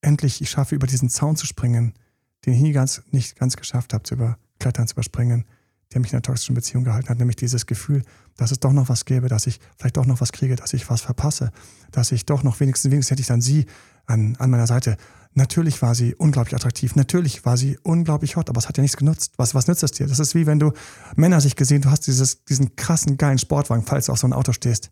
Endlich, 0.00 0.40
ich 0.40 0.50
schaffe 0.50 0.74
über 0.74 0.86
diesen 0.86 1.10
Zaun 1.10 1.36
zu 1.36 1.46
springen, 1.46 1.94
den 2.44 2.54
ich 2.54 2.60
nie 2.60 2.72
ganz, 2.72 3.02
nicht 3.10 3.36
ganz 3.36 3.56
geschafft 3.56 3.92
habe 3.92 4.04
zu 4.04 4.14
überklettern, 4.14 4.86
zu 4.86 4.94
überspringen, 4.94 5.44
der 5.92 6.00
mich 6.00 6.12
in 6.12 6.16
einer 6.16 6.22
toxischen 6.22 6.54
Beziehung 6.54 6.84
gehalten 6.84 7.08
hat, 7.08 7.18
nämlich 7.18 7.36
dieses 7.36 7.66
Gefühl, 7.66 8.02
dass 8.36 8.50
es 8.50 8.60
doch 8.60 8.72
noch 8.72 8.88
was 8.88 9.04
gäbe, 9.04 9.28
dass 9.28 9.46
ich 9.46 9.60
vielleicht 9.76 9.96
doch 9.96 10.06
noch 10.06 10.20
was 10.20 10.32
kriege, 10.32 10.56
dass 10.56 10.72
ich 10.72 10.88
was 10.88 11.00
verpasse, 11.00 11.50
dass 11.90 12.12
ich 12.12 12.24
doch 12.24 12.42
noch 12.42 12.60
wenigstens, 12.60 12.90
wenigstens 12.90 13.12
hätte 13.12 13.20
ich 13.20 13.28
dann 13.28 13.40
sie 13.40 13.66
an, 14.06 14.36
an 14.36 14.50
meiner 14.50 14.66
Seite. 14.66 14.96
Natürlich 15.38 15.82
war 15.82 15.94
sie 15.94 16.14
unglaublich 16.14 16.54
attraktiv, 16.54 16.96
natürlich 16.96 17.44
war 17.44 17.58
sie 17.58 17.78
unglaublich 17.82 18.36
hot, 18.36 18.48
aber 18.48 18.58
es 18.58 18.68
hat 18.68 18.78
ja 18.78 18.80
nichts 18.80 18.96
genutzt. 18.96 19.34
Was, 19.36 19.54
was 19.54 19.68
nützt 19.68 19.82
es 19.82 19.92
dir? 19.92 20.06
Das 20.06 20.18
ist 20.18 20.34
wie 20.34 20.46
wenn 20.46 20.58
du 20.58 20.72
Männer 21.14 21.42
sich 21.42 21.56
gesehen, 21.56 21.82
du 21.82 21.90
hast 21.90 22.06
dieses, 22.06 22.42
diesen 22.46 22.74
krassen, 22.74 23.18
geilen 23.18 23.36
Sportwagen, 23.36 23.84
falls 23.84 24.06
du 24.06 24.12
auf 24.12 24.18
so 24.18 24.26
ein 24.26 24.32
Auto 24.32 24.52
stehst. 24.52 24.90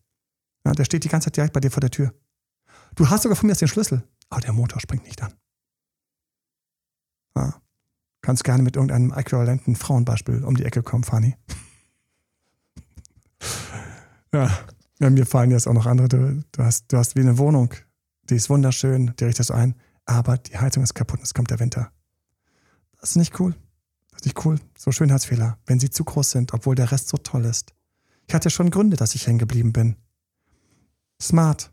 Ja, 0.66 0.72
der 0.72 0.84
steht 0.84 1.02
die 1.02 1.08
ganze 1.08 1.26
Zeit 1.26 1.38
direkt 1.38 1.54
bei 1.54 1.60
dir 1.60 1.70
vor 1.70 1.80
der 1.80 1.90
Tür. 1.90 2.12
Du 2.94 3.08
hast 3.08 3.22
sogar 3.22 3.36
von 3.36 3.46
mir 3.46 3.52
aus 3.52 3.58
den 3.58 3.68
Schlüssel, 3.68 4.06
aber 4.28 4.42
der 4.42 4.52
Motor 4.52 4.82
springt 4.82 5.04
nicht 5.04 5.22
an. 5.22 5.32
Ja. 7.34 7.54
Kannst 8.20 8.44
gerne 8.44 8.62
mit 8.62 8.76
irgendeinem 8.76 9.14
äquivalenten 9.14 9.76
Frauenbeispiel 9.76 10.44
um 10.44 10.56
die 10.56 10.66
Ecke 10.66 10.82
kommen, 10.82 11.04
Fanny. 11.04 11.36
ja. 14.34 14.50
ja, 15.00 15.08
mir 15.08 15.24
fallen 15.24 15.50
jetzt 15.50 15.66
auch 15.66 15.72
noch 15.72 15.86
andere. 15.86 16.08
Du, 16.08 16.44
du, 16.52 16.62
hast, 16.62 16.92
du 16.92 16.98
hast 16.98 17.16
wie 17.16 17.20
eine 17.20 17.38
Wohnung, 17.38 17.72
die 18.28 18.34
ist 18.36 18.50
wunderschön, 18.50 19.14
die 19.18 19.24
richtest 19.24 19.48
du 19.48 19.54
ein, 19.54 19.74
aber 20.04 20.38
die 20.38 20.58
Heizung 20.58 20.82
ist 20.82 20.94
kaputt 20.94 21.20
und 21.20 21.24
es 21.24 21.34
kommt 21.34 21.50
der 21.50 21.60
Winter. 21.60 21.90
Das 23.00 23.10
ist 23.10 23.16
nicht 23.16 23.38
cool. 23.40 23.54
Das 24.10 24.20
ist 24.20 24.26
nicht 24.26 24.44
cool. 24.44 24.58
So 24.76 24.92
Schönheitsfehler, 24.92 25.58
wenn 25.66 25.80
sie 25.80 25.90
zu 25.90 26.04
groß 26.04 26.30
sind, 26.30 26.54
obwohl 26.54 26.74
der 26.74 26.90
Rest 26.92 27.08
so 27.08 27.16
toll 27.16 27.44
ist. 27.44 27.74
Ich 28.26 28.34
hatte 28.34 28.50
schon 28.50 28.70
Gründe, 28.70 28.96
dass 28.96 29.14
ich 29.14 29.26
hängen 29.26 29.38
geblieben 29.38 29.72
bin. 29.72 29.96
Smart, 31.20 31.72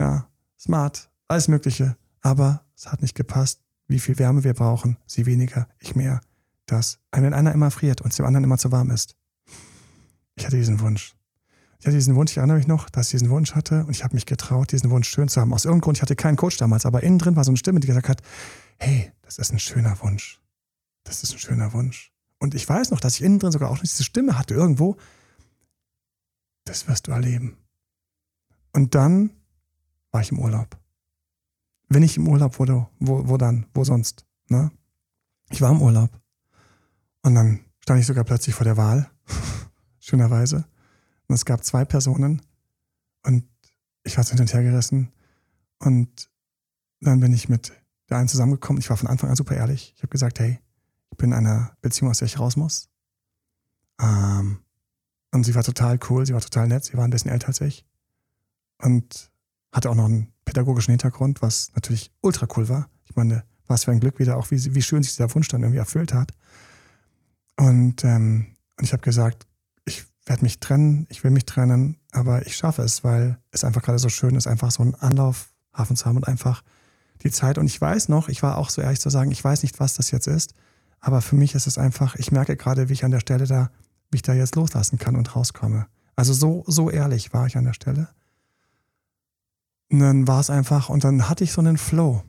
ja, 0.00 0.28
smart, 0.58 1.10
alles 1.28 1.48
Mögliche. 1.48 1.96
Aber 2.20 2.64
es 2.76 2.86
hat 2.86 3.02
nicht 3.02 3.14
gepasst 3.14 3.62
wie 3.92 3.98
viel 3.98 4.18
Wärme 4.18 4.42
wir 4.42 4.54
brauchen, 4.54 4.96
sie 5.06 5.26
weniger, 5.26 5.68
ich 5.78 5.94
mehr. 5.94 6.20
Dass, 6.66 6.98
wenn 7.12 7.34
einer 7.34 7.52
immer 7.52 7.70
friert 7.70 8.00
und 8.00 8.16
dem 8.16 8.24
anderen 8.24 8.44
immer 8.44 8.58
zu 8.58 8.72
warm 8.72 8.90
ist. 8.90 9.14
Ich 10.34 10.46
hatte 10.46 10.56
diesen 10.56 10.80
Wunsch. 10.80 11.14
Ich 11.82 11.86
hatte 11.86 11.96
diesen 11.96 12.14
Wunsch, 12.14 12.30
ich 12.30 12.36
erinnere 12.36 12.58
mich 12.58 12.68
noch, 12.68 12.88
dass 12.88 13.08
ich 13.08 13.10
diesen 13.10 13.30
Wunsch 13.30 13.56
hatte 13.56 13.84
und 13.84 13.90
ich 13.90 14.04
habe 14.04 14.14
mich 14.14 14.24
getraut, 14.24 14.70
diesen 14.70 14.90
Wunsch 14.90 15.08
schön 15.08 15.26
zu 15.26 15.40
haben. 15.40 15.52
Aus 15.52 15.64
irgendeinem 15.64 15.80
Grund, 15.80 15.98
ich 15.98 16.02
hatte 16.02 16.14
keinen 16.14 16.36
Coach 16.36 16.56
damals, 16.56 16.86
aber 16.86 17.02
innen 17.02 17.18
drin 17.18 17.34
war 17.34 17.42
so 17.42 17.50
eine 17.50 17.56
Stimme, 17.56 17.80
die 17.80 17.88
gesagt 17.88 18.08
hat, 18.08 18.22
hey, 18.78 19.10
das 19.22 19.38
ist 19.38 19.52
ein 19.52 19.58
schöner 19.58 20.00
Wunsch. 20.00 20.40
Das 21.02 21.24
ist 21.24 21.32
ein 21.32 21.40
schöner 21.40 21.72
Wunsch. 21.72 22.12
Und 22.38 22.54
ich 22.54 22.68
weiß 22.68 22.92
noch, 22.92 23.00
dass 23.00 23.16
ich 23.16 23.22
innen 23.22 23.40
drin 23.40 23.50
sogar 23.50 23.68
auch 23.68 23.74
noch 23.74 23.82
diese 23.82 24.04
Stimme 24.04 24.38
hatte, 24.38 24.54
irgendwo. 24.54 24.96
Das 26.64 26.86
wirst 26.86 27.08
du 27.08 27.10
erleben. 27.10 27.56
Und 28.72 28.94
dann 28.94 29.30
war 30.12 30.20
ich 30.20 30.30
im 30.30 30.38
Urlaub. 30.38 30.78
Wenn 31.88 32.04
ich 32.04 32.16
im 32.16 32.28
Urlaub 32.28 32.60
wurde, 32.60 32.86
wo, 33.00 33.26
wo 33.26 33.36
dann? 33.38 33.66
Wo 33.74 33.82
sonst? 33.82 34.24
Ne? 34.48 34.70
Ich 35.50 35.60
war 35.60 35.72
im 35.72 35.82
Urlaub. 35.82 36.10
Und 37.22 37.34
dann 37.34 37.64
stand 37.80 37.98
ich 37.98 38.06
sogar 38.06 38.22
plötzlich 38.22 38.54
vor 38.54 38.62
der 38.62 38.76
Wahl. 38.76 39.10
Schönerweise. 39.98 40.64
Und 41.32 41.36
es 41.36 41.46
gab 41.46 41.64
zwei 41.64 41.86
Personen. 41.86 42.42
Und 43.22 43.48
ich 44.04 44.18
war 44.18 44.24
so 44.24 44.32
hin 44.32 44.40
und 44.40 44.52
her 44.52 44.62
gerissen. 44.62 45.10
Und 45.78 46.30
dann 47.00 47.20
bin 47.20 47.32
ich 47.32 47.48
mit 47.48 47.72
der 48.10 48.18
einen 48.18 48.28
zusammengekommen. 48.28 48.82
Ich 48.82 48.90
war 48.90 48.98
von 48.98 49.08
Anfang 49.08 49.30
an 49.30 49.36
super 49.36 49.56
ehrlich. 49.56 49.94
Ich 49.96 50.02
habe 50.02 50.10
gesagt, 50.10 50.40
hey, 50.40 50.60
ich 51.10 51.16
bin 51.16 51.30
in 51.30 51.38
einer 51.38 51.74
Beziehung, 51.80 52.10
aus 52.10 52.18
der 52.18 52.26
ich 52.26 52.38
raus 52.38 52.56
muss. 52.56 52.90
Ähm, 53.98 54.58
und 55.30 55.44
sie 55.44 55.54
war 55.54 55.64
total 55.64 55.98
cool, 56.10 56.26
sie 56.26 56.34
war 56.34 56.42
total 56.42 56.68
nett, 56.68 56.84
sie 56.84 56.98
war 56.98 57.04
ein 57.04 57.10
bisschen 57.10 57.30
älter 57.30 57.48
als 57.48 57.62
ich. 57.62 57.86
Und 58.82 59.32
hatte 59.72 59.88
auch 59.88 59.94
noch 59.94 60.04
einen 60.04 60.34
pädagogischen 60.44 60.92
Hintergrund, 60.92 61.40
was 61.40 61.72
natürlich 61.74 62.12
ultra 62.20 62.46
cool 62.58 62.68
war. 62.68 62.90
Ich 63.06 63.16
meine, 63.16 63.42
was 63.68 63.84
für 63.84 63.90
ein 63.90 64.00
Glück 64.00 64.18
wieder 64.18 64.36
auch, 64.36 64.50
wie, 64.50 64.74
wie 64.74 64.82
schön 64.82 65.02
sich 65.02 65.12
dieser 65.12 65.34
Wunsch 65.34 65.48
dann 65.48 65.62
irgendwie 65.62 65.78
erfüllt 65.78 66.12
hat. 66.12 66.32
Und, 67.56 68.04
ähm, 68.04 68.54
und 68.76 68.84
ich 68.84 68.92
habe 68.92 69.02
gesagt, 69.02 69.46
werde 70.24 70.42
mich 70.42 70.60
trennen, 70.60 71.06
ich 71.10 71.24
will 71.24 71.30
mich 71.30 71.46
trennen, 71.46 71.98
aber 72.12 72.46
ich 72.46 72.56
schaffe 72.56 72.82
es, 72.82 73.02
weil 73.02 73.38
es 73.50 73.64
einfach 73.64 73.82
gerade 73.82 73.98
so 73.98 74.08
schön 74.08 74.36
ist, 74.36 74.46
einfach 74.46 74.70
so 74.70 74.82
einen 74.82 74.94
Anlaufhafen 74.94 75.96
zu 75.96 76.06
haben 76.06 76.16
und 76.16 76.28
einfach 76.28 76.62
die 77.22 77.30
Zeit. 77.30 77.58
Und 77.58 77.66
ich 77.66 77.80
weiß 77.80 78.08
noch, 78.08 78.28
ich 78.28 78.42
war 78.42 78.58
auch 78.58 78.70
so 78.70 78.82
ehrlich 78.82 79.00
zu 79.00 79.10
sagen, 79.10 79.30
ich 79.30 79.42
weiß 79.42 79.62
nicht, 79.62 79.80
was 79.80 79.94
das 79.94 80.10
jetzt 80.10 80.26
ist, 80.26 80.54
aber 81.00 81.20
für 81.20 81.36
mich 81.36 81.54
ist 81.54 81.66
es 81.66 81.78
einfach, 81.78 82.14
ich 82.16 82.30
merke 82.30 82.56
gerade, 82.56 82.88
wie 82.88 82.92
ich 82.92 83.04
an 83.04 83.10
der 83.10 83.20
Stelle 83.20 83.46
da, 83.46 83.70
wie 84.10 84.16
ich 84.16 84.22
da 84.22 84.34
jetzt 84.34 84.54
loslassen 84.54 84.98
kann 84.98 85.16
und 85.16 85.34
rauskomme. 85.34 85.86
Also 86.14 86.32
so, 86.32 86.62
so 86.66 86.90
ehrlich 86.90 87.32
war 87.32 87.46
ich 87.46 87.56
an 87.56 87.64
der 87.64 87.72
Stelle. 87.72 88.08
Und 89.90 89.98
dann 89.98 90.28
war 90.28 90.40
es 90.40 90.50
einfach, 90.50 90.88
und 90.88 91.04
dann 91.04 91.28
hatte 91.28 91.44
ich 91.44 91.52
so 91.52 91.60
einen 91.60 91.76
Flow. 91.76 92.22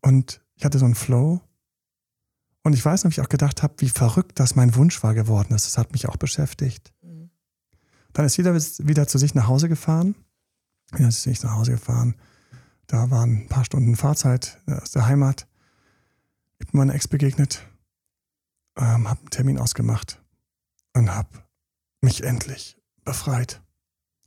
Und 0.00 0.40
ich 0.54 0.64
hatte 0.64 0.78
so 0.78 0.84
einen 0.84 0.94
Flow. 0.94 1.40
Und 2.62 2.72
ich 2.72 2.84
weiß 2.84 3.04
noch, 3.04 3.10
wie 3.10 3.14
ich 3.14 3.20
auch 3.20 3.28
gedacht 3.28 3.62
habe, 3.62 3.74
wie 3.78 3.88
verrückt 3.88 4.38
das 4.38 4.54
mein 4.54 4.74
Wunsch 4.74 5.02
war 5.02 5.14
geworden 5.14 5.54
ist. 5.54 5.66
Das 5.66 5.78
hat 5.78 5.92
mich 5.92 6.08
auch 6.08 6.16
beschäftigt. 6.16 6.92
Dann 8.18 8.26
ist 8.26 8.36
jeder 8.36 8.52
wieder 8.52 9.06
zu 9.06 9.16
sich 9.16 9.36
nach 9.36 9.46
Hause 9.46 9.68
gefahren. 9.68 10.16
Wieder 10.90 11.10
zu 11.10 11.20
sich 11.20 11.40
nach 11.44 11.54
Hause 11.54 11.70
gefahren. 11.70 12.16
Da 12.88 13.12
waren 13.12 13.42
ein 13.42 13.48
paar 13.48 13.64
Stunden 13.64 13.94
Fahrzeit 13.94 14.58
aus 14.66 14.90
der 14.90 15.06
Heimat. 15.06 15.46
Ich 16.58 16.66
bin 16.66 16.78
meiner 16.78 16.96
Ex 16.96 17.06
begegnet. 17.06 17.64
Ähm, 18.76 19.08
hab 19.08 19.20
einen 19.20 19.30
Termin 19.30 19.56
ausgemacht. 19.56 20.20
Und 20.94 21.14
hab 21.14 21.28
mich 22.00 22.24
endlich 22.24 22.76
befreit. 23.04 23.62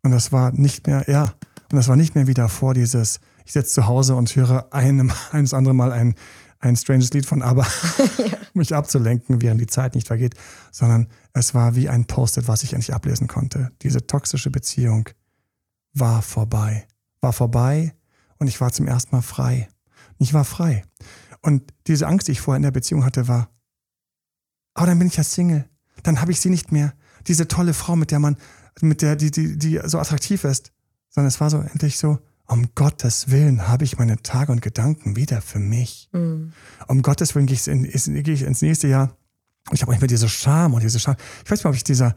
Und 0.04 0.12
das 0.12 0.32
war 0.32 0.54
nicht 0.54 0.88
mehr, 0.88 1.04
ja, 1.10 1.23
und 1.23 1.75
das 1.75 1.89
war 1.89 1.97
nicht 1.97 2.15
mehr 2.15 2.27
wieder 2.27 2.47
vor 2.47 2.73
dieses, 2.73 3.19
ich 3.43 3.51
sitze 3.51 3.73
zu 3.73 3.88
Hause 3.88 4.15
und 4.15 4.34
höre 4.34 4.73
einem, 4.73 5.12
eines 5.34 5.53
andere 5.53 5.74
Mal 5.74 5.91
ein, 5.91 6.15
ein 6.62 6.76
stranges 6.76 7.12
Lied 7.12 7.26
von 7.26 7.41
ABBA, 7.41 7.68
ja. 8.18 8.38
mich 8.53 8.74
abzulenken, 8.76 9.41
während 9.41 9.59
die 9.59 9.68
Zeit 9.68 9.95
nicht 9.95 10.07
vergeht, 10.07 10.36
sondern 10.72 11.07
es 11.34 11.53
war 11.53 11.76
wie 11.76 11.89
ein 11.89 12.05
Post-it, 12.05 12.47
was 12.47 12.64
ich 12.64 12.74
endlich 12.74 12.93
ablesen 12.93 13.28
konnte. 13.28 13.72
Diese 13.82 14.05
toxische 14.05 14.51
Beziehung 14.51 15.09
war 15.93 16.22
vorbei. 16.22 16.88
War 17.22 17.34
vorbei 17.34 17.93
und 18.38 18.47
ich 18.47 18.62
war 18.62 18.72
zum 18.72 18.88
ersten 18.88 19.16
Mal 19.16 19.22
frei. 19.22 19.70
Ich 20.18 20.34
war 20.34 20.45
frei. 20.45 20.84
Und 21.41 21.74
diese 21.88 22.07
Angst, 22.07 22.28
die 22.28 22.34
ich 22.34 22.41
vorher 22.41 22.57
in 22.57 22.64
der 22.64 22.72
Beziehung 22.72 23.03
hatte, 23.03 23.28
war, 23.28 23.49
aber 24.74 24.88
dann 24.88 24.99
bin 24.99 25.07
ich 25.07 25.18
ja 25.18 25.24
Single. 25.24 25.68
Dann 26.03 26.22
habe 26.22 26.32
ich 26.32 26.39
sie 26.39 26.49
nicht 26.49 26.72
mehr. 26.72 26.93
Diese 27.28 27.47
tolle 27.47 27.74
Frau, 27.74 27.95
mit 27.95 28.12
der 28.12 28.20
man, 28.20 28.38
mit 28.80 29.01
der, 29.01 29.16
die, 29.16 29.32
die, 29.32 29.57
die 29.57 29.80
so 29.86 29.99
attraktiv 29.99 30.43
ist 30.43 30.72
sondern 31.12 31.28
es 31.28 31.39
war 31.39 31.49
so 31.49 31.59
endlich 31.59 31.97
so, 31.97 32.20
um 32.52 32.76
Gottes 32.76 33.32
Willen 33.32 33.70
habe 33.70 33.86
ich 33.86 33.97
meine 33.97 34.22
Tage 34.22 34.52
und 34.52 34.62
Gedanken 34.62 35.16
wieder 35.16 35.41
für 35.41 35.60
mich. 35.60 36.10
Mhm. 36.12 36.52
Um 36.88 37.02
Gottes 37.02 37.34
Willen 37.34 37.45
gehe 37.45 37.56
ich, 37.56 37.68
in, 37.68 37.84
gehe 38.24 38.34
ich 38.34 38.41
ins 38.41 38.62
nächste 38.62 38.89
Jahr 38.89 39.16
Und 39.70 39.76
ich 39.76 39.82
habe 39.82 39.89
auch 39.89 39.93
nicht 39.93 40.02
mehr 40.02 40.10
diese 40.10 40.28
Scham 40.28 40.74
und 40.74 40.84
diese 40.84 40.99
Scham. 40.99 41.16
Ich 41.45 41.49
weiß 41.49 41.60
nicht, 41.60 41.66
ob 41.66 41.76
ich 41.76 41.86
dieser, 41.86 42.14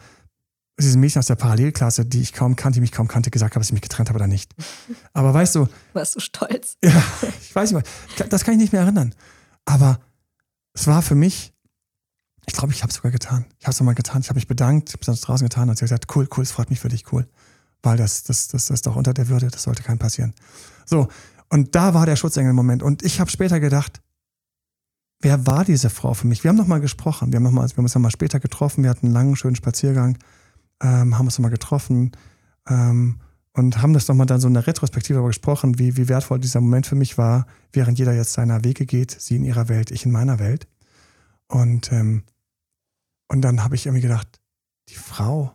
diesem 0.78 1.00
Mädchen 1.00 1.20
aus 1.20 1.26
der 1.26 1.36
Parallelklasse, 1.36 2.04
die 2.04 2.20
ich 2.20 2.32
kaum 2.32 2.56
kannte, 2.56 2.78
die 2.78 2.80
mich 2.80 2.90
kaum 2.90 3.06
kannte, 3.06 3.30
gesagt 3.30 3.54
habe, 3.54 3.60
dass 3.60 3.68
ich 3.68 3.74
mich 3.74 3.82
getrennt 3.82 4.08
habe 4.08 4.16
oder 4.16 4.26
nicht. 4.26 4.52
Aber 5.12 5.32
weißt 5.32 5.54
du. 5.54 5.68
Warst 5.92 6.16
du 6.16 6.20
stolz? 6.20 6.78
Ja, 6.84 7.02
ich 7.40 7.54
weiß 7.54 7.70
nicht 7.70 7.86
mehr. 8.18 8.28
Das 8.28 8.42
kann 8.42 8.54
ich 8.54 8.60
nicht 8.60 8.72
mehr 8.72 8.82
erinnern. 8.82 9.14
Aber 9.66 10.00
es 10.72 10.88
war 10.88 11.02
für 11.02 11.14
mich, 11.14 11.52
ich 12.46 12.54
glaube, 12.54 12.72
ich 12.72 12.82
habe 12.82 12.90
es 12.90 12.96
sogar 12.96 13.12
getan. 13.12 13.44
Ich 13.60 13.66
habe 13.66 13.72
es 13.72 13.78
nochmal 13.78 13.94
getan. 13.94 14.20
Ich 14.20 14.30
habe 14.30 14.36
mich 14.36 14.48
bedankt, 14.48 14.88
ich 14.88 14.94
habe 14.94 15.12
es 15.12 15.20
draußen 15.20 15.46
getan 15.46 15.68
und 15.68 15.76
sie 15.76 15.84
hat 15.84 15.90
gesagt, 15.90 16.16
cool, 16.16 16.28
cool, 16.36 16.42
es 16.42 16.50
freut 16.50 16.70
mich 16.70 16.80
für 16.80 16.88
dich, 16.88 17.12
cool. 17.12 17.28
Weil 17.84 17.98
das, 17.98 18.22
das, 18.22 18.48
das, 18.48 18.66
das 18.66 18.74
ist 18.76 18.86
doch 18.86 18.96
unter 18.96 19.12
der 19.12 19.28
Würde, 19.28 19.48
das 19.48 19.62
sollte 19.62 19.82
keinem 19.82 19.98
passieren. 19.98 20.32
So, 20.86 21.08
und 21.50 21.74
da 21.74 21.92
war 21.92 22.06
der 22.06 22.16
Schutzengel-Moment. 22.16 22.82
Und 22.82 23.02
ich 23.02 23.20
habe 23.20 23.30
später 23.30 23.60
gedacht, 23.60 24.00
wer 25.20 25.46
war 25.46 25.64
diese 25.64 25.90
Frau 25.90 26.14
für 26.14 26.26
mich? 26.26 26.42
Wir 26.42 26.48
haben 26.48 26.56
nochmal 26.56 26.80
gesprochen, 26.80 27.30
wir 27.30 27.36
haben, 27.36 27.44
noch 27.44 27.50
mal, 27.50 27.68
wir 27.68 27.76
haben 27.76 27.84
uns 27.84 27.94
nochmal 27.94 28.10
später 28.10 28.40
getroffen, 28.40 28.82
wir 28.82 28.90
hatten 28.90 29.06
einen 29.06 29.14
langen, 29.14 29.36
schönen 29.36 29.54
Spaziergang, 29.54 30.18
ähm, 30.82 31.18
haben 31.18 31.26
uns 31.26 31.38
nochmal 31.38 31.50
getroffen 31.50 32.12
ähm, 32.68 33.20
und 33.52 33.82
haben 33.82 33.92
das 33.92 34.08
nochmal 34.08 34.26
dann 34.26 34.40
so 34.40 34.48
in 34.48 34.54
der 34.54 34.66
Retrospektive 34.66 35.14
darüber 35.14 35.28
gesprochen, 35.28 35.78
wie, 35.78 35.96
wie 35.98 36.08
wertvoll 36.08 36.40
dieser 36.40 36.62
Moment 36.62 36.86
für 36.86 36.96
mich 36.96 37.18
war, 37.18 37.46
während 37.72 37.98
jeder 37.98 38.14
jetzt 38.14 38.32
seiner 38.32 38.64
Wege 38.64 38.86
geht, 38.86 39.10
sie 39.10 39.36
in 39.36 39.44
ihrer 39.44 39.68
Welt, 39.68 39.90
ich 39.90 40.06
in 40.06 40.12
meiner 40.12 40.38
Welt. 40.38 40.66
Und, 41.48 41.92
ähm, 41.92 42.24
und 43.28 43.42
dann 43.42 43.62
habe 43.62 43.74
ich 43.74 43.84
irgendwie 43.84 44.02
gedacht, 44.02 44.40
die 44.88 44.96
Frau, 44.96 45.54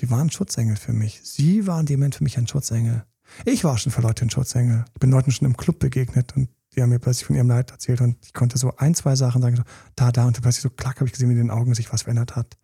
die 0.00 0.10
war 0.10 0.20
ein 0.20 0.30
Schutzengel 0.30 0.76
für 0.76 0.92
mich. 0.92 1.20
Sie 1.22 1.66
war 1.66 1.78
in 1.80 1.86
dem 1.86 2.00
Moment 2.00 2.16
für 2.16 2.24
mich 2.24 2.38
ein 2.38 2.46
Schutzengel. 2.46 3.04
Ich 3.44 3.64
war 3.64 3.78
schon 3.78 3.92
für 3.92 4.02
Leute 4.02 4.24
ein 4.24 4.30
Schutzengel. 4.30 4.84
Ich 4.94 5.00
bin 5.00 5.10
Leuten 5.10 5.30
schon 5.30 5.46
im 5.46 5.56
Club 5.56 5.78
begegnet 5.78 6.36
und 6.36 6.48
die 6.74 6.82
haben 6.82 6.90
mir 6.90 6.98
plötzlich 6.98 7.26
von 7.26 7.36
ihrem 7.36 7.48
Leid 7.48 7.70
erzählt 7.70 8.00
und 8.00 8.16
ich 8.24 8.32
konnte 8.32 8.56
so 8.58 8.74
ein, 8.76 8.94
zwei 8.94 9.14
Sachen 9.14 9.42
sagen, 9.42 9.56
so 9.56 9.62
da, 9.94 10.10
da 10.10 10.26
und 10.26 10.40
plötzlich 10.40 10.62
so 10.62 10.70
klack 10.70 10.96
habe 10.96 11.06
ich 11.06 11.12
gesehen, 11.12 11.28
wie 11.28 11.34
in 11.34 11.38
den 11.38 11.50
Augen 11.50 11.74
sich 11.74 11.92
was 11.92 12.02
verändert 12.02 12.34
hat. 12.34 12.56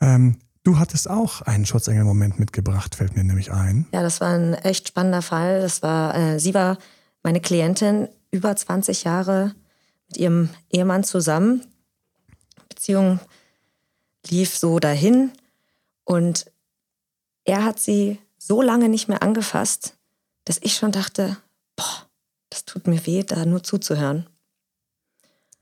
Ähm, 0.00 0.38
du 0.64 0.78
hattest 0.78 1.08
auch 1.08 1.42
einen 1.42 1.64
Schutzengel-Moment 1.64 2.40
mitgebracht, 2.40 2.96
fällt 2.96 3.16
mir 3.16 3.22
nämlich 3.22 3.52
ein. 3.52 3.86
Ja, 3.92 4.02
das 4.02 4.20
war 4.20 4.34
ein 4.34 4.54
echt 4.54 4.88
spannender 4.88 5.22
Fall. 5.22 5.60
Das 5.60 5.82
war, 5.82 6.14
äh, 6.14 6.40
sie 6.40 6.54
war 6.54 6.78
meine 7.22 7.40
Klientin, 7.40 8.08
über 8.32 8.56
20 8.56 9.04
Jahre 9.04 9.54
mit 10.08 10.16
ihrem 10.16 10.48
Ehemann 10.70 11.04
zusammen. 11.04 11.62
Beziehung 12.68 13.20
lief 14.28 14.56
so 14.56 14.80
dahin 14.80 15.30
und 16.04 16.46
er 17.44 17.64
hat 17.64 17.80
sie 17.80 18.18
so 18.38 18.62
lange 18.62 18.88
nicht 18.88 19.08
mehr 19.08 19.22
angefasst, 19.22 19.94
dass 20.44 20.58
ich 20.62 20.74
schon 20.74 20.92
dachte, 20.92 21.36
boah, 21.76 22.06
das 22.50 22.64
tut 22.64 22.86
mir 22.86 23.04
weh, 23.06 23.22
da 23.22 23.44
nur 23.46 23.62
zuzuhören. 23.62 24.26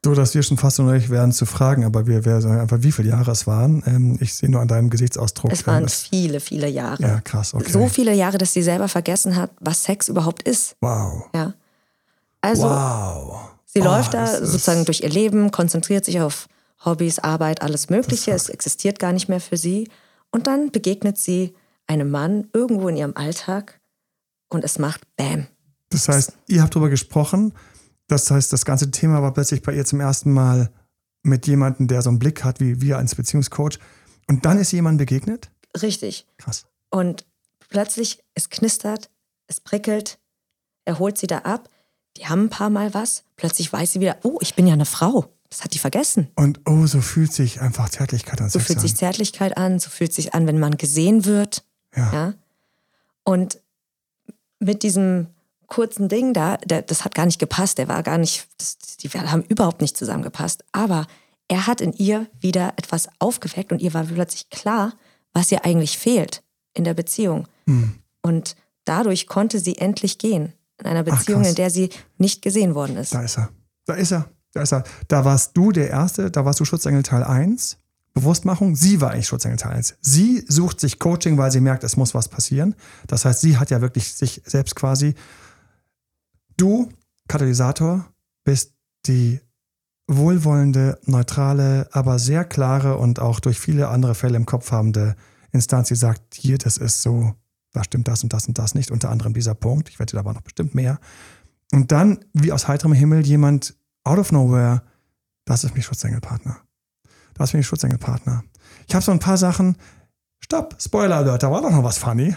So, 0.03 0.15
dass 0.15 0.35
wir 0.35 0.43
schon 0.43 0.57
fast 0.57 0.81
unrecht 0.81 1.11
werden 1.11 1.31
zu 1.31 1.45
fragen, 1.45 1.85
aber 1.85 2.07
wir 2.07 2.25
werden 2.25 2.59
einfach, 2.59 2.79
wie 2.81 2.91
viele 2.91 3.11
Jahre 3.11 3.33
es 3.33 3.47
waren. 3.47 3.83
Ähm, 3.87 4.17
ich 4.21 4.33
sehe 4.33 4.51
nur 4.51 4.63
an 4.63 4.69
deinem 4.69 4.89
Gesichtsausdruck. 4.89 5.53
Es 5.53 5.67
waren 5.67 5.85
es, 5.85 6.05
viele, 6.05 6.41
viele 6.41 6.69
Jahre. 6.69 7.03
Ja, 7.03 7.21
krass, 7.21 7.53
okay. 7.53 7.71
So 7.71 7.87
viele 7.87 8.15
Jahre, 8.15 8.39
dass 8.39 8.55
sie 8.55 8.63
selber 8.63 8.89
vergessen 8.89 9.37
hat, 9.37 9.51
was 9.61 9.85
Sex 9.85 10.09
überhaupt 10.09 10.43
ist. 10.45 10.75
Wow. 10.81 11.29
Ja. 11.35 11.53
Also, 12.41 12.63
wow. 12.63 13.51
sie 13.67 13.83
oh, 13.83 13.85
läuft 13.85 14.15
da 14.15 14.27
sozusagen 14.27 14.87
durch 14.87 15.03
ihr 15.03 15.11
Leben, 15.11 15.51
konzentriert 15.51 16.07
sich 16.07 16.19
auf 16.23 16.49
Hobbys, 16.83 17.19
Arbeit, 17.19 17.61
alles 17.61 17.91
Mögliche. 17.91 18.31
Es 18.31 18.49
existiert 18.49 18.99
gar 18.99 19.13
nicht 19.13 19.29
mehr 19.29 19.41
für 19.41 19.59
sie. 19.59 19.91
Und 20.31 20.47
dann 20.47 20.71
begegnet 20.71 21.19
sie 21.19 21.55
einem 21.87 22.11
Mann 22.11 22.49
irgendwo 22.53 22.89
in 22.89 22.97
ihrem 22.97 23.17
Alltag 23.17 23.81
und 24.49 24.65
es 24.65 24.79
macht 24.79 25.03
Bam. 25.17 25.47
Das 25.91 26.09
heißt, 26.09 26.33
ihr 26.47 26.63
habt 26.63 26.75
darüber 26.75 26.89
gesprochen. 26.89 27.53
Das 28.07 28.31
heißt, 28.31 28.53
das 28.53 28.65
ganze 28.65 28.91
Thema 28.91 29.23
war 29.23 29.35
plötzlich 29.35 29.63
bei 29.63 29.75
ihr 29.75 29.85
zum 29.85 30.01
ersten 30.01 30.33
Mal 30.33 30.71
mit 31.23 31.47
jemandem, 31.47 31.89
der 31.89 32.03
so 32.03 32.11
einen 32.11 32.19
Blick 32.19 32.45
hat 32.45 32.61
wie 32.61 32.81
wir 32.81 32.97
als 32.97 33.15
Beziehungscoach. 33.15 33.79
Und 34.29 34.45
dann 34.45 34.59
ist 34.59 34.73
jemand 34.73 34.99
begegnet? 34.99 35.51
Richtig. 35.81 36.27
Krass. 36.39 36.67
Und 36.91 37.27
plötzlich, 37.69 38.23
es 38.35 38.51
knistert, 38.51 39.11
es 39.47 39.61
prickelt, 39.61 40.19
er 40.85 40.99
holt 40.99 41.19
sie 41.19 41.27
da 41.27 41.39
ab. 41.39 41.69
Die 42.17 42.27
haben 42.27 42.45
ein 42.45 42.51
paar 42.51 42.71
Mal 42.71 42.95
was. 42.95 43.25
Plötzlich 43.37 43.73
weiß 43.73 43.93
sie 43.93 44.01
wieder, 44.01 44.19
oh, 44.23 44.39
ich 44.41 44.55
bin 44.55 44.67
ja 44.67 44.75
eine 44.75 44.87
Frau. 44.87 45.33
Das 45.51 45.65
hat 45.65 45.75
die 45.75 45.79
vergessen. 45.79 46.29
Und 46.37 46.61
oh, 46.65 46.87
so 46.87 47.01
fühlt 47.01 47.33
sich 47.33 47.61
einfach 47.61 47.89
Zärtlichkeit 47.89 48.41
an. 48.41 48.49
So 48.49 48.61
fühlt 48.61 48.81
sich 48.81 48.97
Zärtlichkeit 48.97 49.57
an, 49.57 49.81
so 49.81 49.91
fühlt 49.91 50.13
sich 50.13 50.33
an, 50.33 50.47
wenn 50.47 50.61
man 50.61 50.77
gesehen 50.77 51.25
wird. 51.25 51.65
Ja. 51.95 52.13
ja? 52.13 52.35
Und 53.25 53.59
mit 54.61 54.85
diesem 54.85 55.27
kurzen 55.67 56.09
Ding 56.09 56.35
da, 56.35 56.57
der, 56.59 56.83
das 56.83 57.05
hat 57.05 57.15
gar 57.15 57.27
nicht 57.27 57.39
gepasst, 57.39 57.79
der 57.79 57.89
war 57.89 58.03
gar 58.03 58.19
nicht, 58.19 58.47
das, 58.59 58.79
die 58.99 59.09
haben 59.09 59.43
überhaupt 59.43 59.81
nicht 59.81 59.97
zusammengepasst. 59.97 60.65
Aber 60.73 61.07
er 61.49 61.67
hat 61.67 61.81
in 61.81 61.93
ihr 61.95 62.29
wieder 62.39 62.75
etwas 62.77 63.09
aufgeweckt 63.19 63.73
und 63.73 63.83
ihr 63.83 63.93
war 63.93 64.05
plötzlich 64.05 64.51
klar, 64.51 64.95
was 65.33 65.51
ihr 65.51 65.65
eigentlich 65.65 65.99
fehlt 65.99 66.45
in 66.75 66.85
der 66.85 66.95
Beziehung. 66.95 67.49
Hm. 67.67 67.95
Und 68.23 68.55
dadurch 68.85 69.27
konnte 69.27 69.59
sie 69.59 69.79
endlich 69.79 70.19
gehen. 70.19 70.53
In 70.79 70.87
einer 70.87 71.03
Beziehung, 71.03 71.43
Ach, 71.45 71.49
in 71.49 71.55
der 71.57 71.71
sie 71.71 71.91
nicht 72.19 72.41
gesehen 72.41 72.75
worden 72.75 72.97
ist. 72.97 73.13
Da 73.15 73.23
ist 73.23 73.37
er. 73.37 73.51
Da 73.85 73.95
ist 73.95 74.13
er. 74.13 74.31
Da 74.53 74.63
ist 74.63 74.73
er. 74.73 74.85
Da 75.09 75.25
warst 75.25 75.57
du 75.57 75.73
der 75.73 75.91
Erste, 75.91 76.31
da 76.31 76.45
warst 76.45 76.61
du 76.61 76.65
Schutzengel 76.65 77.03
Teil 77.03 77.23
1. 77.23 77.79
Bewusstmachung, 78.13 78.75
sie 78.75 79.01
war 79.01 79.13
eigentlich 79.13 79.29
Schutzengel 79.29 79.59
Teil 79.59 79.77
1. 79.77 79.97
Sie 80.01 80.45
sucht 80.49 80.81
sich 80.81 80.99
Coaching, 80.99 81.39
weil 81.39 81.53
sie 81.53 81.61
merkt, 81.61 81.85
es 81.85 81.97
muss 81.97 82.15
was 82.15 82.29
passieren. 82.29 82.75
Das 83.07 83.25
heißt, 83.25 83.41
sie 83.41 83.57
hat 83.57 83.71
ja 83.71 83.81
wirklich 83.81 84.13
sich 84.15 84.43
selbst 84.45 84.75
quasi 84.75 85.15
Du, 86.57 86.91
Katalysator, 87.29 88.05
bist 88.45 88.75
die 89.07 89.41
wohlwollende, 90.09 90.99
neutrale, 91.07 91.89
aber 91.93 92.19
sehr 92.19 92.45
klare 92.45 92.97
und 92.99 93.21
auch 93.21 93.41
durch 93.41 93.59
viele 93.59 93.89
andere 93.89 94.15
Fälle 94.15 94.37
im 94.37 94.45
Kopf 94.45 94.73
habende 94.73 95.17
Instanz, 95.53 95.89
die 95.89 95.95
sagt, 95.95 96.35
hier, 96.35 96.59
das 96.59 96.77
ist 96.77 97.01
so, 97.01 97.35
da 97.73 97.85
stimmt 97.85 98.09
das 98.09 98.23
und 98.25 98.33
das 98.33 98.47
und 98.47 98.59
das 98.59 98.75
nicht, 98.75 98.91
unter 98.91 99.11
anderem 99.11 99.33
dieser 99.33 99.55
Punkt. 99.55 99.89
Ich 99.89 99.99
wette, 100.01 100.17
da 100.17 100.25
war 100.25 100.35
noch 100.35 100.43
bestimmt 100.43 100.75
mehr. 100.75 100.99
Und 101.73 101.93
dann, 101.93 102.25
wie 102.33 102.53
aus 102.53 102.69
heiterem 102.69 102.93
Himmel, 102.93 103.25
jemand 103.25 103.77
out 104.05 104.19
of 104.19 104.33
nowhere, 104.33 104.83
das 105.45 105.65
ist 105.65 105.75
mein 105.75 105.83
Schutzengelpartner. 105.83 106.59
Das 107.35 107.51
ist 107.51 107.55
mein 107.55 107.63
Schutzengelpartner. 107.63 108.45
Ich 108.87 108.95
habe 108.95 109.05
so 109.05 109.13
ein 109.13 109.19
paar 109.19 109.37
Sachen. 109.37 109.77
Stopp, 110.41 110.77
Spoiler 110.81 111.17
Alert, 111.17 111.43
da 111.43 111.51
war 111.51 111.63
doch 111.63 111.71
noch 111.71 111.85
was 111.85 111.99
funny. 111.99 112.35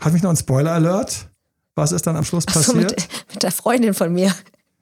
Hat 0.00 0.12
mich 0.12 0.22
noch 0.22 0.30
ein 0.30 0.36
Spoiler 0.36 0.72
Alert? 0.72 1.28
Was 1.74 1.92
ist 1.92 2.06
dann 2.06 2.16
am 2.16 2.24
Schluss 2.24 2.46
passiert? 2.46 2.66
So, 2.66 2.74
mit, 2.74 3.08
mit, 3.32 3.42
der 3.42 3.52
Freundin 3.52 3.94
von 3.94 4.12
mir. 4.12 4.34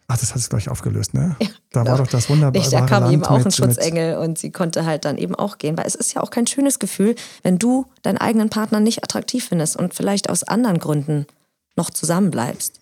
Ach, 0.08 0.16
das 0.16 0.30
hat 0.30 0.38
es 0.38 0.48
gleich 0.48 0.68
aufgelöst, 0.68 1.14
ne? 1.14 1.36
Ja, 1.40 1.48
da 1.72 1.80
genau. 1.80 1.92
war 1.92 1.98
doch 1.98 2.06
das 2.06 2.30
wunderbare 2.30 2.58
Nicht, 2.58 2.72
Da 2.72 2.86
kam 2.86 3.02
Land 3.02 3.12
eben 3.12 3.24
auch 3.24 3.44
ein 3.44 3.50
Schutzengel 3.50 4.16
und 4.18 4.38
sie 4.38 4.52
konnte 4.52 4.86
halt 4.86 5.04
dann 5.04 5.18
eben 5.18 5.34
auch 5.34 5.58
gehen, 5.58 5.76
weil 5.76 5.86
es 5.86 5.94
ist 5.94 6.14
ja 6.14 6.22
auch 6.22 6.30
kein 6.30 6.46
schönes 6.46 6.78
Gefühl, 6.78 7.16
wenn 7.42 7.58
du 7.58 7.86
deinen 8.02 8.18
eigenen 8.18 8.48
Partner 8.48 8.80
nicht 8.80 9.02
attraktiv 9.02 9.46
findest 9.48 9.76
und 9.76 9.94
vielleicht 9.94 10.30
aus 10.30 10.44
anderen 10.44 10.78
Gründen 10.78 11.26
noch 11.74 11.90
zusammenbleibst. 11.90 12.80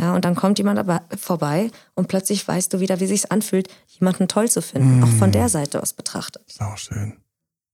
Ja, 0.00 0.14
und 0.14 0.24
dann 0.24 0.34
kommt 0.34 0.58
jemand 0.58 0.78
aber 0.78 1.02
vorbei 1.16 1.70
und 1.94 2.08
plötzlich 2.08 2.46
weißt 2.46 2.72
du 2.72 2.80
wieder, 2.80 3.00
wie 3.00 3.06
sich 3.06 3.32
anfühlt, 3.32 3.68
jemanden 3.86 4.28
toll 4.28 4.48
zu 4.48 4.60
finden, 4.60 5.00
mm. 5.00 5.04
auch 5.04 5.08
von 5.18 5.32
der 5.32 5.48
Seite 5.48 5.82
aus 5.82 5.94
betrachtet. 5.94 6.44
Sau 6.52 6.76
schön. 6.76 7.16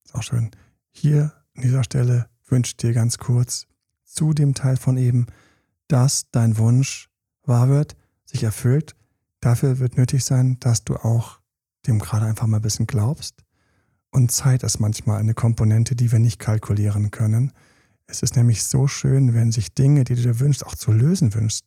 Sau 0.05 0.21
schön. 0.21 0.51
Hier 0.91 1.33
an 1.57 1.63
dieser 1.63 1.83
Stelle 1.83 2.29
wünsche 2.47 2.71
ich 2.71 2.77
dir 2.77 2.93
ganz 2.93 3.19
kurz 3.19 3.67
zu 4.05 4.33
dem 4.35 4.55
Teil 4.55 4.77
von 4.77 4.97
eben, 4.97 5.27
dass 5.89 6.31
dein 6.31 6.59
Wunsch 6.59 7.09
wahr 7.45 7.69
wird, 7.69 7.97
sich 8.25 8.45
erfüllt. 8.45 8.95
Dafür 9.41 9.81
wird 9.81 9.97
nötig 9.97 10.25
sein, 10.25 10.59
dass 10.61 10.85
du 10.85 10.95
auch 10.95 11.41
dem 11.87 11.99
gerade 11.99 12.27
einfach 12.27 12.47
mal 12.47 12.59
ein 12.59 12.63
bisschen 12.63 12.87
glaubst. 12.87 13.43
Und 14.11 14.31
Zeit 14.31 14.63
ist 14.63 14.79
manchmal 14.79 15.19
eine 15.19 15.35
Komponente, 15.35 15.97
die 15.97 16.13
wir 16.13 16.19
nicht 16.19 16.39
kalkulieren 16.39 17.11
können. 17.11 17.53
Es 18.07 18.23
ist 18.23 18.37
nämlich 18.37 18.65
so 18.65 18.87
schön, 18.87 19.35
wenn 19.35 19.51
sich 19.51 19.75
Dinge, 19.75 20.05
die 20.05 20.15
du 20.15 20.23
dir 20.23 20.39
wünschst, 20.39 20.67
auch 20.67 20.75
zu 20.75 20.93
lösen 20.93 21.35
wünschst. 21.35 21.65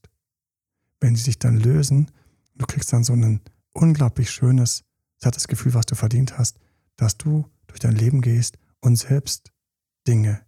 Wenn 1.00 1.16
sie 1.16 1.24
sich 1.24 1.40
dann 1.40 1.58
lösen, 1.58 2.12
du 2.56 2.66
kriegst 2.66 2.92
dann 2.94 3.04
so 3.04 3.14
ein 3.14 3.42
unglaublich 3.74 4.30
schönes, 4.30 4.84
sattes 5.18 5.48
Gefühl, 5.48 5.74
was 5.74 5.86
du 5.86 5.96
verdient 5.96 6.38
hast, 6.38 6.58
dass 6.96 7.18
du 7.18 7.46
durch 7.68 7.80
dein 7.80 7.96
Leben 7.96 8.22
gehst 8.22 8.58
und 8.82 8.96
selbst 8.96 9.52
Dinge 10.08 10.42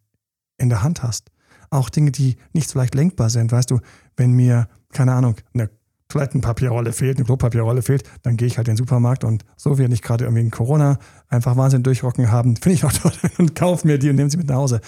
in 0.58 0.70
der 0.70 0.84
Hand 0.84 1.04
hast 1.04 1.32
auch 1.70 1.90
Dinge, 1.90 2.12
die 2.12 2.38
nicht 2.54 2.70
so 2.70 2.80
leicht 2.80 2.96
lenkbar 2.96 3.30
sind. 3.30 3.52
Weißt 3.52 3.72
du, 3.72 3.80
wenn 4.16 4.32
mir, 4.32 4.68
keine 4.92 5.14
Ahnung, 5.14 5.36
eine 5.54 5.70
Toilettenpapierrolle 6.08 6.94
fehlt, 6.94 7.18
eine 7.18 7.26
Klopapierrolle 7.26 7.82
fehlt, 7.82 8.04
dann 8.24 8.38
gehe 8.38 8.48
ich 8.48 8.58
halt 8.58 8.68
in 8.68 8.74
den 8.74 8.78
Supermarkt 8.78 9.24
und 9.24 9.44
so 9.58 9.78
wie 9.78 9.88
nicht 9.88 10.04
gerade 10.04 10.24
irgendwie 10.24 10.42
in 10.42 10.52
Corona 10.52 11.00
einfach 11.28 11.58
Wahnsinn 11.58 11.84
durchrocken 11.84 12.32
haben, 12.32 12.56
finde 12.62 12.76
ich 12.76 12.86
auch 12.86 12.94
toll 12.94 13.12
und 13.38 13.56
kaufe 13.56 13.86
mir 13.86 13.98
die 13.98 14.10
und 14.10 14.16
nehme 14.16 14.30
sie 14.30 14.38
mit 14.38 14.48
nach 14.48 14.56
Hause. 14.56 14.82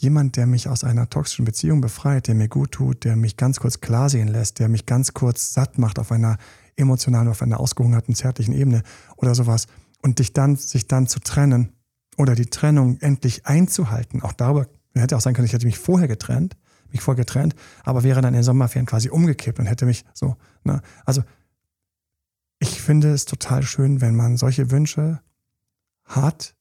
Jemand, 0.00 0.36
der 0.36 0.46
mich 0.46 0.66
aus 0.66 0.82
einer 0.82 1.10
toxischen 1.10 1.44
Beziehung 1.44 1.82
befreit, 1.82 2.26
der 2.26 2.34
mir 2.34 2.48
gut 2.48 2.72
tut, 2.72 3.04
der 3.04 3.16
mich 3.16 3.36
ganz 3.36 3.60
kurz 3.60 3.80
klar 3.80 4.08
sehen 4.08 4.28
lässt, 4.28 4.58
der 4.58 4.70
mich 4.70 4.86
ganz 4.86 5.12
kurz 5.12 5.52
satt 5.52 5.76
macht 5.76 5.98
auf 5.98 6.10
einer 6.10 6.38
emotionalen, 6.76 7.28
auf 7.28 7.42
einer 7.42 7.60
ausgehungerten, 7.60 8.14
zärtlichen 8.14 8.54
Ebene 8.54 8.82
oder 9.16 9.34
sowas 9.34 9.66
und 10.00 10.18
dich 10.18 10.32
dann, 10.32 10.56
sich 10.56 10.86
dann 10.86 11.06
zu 11.06 11.20
trennen 11.20 11.74
oder 12.16 12.34
die 12.34 12.46
Trennung 12.46 12.98
endlich 13.00 13.44
einzuhalten, 13.44 14.22
auch 14.22 14.32
darüber 14.32 14.66
Hätte 14.94 15.16
auch 15.16 15.20
sein 15.20 15.34
können, 15.34 15.46
ich 15.46 15.52
hätte 15.52 15.66
mich 15.66 15.78
vorher 15.78 16.08
getrennt, 16.08 16.56
mich 16.90 17.00
vorher 17.00 17.24
getrennt, 17.24 17.54
aber 17.84 18.02
wäre 18.02 18.22
dann 18.22 18.34
in 18.34 18.38
den 18.40 18.44
Sommerferien 18.44 18.86
quasi 18.86 19.08
umgekippt 19.08 19.58
und 19.58 19.66
hätte 19.66 19.86
mich 19.86 20.04
so, 20.14 20.36
ne? 20.64 20.80
Also 21.04 21.22
ich 22.58 22.80
finde 22.82 23.12
es 23.12 23.24
total 23.24 23.62
schön, 23.62 24.00
wenn 24.00 24.16
man 24.16 24.36
solche 24.36 24.70
Wünsche 24.70 25.20
hat 26.04 26.56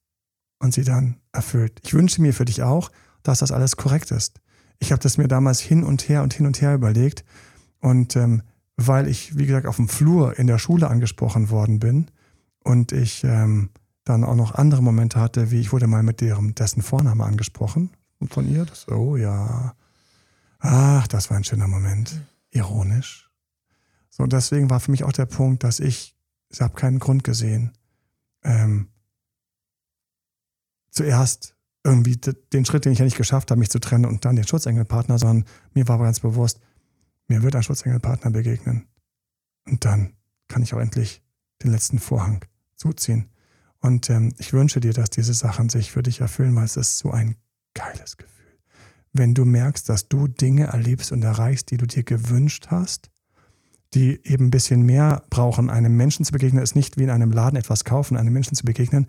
und 0.59 0.73
sie 0.73 0.83
dann 0.83 1.17
erfüllt. 1.31 1.79
Ich 1.83 1.93
wünsche 1.93 2.21
mir 2.21 2.33
für 2.33 2.45
dich 2.45 2.61
auch, 2.61 2.91
dass 3.24 3.39
das 3.39 3.51
alles 3.51 3.78
korrekt 3.78 4.11
ist. 4.11 4.39
Ich 4.80 4.91
habe 4.91 5.01
das 5.01 5.17
mir 5.17 5.28
damals 5.28 5.59
hin 5.59 5.84
und 5.84 6.07
her 6.07 6.24
und 6.24 6.34
hin 6.34 6.45
und 6.45 6.61
her 6.61 6.74
überlegt 6.74 7.26
und 7.80 8.15
ähm, 8.15 8.43
weil 8.78 9.07
ich, 9.07 9.38
wie 9.38 9.45
gesagt, 9.45 9.67
auf 9.67 9.76
dem 9.76 9.89
Flur 9.89 10.39
in 10.39 10.47
der 10.47 10.57
Schule 10.57 10.89
angesprochen 10.89 11.49
worden 11.49 11.80
bin 11.80 12.09
und 12.63 12.93
ich 12.93 13.24
ähm, 13.26 13.70
dann 14.05 14.24
auch 14.24 14.36
noch 14.36 14.55
andere 14.55 14.82
Momente 14.82 15.20
hatte, 15.20 15.51
wie 15.51 15.59
ich 15.59 15.74
wurde 15.74 15.88
mal 15.88 16.03
mit 16.03 16.22
deren, 16.22 16.55
dessen 16.55 16.82
Vorname 16.82 17.26
angesprochen 17.26 17.91
und 18.20 18.34
von 18.34 18.49
ihr, 18.49 18.65
das, 18.65 18.88
oh 18.88 19.17
ja, 19.17 19.76
ach, 20.59 21.07
das 21.07 21.30
war 21.30 21.38
ein 21.38 21.43
schöner 21.43 21.67
Moment, 21.67 22.22
ironisch. 22.51 23.30
So, 24.09 24.26
deswegen 24.26 24.70
war 24.70 24.80
für 24.80 24.91
mich 24.91 25.03
auch 25.03 25.11
der 25.11 25.26
Punkt, 25.26 25.63
dass 25.63 25.80
ich, 25.80 26.15
ich 26.49 26.61
habe 26.61 26.74
keinen 26.74 26.99
Grund 26.99 27.24
gesehen, 27.24 27.74
ähm, 28.43 28.88
zuerst 30.89 31.55
irgendwie 31.89 32.17
den 32.17 32.65
Schritt, 32.65 32.85
den 32.85 32.93
ich 32.93 32.99
ja 32.99 33.05
nicht 33.05 33.17
geschafft 33.17 33.51
habe, 33.51 33.59
mich 33.59 33.69
zu 33.69 33.79
trennen 33.79 34.05
und 34.05 34.25
dann 34.25 34.35
den 34.35 34.47
Schutzengelpartner, 34.47 35.17
sondern 35.17 35.45
mir 35.73 35.87
war 35.87 35.95
aber 35.95 36.05
ganz 36.05 36.19
bewusst, 36.19 36.59
mir 37.27 37.43
wird 37.43 37.55
ein 37.55 37.63
Schutzengelpartner 37.63 38.31
begegnen. 38.31 38.87
Und 39.67 39.85
dann 39.85 40.13
kann 40.47 40.63
ich 40.63 40.73
auch 40.73 40.79
endlich 40.79 41.21
den 41.63 41.71
letzten 41.71 41.99
Vorhang 41.99 42.45
zuziehen. 42.75 43.29
Und 43.81 44.09
ähm, 44.09 44.33
ich 44.37 44.53
wünsche 44.53 44.79
dir, 44.79 44.93
dass 44.93 45.09
diese 45.09 45.33
Sachen 45.33 45.69
sich 45.69 45.91
für 45.91 46.03
dich 46.03 46.21
erfüllen, 46.21 46.55
weil 46.55 46.65
es 46.65 46.75
ist 46.75 46.97
so 46.97 47.11
ein 47.11 47.35
geiles 47.73 48.17
Gefühl. 48.17 48.59
Wenn 49.13 49.33
du 49.33 49.45
merkst, 49.45 49.87
dass 49.87 50.07
du 50.07 50.27
Dinge 50.27 50.67
erlebst 50.67 51.11
und 51.11 51.23
erreichst, 51.23 51.71
die 51.71 51.77
du 51.77 51.85
dir 51.85 52.03
gewünscht 52.03 52.67
hast, 52.69 53.09
die 53.93 54.19
eben 54.23 54.47
ein 54.47 54.51
bisschen 54.51 54.83
mehr 54.83 55.23
brauchen, 55.29 55.69
einem 55.69 55.95
Menschen 55.95 56.25
zu 56.25 56.31
begegnen, 56.31 56.61
ist 56.61 56.75
nicht 56.75 56.97
wie 56.97 57.03
in 57.03 57.09
einem 57.09 57.31
Laden 57.31 57.57
etwas 57.57 57.85
kaufen, 57.85 58.17
einem 58.17 58.33
Menschen 58.33 58.55
zu 58.55 58.65
begegnen, 58.65 59.07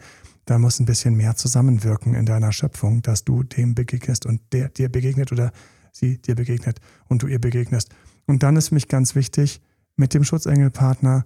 da 0.51 0.59
muss 0.59 0.81
ein 0.81 0.85
bisschen 0.85 1.15
mehr 1.15 1.37
zusammenwirken 1.37 2.15
in 2.15 2.27
deiner 2.27 2.51
Schöpfung, 2.51 3.03
dass 3.03 3.23
du 3.23 3.45
dem 3.45 3.77
begegnest 3.77 4.27
und 4.27 4.41
der 4.53 4.69
dir 4.69 4.89
begegnet 4.89 5.31
oder 5.31 5.53
sie 5.93 6.19
dir 6.19 6.35
begegnet 6.35 6.81
und 7.07 7.23
du 7.23 7.29
ihr 7.29 7.41
begegnest. 7.41 7.95
Und 8.27 8.43
dann 8.43 8.57
ist 8.57 8.71
für 8.71 8.75
mich 8.75 8.89
ganz 8.89 9.15
wichtig, 9.15 9.63
mit 9.95 10.13
dem 10.13 10.25
Schutzengelpartner 10.25 11.25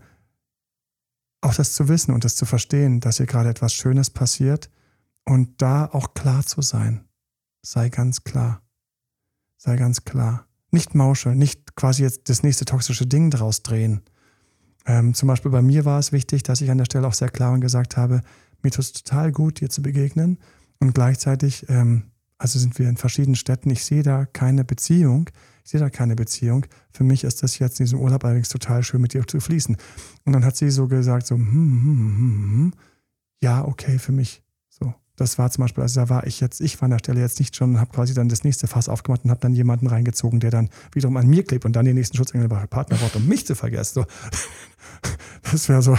auch 1.41 1.55
das 1.55 1.73
zu 1.73 1.89
wissen 1.89 2.13
und 2.13 2.27
das 2.27 2.37
zu 2.37 2.45
verstehen, 2.45 3.01
dass 3.01 3.17
hier 3.17 3.25
gerade 3.25 3.49
etwas 3.49 3.73
Schönes 3.73 4.11
passiert 4.11 4.69
und 5.25 5.63
da 5.63 5.87
auch 5.87 6.13
klar 6.13 6.45
zu 6.45 6.61
sein. 6.61 7.09
Sei 7.63 7.89
ganz 7.89 8.25
klar. 8.25 8.61
Sei 9.57 9.77
ganz 9.77 10.05
klar. 10.05 10.47
Nicht 10.71 10.95
mauscheln, 10.95 11.39
nicht 11.39 11.77
quasi 11.77 12.03
jetzt 12.03 12.29
das 12.29 12.43
nächste 12.43 12.67
toxische 12.67 13.07
Ding 13.07 13.31
draus 13.31 13.63
drehen. 13.63 14.03
Ähm, 14.85 15.15
zum 15.15 15.29
Beispiel 15.29 15.51
bei 15.51 15.63
mir 15.63 15.87
war 15.87 15.99
es 15.99 16.13
wichtig, 16.13 16.43
dass 16.43 16.61
ich 16.61 16.71
an 16.71 16.77
der 16.77 16.85
Stelle 16.85 17.07
auch 17.07 17.15
sehr 17.15 17.31
klar 17.31 17.55
und 17.55 17.63
gesagt 17.63 17.97
habe, 17.97 18.21
mir 18.65 18.71
tut 18.71 18.85
es 18.85 18.93
total 18.93 19.33
gut, 19.33 19.61
dir 19.61 19.71
zu 19.71 19.83
begegnen. 19.83 20.39
Und 20.81 20.95
gleichzeitig, 20.95 21.67
ähm, 21.69 22.05
also 22.39 22.59
sind 22.59 22.79
wir 22.79 22.89
in 22.89 22.97
verschiedenen 22.97 23.37
Städten, 23.37 23.71
ich 23.71 23.85
sehe 23.85 24.03
da 24.03 24.27
keine 24.27 24.65
Beziehung. 24.65 25.31
Ich 25.65 25.71
sehe 25.71 25.81
da 25.81 25.89
keine 25.89 26.15
Beziehung. 26.15 26.67
Für 26.91 27.05
mich 27.05 27.25
ist 27.25 27.43
das 27.43 27.59
jetzt 27.59 27.81
in 27.81 27.87
diesem 27.87 28.01
Urlaub 28.01 28.23
allerdings 28.25 28.51
total 28.51 28.83
schön, 28.83 29.01
mit 29.01 29.15
dir 29.15 29.27
zu 29.27 29.41
fließen. 29.41 29.77
Und 30.25 30.33
dann 30.33 30.45
hat 30.45 30.57
sie 30.57 30.69
so 30.71 30.89
gesagt, 30.89 31.27
so, 31.27 31.37
hm, 31.37 31.47
hm, 31.47 31.83
hm, 31.83 32.17
hm, 32.19 32.51
hm. 32.51 32.75
ja, 33.41 33.65
okay, 33.65 33.99
für 33.99 34.13
mich. 34.13 34.43
So, 34.69 34.93
das 35.17 35.39
war 35.39 35.51
zum 35.51 35.63
Beispiel, 35.63 35.83
also 35.83 36.01
da 36.01 36.09
war 36.11 36.27
ich 36.27 36.41
jetzt, 36.41 36.61
ich 36.61 36.79
war 36.81 36.87
an 36.87 36.91
der 36.91 36.99
Stelle 36.99 37.21
jetzt 37.21 37.39
nicht 37.39 37.57
schon 37.57 37.71
und 37.71 37.81
habe 37.81 37.93
quasi 37.93 38.13
dann 38.13 38.29
das 38.29 38.45
nächste 38.45 38.67
Fass 38.67 38.91
aufgemacht 38.91 39.25
und 39.25 39.31
habe 39.31 39.41
dann 39.41 39.55
jemanden 39.55 39.87
reingezogen, 39.87 40.39
der 40.41 40.51
dann 40.51 40.69
wiederum 40.93 41.17
an 41.17 41.27
mir 41.27 41.45
klebt 41.45 41.65
und 41.65 41.73
dann 41.73 41.87
den 41.87 41.95
nächsten 41.95 42.19
Schutzengelpartner 42.19 42.99
braucht, 42.99 43.17
um 43.17 43.27
mich 43.27 43.47
zu 43.47 43.55
vergessen. 43.55 43.95
So, 43.95 44.07
das 45.51 45.69
wäre 45.71 45.81
so 45.81 45.97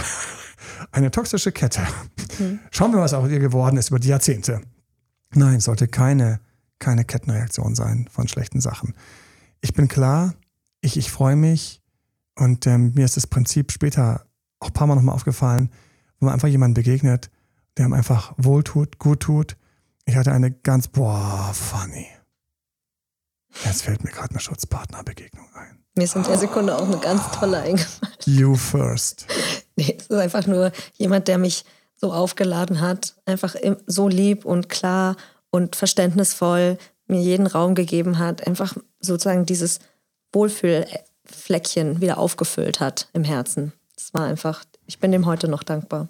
eine 0.92 1.10
toxische 1.10 1.52
Kette. 1.52 1.82
Mhm. 2.38 2.60
Schauen 2.70 2.92
wir, 2.92 3.00
was 3.00 3.14
auch 3.14 3.26
ihr 3.28 3.38
geworden 3.38 3.76
ist 3.76 3.90
über 3.90 3.98
die 3.98 4.08
Jahrzehnte. 4.08 4.60
Nein, 5.34 5.60
sollte 5.60 5.88
keine, 5.88 6.40
keine 6.78 7.04
Kettenreaktion 7.04 7.74
sein 7.74 8.08
von 8.10 8.28
schlechten 8.28 8.60
Sachen. 8.60 8.94
Ich 9.60 9.74
bin 9.74 9.88
klar, 9.88 10.34
ich, 10.80 10.96
ich 10.96 11.10
freue 11.10 11.36
mich 11.36 11.82
und 12.38 12.66
ähm, 12.66 12.92
mir 12.94 13.04
ist 13.04 13.16
das 13.16 13.26
Prinzip 13.26 13.72
später 13.72 14.26
auch 14.60 14.68
ein 14.68 14.72
paar 14.72 14.86
Mal 14.86 14.94
nochmal 14.94 15.14
aufgefallen, 15.14 15.70
wo 16.18 16.26
man 16.26 16.34
einfach 16.34 16.48
jemanden 16.48 16.74
begegnet, 16.74 17.30
der 17.76 17.86
einem 17.86 17.94
einfach 17.94 18.34
wohltut, 18.36 18.98
gut 18.98 19.20
tut. 19.20 19.56
Ich 20.04 20.16
hatte 20.16 20.32
eine 20.32 20.50
ganz, 20.50 20.88
boah, 20.88 21.50
funny. 21.52 22.06
Jetzt 23.64 23.82
fällt 23.82 24.04
mir 24.04 24.10
gerade 24.10 24.30
eine 24.30 24.40
Schutzpartnerbegegnung 24.40 25.46
ein. 25.54 25.82
Mir 25.94 26.04
ist 26.04 26.14
in 26.14 26.22
der 26.22 26.38
Sekunde 26.38 26.76
auch 26.76 26.86
eine 26.86 26.98
ganz 26.98 27.22
tolle 27.30 27.60
eingefallen. 27.60 28.12
You 28.24 28.54
first. 28.54 29.26
Nee, 29.76 29.96
es 29.98 30.06
ist 30.06 30.18
einfach 30.18 30.46
nur 30.46 30.72
jemand, 30.94 31.28
der 31.28 31.38
mich 31.38 31.64
so 31.96 32.12
aufgeladen 32.12 32.80
hat, 32.80 33.14
einfach 33.26 33.56
so 33.86 34.08
lieb 34.08 34.44
und 34.44 34.68
klar 34.68 35.16
und 35.50 35.76
verständnisvoll 35.76 36.78
mir 37.06 37.20
jeden 37.20 37.46
Raum 37.46 37.74
gegeben 37.74 38.18
hat, 38.18 38.46
einfach 38.46 38.76
sozusagen 39.00 39.46
dieses 39.46 39.78
Wohlfühlfleckchen 40.32 42.00
wieder 42.00 42.18
aufgefüllt 42.18 42.80
hat 42.80 43.08
im 43.12 43.24
Herzen. 43.24 43.72
Das 43.94 44.12
war 44.12 44.26
einfach, 44.26 44.64
ich 44.86 44.98
bin 44.98 45.12
dem 45.12 45.26
heute 45.26 45.48
noch 45.48 45.62
dankbar. 45.62 46.08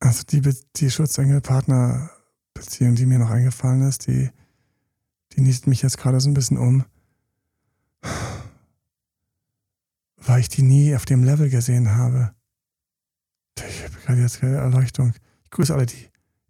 Also 0.00 0.22
die, 0.30 0.42
die 0.76 0.90
Schutzengel-Partner-Beziehung, 0.90 2.94
die 2.94 3.06
mir 3.06 3.18
noch 3.18 3.30
eingefallen 3.30 3.88
ist, 3.88 4.06
die, 4.06 4.30
die 5.32 5.40
nießt 5.40 5.66
mich 5.66 5.82
jetzt 5.82 5.98
gerade 5.98 6.20
so 6.20 6.30
ein 6.30 6.34
bisschen 6.34 6.56
um 6.56 6.84
weil 10.28 10.40
ich 10.40 10.48
die 10.48 10.62
nie 10.62 10.94
auf 10.94 11.06
dem 11.06 11.24
Level 11.24 11.48
gesehen 11.48 11.94
habe. 11.94 12.32
Ich 13.56 13.82
habe 13.82 13.94
gerade 14.04 14.20
jetzt 14.20 14.40
keine 14.40 14.56
Erleuchtung. 14.56 15.14
Ich 15.44 15.50
grüße 15.50 15.74
alle, 15.74 15.86
die 15.86 15.96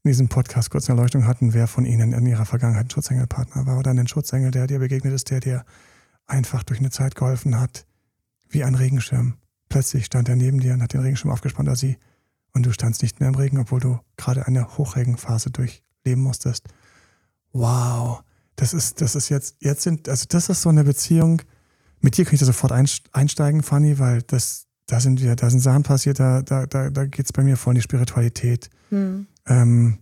in 0.02 0.10
diesem 0.10 0.28
Podcast 0.28 0.70
kurz 0.70 0.90
eine 0.90 0.98
Erleuchtung 0.98 1.26
hatten, 1.26 1.54
wer 1.54 1.68
von 1.68 1.84
ihnen 1.84 2.12
in 2.12 2.26
ihrer 2.26 2.44
Vergangenheit 2.44 2.86
ein 2.86 2.90
Schutzengelpartner 2.90 3.66
war 3.66 3.78
oder 3.78 3.92
ein 3.92 4.08
Schutzengel, 4.08 4.50
der 4.50 4.66
dir 4.66 4.80
begegnet 4.80 5.14
ist, 5.14 5.30
der 5.30 5.40
dir 5.40 5.64
einfach 6.26 6.64
durch 6.64 6.80
eine 6.80 6.90
Zeit 6.90 7.14
geholfen 7.14 7.58
hat, 7.60 7.86
wie 8.48 8.64
ein 8.64 8.74
Regenschirm. 8.74 9.34
Plötzlich 9.68 10.06
stand 10.06 10.28
er 10.28 10.36
neben 10.36 10.60
dir 10.60 10.74
und 10.74 10.82
hat 10.82 10.92
den 10.92 11.00
Regenschirm 11.00 11.30
aufgespannt, 11.30 11.68
oder 11.68 11.76
sie, 11.76 11.98
und 12.52 12.66
du 12.66 12.72
standst 12.72 13.02
nicht 13.02 13.20
mehr 13.20 13.28
im 13.28 13.34
Regen, 13.36 13.58
obwohl 13.58 13.80
du 13.80 14.00
gerade 14.16 14.46
eine 14.46 14.76
Hochregenphase 14.76 15.50
durchleben 15.50 16.22
musstest. 16.22 16.68
Wow, 17.52 18.22
das 18.56 18.74
ist, 18.74 19.00
das 19.00 19.14
ist 19.14 19.28
jetzt, 19.28 19.56
jetzt 19.60 19.82
sind, 19.82 20.08
also 20.08 20.24
das 20.28 20.48
ist 20.48 20.62
so 20.62 20.68
eine 20.68 20.84
Beziehung, 20.84 21.42
mit 22.00 22.16
dir 22.16 22.24
kann 22.24 22.34
ich 22.34 22.40
da 22.40 22.46
sofort 22.46 22.72
einsteigen, 22.72 23.62
Fanny, 23.62 23.98
weil 23.98 24.22
das, 24.22 24.66
da 24.86 25.00
sind 25.00 25.20
wir, 25.20 25.36
da 25.36 25.50
sind 25.50 25.60
Sachen 25.60 25.82
passiert, 25.82 26.20
da, 26.20 26.42
da, 26.42 26.66
da, 26.66 26.90
da 26.90 27.06
geht 27.06 27.26
es 27.26 27.32
bei 27.32 27.42
mir 27.42 27.56
voll 27.56 27.72
in 27.72 27.76
die 27.76 27.82
Spiritualität. 27.82 28.70
Hm. 28.90 29.26
Ähm, 29.46 29.98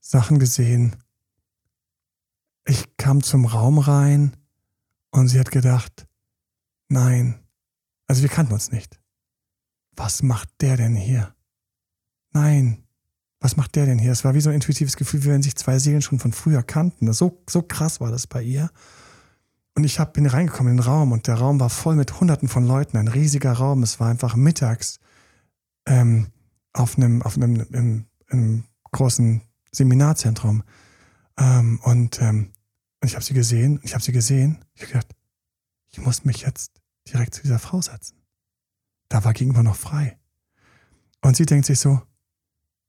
Sachen 0.00 0.38
gesehen. 0.38 0.96
Ich 2.64 2.96
kam 2.96 3.22
zum 3.22 3.46
Raum 3.46 3.78
rein 3.78 4.36
und 5.10 5.28
sie 5.28 5.40
hat 5.40 5.50
gedacht, 5.50 6.06
nein, 6.88 7.40
also 8.06 8.22
wir 8.22 8.28
kannten 8.28 8.52
uns 8.52 8.72
nicht. 8.72 9.00
Was 9.96 10.22
macht 10.22 10.48
der 10.60 10.76
denn 10.76 10.94
hier? 10.94 11.34
Nein, 12.32 12.84
was 13.40 13.56
macht 13.56 13.74
der 13.74 13.86
denn 13.86 13.98
hier? 13.98 14.12
Es 14.12 14.24
war 14.24 14.34
wie 14.34 14.40
so 14.40 14.50
ein 14.50 14.56
intuitives 14.56 14.96
Gefühl, 14.96 15.24
wie 15.24 15.28
wenn 15.28 15.42
sich 15.42 15.56
zwei 15.56 15.78
Seelen 15.78 16.02
schon 16.02 16.18
von 16.18 16.32
früher 16.32 16.62
kannten. 16.62 17.12
So, 17.12 17.42
so 17.48 17.62
krass 17.62 18.00
war 18.00 18.10
das 18.10 18.26
bei 18.26 18.42
ihr. 18.42 18.70
Und 19.74 19.84
ich 19.84 19.98
hab, 19.98 20.14
bin 20.14 20.26
reingekommen 20.26 20.72
in 20.72 20.76
den 20.78 20.84
Raum 20.84 21.12
und 21.12 21.26
der 21.26 21.36
Raum 21.36 21.60
war 21.60 21.70
voll 21.70 21.96
mit 21.96 22.20
Hunderten 22.20 22.48
von 22.48 22.66
Leuten, 22.66 22.96
ein 22.96 23.08
riesiger 23.08 23.52
Raum. 23.52 23.82
Es 23.82 24.00
war 24.00 24.08
einfach 24.08 24.34
mittags 24.34 24.98
ähm, 25.86 26.28
auf 26.72 26.96
einem, 26.96 27.22
auf 27.22 27.36
einem, 27.36 27.66
im, 27.72 28.06
im 28.28 28.64
großen 28.90 29.42
Seminarzentrum. 29.72 30.64
Ähm, 31.38 31.80
und 31.82 32.20
ähm, 32.20 32.52
ich 33.02 33.14
habe 33.14 33.24
sie 33.24 33.34
gesehen, 33.34 33.80
ich 33.82 33.94
habe 33.94 34.02
sie 34.02 34.12
gesehen. 34.12 34.64
Ich 34.74 34.82
habe 34.82 34.92
gedacht, 34.92 35.14
ich 35.92 35.98
muss 35.98 36.24
mich 36.24 36.42
jetzt 36.42 36.80
direkt 37.08 37.34
zu 37.34 37.42
dieser 37.42 37.58
Frau 37.58 37.80
setzen. 37.80 38.16
Da 39.08 39.24
war 39.24 39.32
gegenüber 39.32 39.62
noch 39.62 39.76
frei. 39.76 40.18
Und 41.22 41.36
sie 41.36 41.46
denkt 41.46 41.66
sich 41.66 41.78
so, 41.78 42.00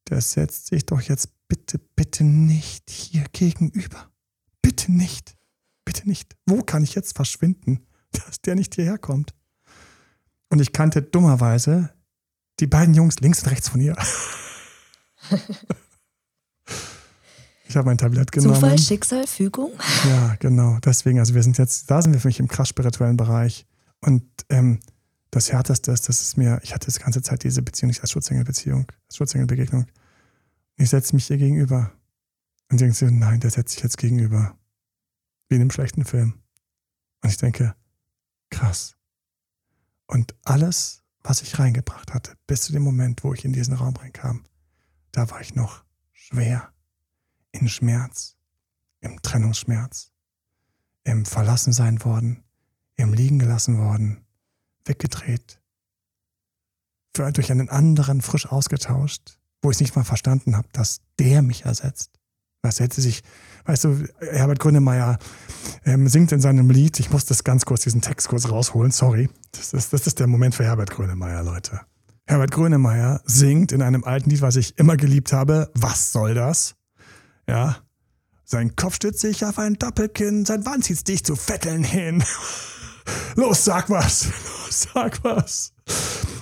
der 0.10 0.22
setzt 0.22 0.68
sich 0.68 0.86
doch 0.86 1.02
jetzt 1.02 1.30
bitte, 1.48 1.80
bitte 1.80 2.24
nicht 2.24 2.90
hier 2.90 3.26
gegenüber. 3.32 4.10
Bitte 4.62 4.92
nicht. 4.92 5.36
Bitte 5.92 6.08
nicht. 6.08 6.38
Wo 6.46 6.62
kann 6.62 6.84
ich 6.86 6.96
jetzt 6.96 7.18
verschwinden, 7.18 7.86
dass 8.14 8.40
der 8.40 8.56
nicht 8.56 8.76
hierher 8.76 8.98
kommt? 8.98 9.34
Und 10.48 10.62
ich 10.62 10.72
kannte 10.72 11.02
dummerweise 11.02 11.90
die 12.62 12.68
beiden 12.68 12.94
Jungs 12.94 13.20
links 13.20 13.44
und 13.44 13.50
rechts 13.50 13.68
von 13.68 13.82
ihr. 13.82 13.98
ich 17.68 17.76
habe 17.76 17.88
mein 17.88 17.98
Tablett 17.98 18.32
genommen. 18.32 18.56
Zufall, 18.56 18.80
Schicksal, 18.80 19.28
Fügung? 19.28 19.72
Ja, 20.06 20.36
genau. 20.40 20.78
Deswegen, 20.80 21.20
also 21.20 21.36
wir 21.36 21.44
sind 21.44 21.58
jetzt, 21.58 21.92
da 21.92 22.02
sind 22.02 22.14
wir 22.14 22.22
für 22.22 22.30
mich 22.30 22.40
im 22.40 22.48
krass 22.48 22.70
spirituellen 22.70 23.18
Bereich. 23.18 23.66
Und 24.00 24.24
ähm, 24.48 24.80
das 25.30 25.52
Härteste 25.52 25.92
ist, 25.92 26.08
dass 26.08 26.22
es 26.22 26.38
mir, 26.38 26.62
ich 26.64 26.74
hatte 26.74 26.90
die 26.90 27.00
ganze 27.00 27.22
Zeit 27.22 27.44
diese 27.44 27.62
Beziehung 27.62 27.90
nicht 27.90 28.02
als 28.02 28.12
Schutzengel-Beziehung, 28.12 28.88
als 29.10 29.18
Schutzengel-Begegnung. 29.18 29.88
Ich 30.78 30.90
setze 30.90 31.16
mich 31.16 31.30
ihr 31.30 31.38
gegenüber. 31.38 31.92
Und 32.72 32.80
denke 32.80 32.96
sie, 32.96 33.12
nein, 33.12 33.42
der 33.42 33.50
setzt 33.50 33.74
sich 33.74 33.84
jetzt 33.84 33.98
gegenüber 33.98 34.56
wie 35.52 35.56
in 35.56 35.62
einem 35.62 35.72
schlechten 35.72 36.06
Film. 36.06 36.42
Und 37.22 37.30
ich 37.30 37.38
denke, 37.38 37.76
krass. 38.50 38.96
Und 40.08 40.34
alles, 40.44 41.04
was 41.24 41.42
ich 41.42 41.60
reingebracht 41.60 42.14
hatte, 42.14 42.36
bis 42.48 42.64
zu 42.64 42.72
dem 42.72 42.82
Moment, 42.82 43.24
wo 43.24 43.34
ich 43.34 43.46
in 43.46 43.54
diesen 43.54 43.76
Raum 43.76 43.96
reinkam, 43.96 44.46
da 45.12 45.30
war 45.30 45.42
ich 45.42 45.54
noch 45.54 45.84
schwer, 46.14 46.72
in 47.52 47.68
Schmerz, 47.68 48.38
im 49.02 49.22
Trennungsschmerz, 49.22 50.14
im 51.04 51.26
Verlassensein 51.26 52.04
worden, 52.06 52.44
im 52.96 53.14
Liegen 53.14 53.40
gelassen 53.40 53.78
worden, 53.78 54.26
weggedreht, 54.86 55.62
für, 57.16 57.30
durch 57.34 57.52
einen 57.52 57.70
anderen 57.70 58.22
frisch 58.22 58.46
ausgetauscht, 58.46 59.38
wo 59.62 59.70
ich 59.70 59.82
nicht 59.82 59.96
mal 59.98 60.06
verstanden 60.06 60.56
habe, 60.56 60.70
dass 60.72 61.02
der 61.20 61.42
mich 61.42 61.66
ersetzt. 61.66 62.20
Was 62.62 62.80
hätte 62.80 63.02
sich, 63.02 63.24
weißt 63.66 63.84
du, 63.86 64.06
Herbert 64.20 64.60
Grönemeyer 64.60 65.18
ähm, 65.86 66.08
singt 66.08 66.32
in 66.32 66.42
seinem 66.42 66.70
Lied, 66.70 67.00
ich 67.00 67.12
muss 67.12 67.26
das 67.26 67.44
ganz 67.44 67.66
kurz, 67.66 67.82
diesen 67.82 68.02
Text 68.02 68.28
kurz 68.28 68.50
rausholen, 68.50 68.92
sorry. 68.92 69.30
Das 69.52 69.74
ist, 69.74 69.94
das 69.94 70.08
ist 70.08 70.20
der 70.20 70.28
Moment 70.28 70.56
für 70.56 70.64
Herbert 70.64 70.92
Grönemeyer, 70.92 71.44
Leute. 71.44 71.82
Herbert 72.26 72.52
Grönemeyer 72.52 73.22
singt 73.26 73.72
in 73.72 73.82
einem 73.82 74.04
alten 74.04 74.30
Lied, 74.30 74.42
was 74.42 74.56
ich 74.56 74.78
immer 74.78 74.98
geliebt 74.98 75.34
habe, 75.34 75.70
Was 75.74 76.12
soll 76.12 76.34
das? 76.34 76.76
Ja. 77.48 77.78
Sein 78.46 78.76
Kopf 78.76 78.96
stützt 78.96 79.20
sich 79.20 79.46
auf 79.46 79.60
ein 79.60 79.76
Doppelkinn, 79.76 80.46
sein 80.46 80.66
Wann 80.66 80.82
zieht 80.82 81.08
dich 81.08 81.24
zu 81.24 81.36
Vetteln 81.36 81.84
hin. 81.84 82.24
Los, 83.36 83.66
sag 83.66 83.90
was. 83.90 84.26
Los, 84.68 84.88
sag 84.94 85.24
was 85.24 85.74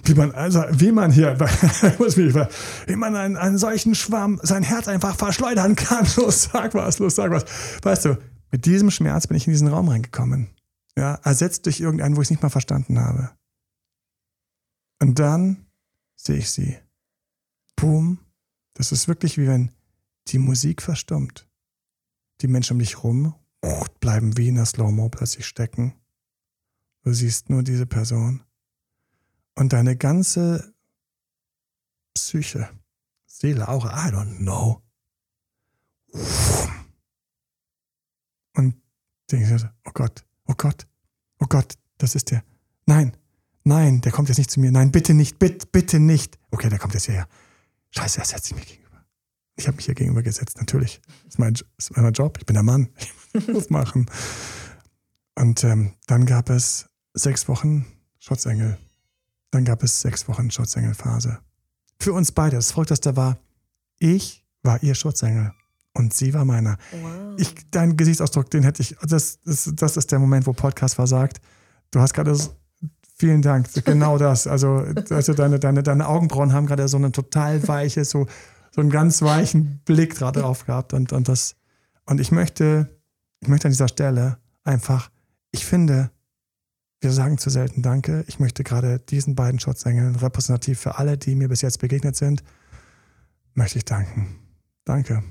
wie 0.09 0.15
man, 0.15 0.31
also, 0.31 0.63
wie 0.71 0.91
man 0.91 1.11
hier, 1.11 1.39
wie 2.87 2.95
man 2.95 3.15
einen, 3.15 3.37
einen 3.37 3.57
solchen 3.57 3.95
Schwamm 3.95 4.39
sein 4.43 4.63
Herz 4.63 4.87
einfach 4.87 5.15
verschleudern 5.15 5.75
kann. 5.75 6.07
Los, 6.17 6.43
sag 6.43 6.73
was, 6.73 6.99
los, 6.99 7.15
sag 7.15 7.31
was. 7.31 7.45
Weißt 7.83 8.05
du, 8.05 8.17
mit 8.51 8.65
diesem 8.65 8.91
Schmerz 8.91 9.27
bin 9.27 9.37
ich 9.37 9.47
in 9.47 9.53
diesen 9.53 9.67
Raum 9.67 9.87
reingekommen. 9.87 10.49
Ja, 10.97 11.15
ersetzt 11.23 11.65
durch 11.65 11.79
irgendeinen, 11.79 12.17
wo 12.17 12.21
ich 12.21 12.25
es 12.25 12.31
nicht 12.31 12.41
mal 12.41 12.49
verstanden 12.49 12.99
habe. 12.99 13.31
Und 15.01 15.19
dann 15.19 15.67
sehe 16.17 16.37
ich 16.37 16.49
sie. 16.49 16.77
Boom. 17.75 18.19
Das 18.73 18.91
ist 18.91 19.07
wirklich 19.07 19.37
wie 19.37 19.47
wenn 19.47 19.71
die 20.27 20.39
Musik 20.39 20.81
verstummt. 20.81 21.47
Die 22.41 22.47
Menschen 22.47 22.73
um 22.73 22.79
dich 22.79 23.03
rum 23.03 23.35
bleiben 23.99 24.37
wie 24.37 24.47
in 24.47 24.55
der 24.55 24.65
Slow-Mo 24.65 25.09
plötzlich 25.09 25.45
stecken. 25.45 25.93
Du 27.03 27.13
siehst 27.13 27.49
nur 27.49 27.63
diese 27.63 27.85
Person. 27.85 28.43
Und 29.55 29.73
deine 29.73 29.95
ganze 29.95 30.73
Psyche, 32.13 32.69
Seele, 33.25 33.67
auch, 33.67 33.85
I 33.85 34.11
don't 34.11 34.37
know. 34.37 34.81
Und 38.55 38.75
denkst 39.31 39.63
du, 39.63 39.73
oh 39.85 39.91
Gott, 39.93 40.25
oh 40.47 40.53
Gott, 40.57 40.87
oh 41.39 41.45
Gott, 41.47 41.75
das 41.97 42.15
ist 42.15 42.31
der. 42.31 42.43
Nein, 42.85 43.15
nein, 43.63 44.01
der 44.01 44.11
kommt 44.11 44.29
jetzt 44.29 44.37
nicht 44.37 44.51
zu 44.51 44.59
mir. 44.59 44.71
Nein, 44.71 44.91
bitte 44.91 45.13
nicht, 45.13 45.39
bitte, 45.39 45.67
bitte 45.67 45.99
nicht. 45.99 46.39
Okay, 46.51 46.69
der 46.69 46.79
kommt 46.79 46.93
jetzt 46.93 47.05
hierher. 47.05 47.27
Scheiße, 47.91 48.19
er 48.19 48.25
setzt 48.25 48.45
sich 48.45 48.55
mir 48.55 48.65
gegenüber. 48.65 49.05
Ich 49.55 49.67
habe 49.67 49.75
mich 49.75 49.85
hier 49.85 49.95
gegenüber 49.95 50.23
gesetzt, 50.23 50.57
natürlich. 50.57 51.01
Das 51.25 51.35
ist 51.35 51.39
mein, 51.39 51.53
ist 51.77 51.95
mein 51.95 52.13
Job, 52.13 52.37
ich 52.39 52.45
bin 52.45 52.53
der 52.53 52.63
Mann. 52.63 52.89
Ich 53.33 53.47
muss 53.47 53.69
machen. 53.69 54.09
Und 55.39 55.63
ähm, 55.63 55.93
dann 56.05 56.25
gab 56.25 56.49
es 56.49 56.89
sechs 57.13 57.47
Wochen 57.47 57.85
Schutzengel. 58.19 58.77
Dann 59.51 59.63
gab 59.63 59.83
es 59.83 60.01
sechs 60.01 60.27
Wochen 60.27 60.51
Schutzengelphase. 60.51 61.39
Für 61.97 62.11
uns 62.11 62.33
beide. 62.33 62.57
Das 62.57 62.73
Verrückteste 62.73 63.15
war, 63.15 63.37
ich 63.99 64.45
war 64.63 64.83
ihr 64.83 64.95
Schutzengel 64.95 65.53
und 65.93 66.13
sie 66.13 66.33
war 66.33 66.43
meiner. 66.43 66.77
Wow. 66.91 67.35
Ich, 67.37 67.55
dein 67.71 67.95
Gesichtsausdruck, 67.95 68.49
den 68.51 68.63
hätte 68.63 68.81
ich, 68.81 68.97
das, 69.01 69.39
das, 69.45 69.71
das 69.75 69.95
ist 69.95 70.11
der 70.11 70.19
Moment, 70.19 70.45
wo 70.45 70.51
Podcast 70.51 70.95
versagt. 70.95 71.39
Du 71.91 72.01
hast 72.01 72.13
gerade, 72.13 72.35
so, 72.35 72.49
vielen 73.15 73.41
Dank, 73.41 73.69
genau 73.85 74.17
das. 74.17 74.45
Also, 74.45 74.85
also 75.09 75.33
deine, 75.33 75.57
deine, 75.57 75.83
deine 75.83 76.07
Augenbrauen 76.09 76.51
haben 76.51 76.65
gerade 76.65 76.89
so 76.89 76.97
einen 76.97 77.13
total 77.13 77.65
weiche, 77.65 78.03
so, 78.03 78.27
so 78.71 78.81
einen 78.81 78.89
ganz 78.89 79.21
weichen 79.21 79.79
Blick 79.85 80.17
gerade 80.17 80.41
drauf 80.41 80.65
gehabt. 80.65 80.93
Und, 80.93 81.13
und, 81.13 81.29
das, 81.29 81.55
und 82.05 82.19
ich 82.19 82.33
möchte, 82.33 82.89
ich 83.39 83.47
möchte 83.47 83.69
an 83.69 83.71
dieser 83.71 83.87
Stelle 83.87 84.37
einfach, 84.65 85.09
ich 85.51 85.65
finde, 85.65 86.11
wir 87.01 87.11
sagen 87.11 87.37
zu 87.37 87.49
selten 87.49 87.81
Danke. 87.81 88.25
Ich 88.27 88.39
möchte 88.39 88.63
gerade 88.63 88.99
diesen 88.99 89.35
beiden 89.35 89.59
Schutzengeln 89.59 90.15
repräsentativ 90.15 90.79
für 90.79 90.97
alle, 90.97 91.17
die 91.17 91.35
mir 91.35 91.47
bis 91.47 91.61
jetzt 91.61 91.79
begegnet 91.79 92.15
sind, 92.15 92.43
möchte 93.53 93.77
ich 93.77 93.85
danken. 93.85 94.35
Danke. 94.85 95.23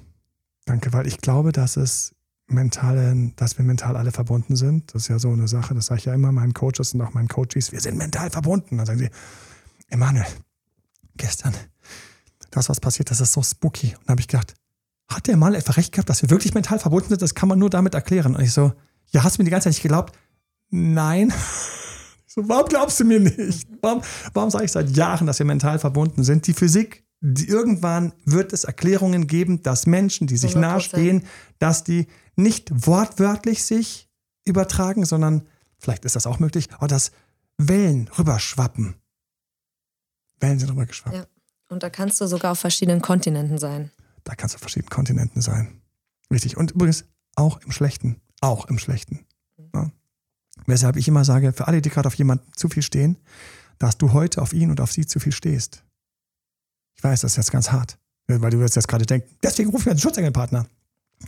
Danke, 0.64 0.92
weil 0.92 1.06
ich 1.06 1.18
glaube, 1.18 1.52
dass 1.52 1.76
es 1.76 2.14
mentalen, 2.46 3.34
dass 3.36 3.58
wir 3.58 3.64
mental 3.64 3.96
alle 3.96 4.12
verbunden 4.12 4.56
sind. 4.56 4.94
Das 4.94 5.02
ist 5.02 5.08
ja 5.08 5.18
so 5.18 5.30
eine 5.30 5.48
Sache, 5.48 5.74
das 5.74 5.86
sage 5.86 5.98
ich 5.98 6.04
ja 6.06 6.14
immer 6.14 6.32
meinen 6.32 6.54
Coaches 6.54 6.94
und 6.94 7.02
auch 7.02 7.12
meinen 7.12 7.28
Coaches, 7.28 7.72
wir 7.72 7.80
sind 7.80 7.98
mental 7.98 8.30
verbunden. 8.30 8.78
Dann 8.78 8.86
sagen 8.86 8.98
sie, 8.98 9.10
Emanuel, 9.88 10.26
gestern, 11.16 11.54
das, 12.50 12.68
was 12.68 12.80
passiert, 12.80 13.10
das 13.10 13.20
ist 13.20 13.32
so 13.32 13.42
spooky. 13.42 13.88
Und 13.88 14.00
dann 14.06 14.12
habe 14.12 14.20
ich 14.20 14.28
gedacht, 14.28 14.54
hat 15.08 15.26
der 15.26 15.36
mal 15.36 15.54
einfach 15.54 15.76
recht 15.76 15.92
gehabt, 15.92 16.08
dass 16.08 16.22
wir 16.22 16.30
wirklich 16.30 16.54
mental 16.54 16.78
verbunden 16.78 17.08
sind? 17.10 17.22
Das 17.22 17.34
kann 17.34 17.48
man 17.48 17.58
nur 17.58 17.70
damit 17.70 17.94
erklären. 17.94 18.34
Und 18.36 18.42
ich 18.42 18.52
so, 18.52 18.72
ja, 19.10 19.24
hast 19.24 19.38
du 19.38 19.42
mir 19.42 19.44
die 19.44 19.50
ganze 19.50 19.64
Zeit 19.64 19.74
nicht 19.74 19.82
geglaubt? 19.82 20.16
nein. 20.70 21.32
So, 22.30 22.46
warum 22.46 22.68
glaubst 22.68 23.00
du 23.00 23.04
mir 23.04 23.20
nicht? 23.20 23.66
Warum, 23.80 24.02
warum 24.34 24.50
sage 24.50 24.66
ich 24.66 24.70
seit 24.70 24.90
Jahren, 24.90 25.26
dass 25.26 25.38
wir 25.38 25.46
mental 25.46 25.78
verbunden 25.78 26.24
sind? 26.24 26.46
Die 26.46 26.52
Physik, 26.52 27.02
die, 27.20 27.48
irgendwann 27.48 28.12
wird 28.26 28.52
es 28.52 28.64
Erklärungen 28.64 29.26
geben, 29.26 29.62
dass 29.62 29.86
Menschen, 29.86 30.26
die 30.26 30.36
sich 30.36 30.52
100%. 30.52 30.58
nahestehen, 30.58 31.24
dass 31.58 31.84
die 31.84 32.06
nicht 32.36 32.86
wortwörtlich 32.86 33.64
sich 33.64 34.10
übertragen, 34.44 35.06
sondern 35.06 35.48
vielleicht 35.78 36.04
ist 36.04 36.16
das 36.16 36.26
auch 36.26 36.38
möglich, 36.38 36.68
aber 36.74 36.86
dass 36.86 37.12
Wellen 37.56 38.08
rüberschwappen. 38.18 38.96
Wellen 40.38 40.58
sind 40.58 40.70
rübergeschwappt. 40.70 41.16
Ja. 41.16 41.26
Und 41.70 41.82
da 41.82 41.88
kannst 41.90 42.20
du 42.20 42.26
sogar 42.26 42.52
auf 42.52 42.60
verschiedenen 42.60 43.00
Kontinenten 43.00 43.58
sein. 43.58 43.90
Da 44.24 44.34
kannst 44.34 44.54
du 44.54 44.56
auf 44.56 44.60
verschiedenen 44.60 44.90
Kontinenten 44.90 45.40
sein. 45.40 45.80
Richtig. 46.30 46.58
Und 46.58 46.72
übrigens 46.72 47.06
auch 47.36 47.60
im 47.62 47.72
Schlechten. 47.72 48.20
Auch 48.40 48.66
im 48.66 48.78
Schlechten. 48.78 49.24
Ja. 49.74 49.90
Weshalb 50.66 50.96
ich 50.96 51.08
immer 51.08 51.24
sage, 51.24 51.52
für 51.52 51.66
alle, 51.66 51.82
die 51.82 51.90
gerade 51.90 52.06
auf 52.06 52.14
jemanden 52.14 52.46
zu 52.54 52.68
viel 52.68 52.82
stehen, 52.82 53.16
dass 53.78 53.98
du 53.98 54.12
heute 54.12 54.42
auf 54.42 54.52
ihn 54.52 54.70
und 54.70 54.80
auf 54.80 54.92
sie 54.92 55.06
zu 55.06 55.20
viel 55.20 55.32
stehst. 55.32 55.84
Ich 56.96 57.04
weiß, 57.04 57.20
das 57.20 57.32
ist 57.32 57.36
jetzt 57.36 57.52
ganz 57.52 57.70
hart, 57.70 57.98
weil 58.26 58.50
du 58.50 58.60
jetzt 58.60 58.88
gerade 58.88 59.06
denken, 59.06 59.28
deswegen 59.42 59.70
rufe 59.70 59.84
ich 59.84 59.90
einen 59.90 60.00
Schutzengelpartner. 60.00 60.66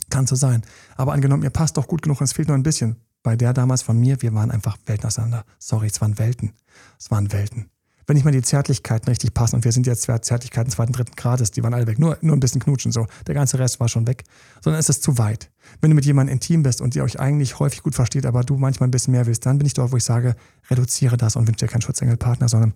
Kann 0.09 0.27
so 0.27 0.35
sein. 0.35 0.63
Aber 0.95 1.13
angenommen, 1.13 1.43
ihr 1.43 1.49
passt 1.49 1.77
doch 1.77 1.87
gut 1.87 2.01
genug 2.01 2.21
und 2.21 2.25
es 2.25 2.33
fehlt 2.33 2.47
nur 2.47 2.57
ein 2.57 2.63
bisschen. 2.63 2.97
Bei 3.23 3.35
der 3.35 3.53
damals 3.53 3.81
von 3.81 3.99
mir, 3.99 4.21
wir 4.21 4.33
waren 4.33 4.51
einfach 4.51 4.77
Welten 4.85 5.05
auseinander. 5.05 5.45
Sorry, 5.59 5.87
es 5.87 5.99
waren 6.01 6.17
Welten. 6.17 6.53
Es 6.97 7.11
waren 7.11 7.31
Welten 7.31 7.69
wenn 8.07 8.15
nicht 8.15 8.23
mal 8.23 8.31
die 8.31 8.41
Zärtlichkeiten 8.41 9.09
richtig 9.09 9.33
passen, 9.33 9.55
und 9.55 9.65
wir 9.65 9.71
sind 9.71 9.87
jetzt 9.87 10.03
Zärtlichkeiten 10.03 10.71
zweiten, 10.71 10.93
dritten 10.93 11.15
Grades, 11.15 11.51
die 11.51 11.63
waren 11.63 11.73
alle 11.73 11.87
weg, 11.87 11.99
nur, 11.99 12.17
nur 12.21 12.35
ein 12.35 12.39
bisschen 12.39 12.61
knutschen, 12.61 12.91
so. 12.91 13.07
Der 13.27 13.35
ganze 13.35 13.59
Rest 13.59 13.79
war 13.79 13.87
schon 13.87 14.07
weg. 14.07 14.23
Sondern 14.61 14.79
es 14.79 14.89
ist 14.89 15.03
zu 15.03 15.17
weit. 15.17 15.51
Wenn 15.79 15.89
du 15.89 15.95
mit 15.95 16.05
jemandem 16.05 16.33
intim 16.33 16.63
bist 16.63 16.81
und 16.81 16.95
ihr 16.95 17.03
euch 17.03 17.19
eigentlich 17.19 17.59
häufig 17.59 17.83
gut 17.83 17.95
versteht, 17.95 18.25
aber 18.25 18.43
du 18.43 18.57
manchmal 18.57 18.87
ein 18.87 18.91
bisschen 18.91 19.11
mehr 19.11 19.25
willst, 19.25 19.45
dann 19.45 19.57
bin 19.57 19.67
ich 19.67 19.73
dort, 19.73 19.91
wo 19.91 19.97
ich 19.97 20.03
sage, 20.03 20.35
reduziere 20.69 21.17
das 21.17 21.35
und 21.35 21.47
wünsche 21.47 21.65
dir 21.65 21.71
keinen 21.71 21.81
Schutzengelpartner, 21.81 22.49
sondern 22.49 22.73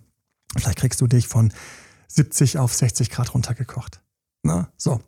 vielleicht 0.57 0.79
kriegst 0.79 1.01
du 1.01 1.07
dich 1.07 1.27
von 1.27 1.51
70 2.07 2.59
auf 2.59 2.73
60 2.73 3.09
Grad 3.09 3.33
runtergekocht. 3.33 4.01
Na, 4.43 4.69
so. 4.77 5.01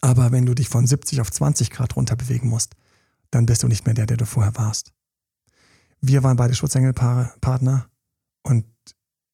Aber 0.00 0.32
wenn 0.32 0.46
du 0.46 0.54
dich 0.54 0.68
von 0.68 0.86
70 0.86 1.20
auf 1.20 1.30
20 1.30 1.70
Grad 1.70 1.96
runter 1.96 2.16
bewegen 2.16 2.48
musst, 2.48 2.74
dann 3.30 3.46
bist 3.46 3.62
du 3.62 3.68
nicht 3.68 3.86
mehr 3.86 3.94
der, 3.94 4.06
der 4.06 4.16
du 4.16 4.26
vorher 4.26 4.56
warst. 4.56 4.92
Wir 6.00 6.22
waren 6.22 6.36
beide 6.36 6.54
Schutzengelpartner 6.54 7.88
und 8.42 8.64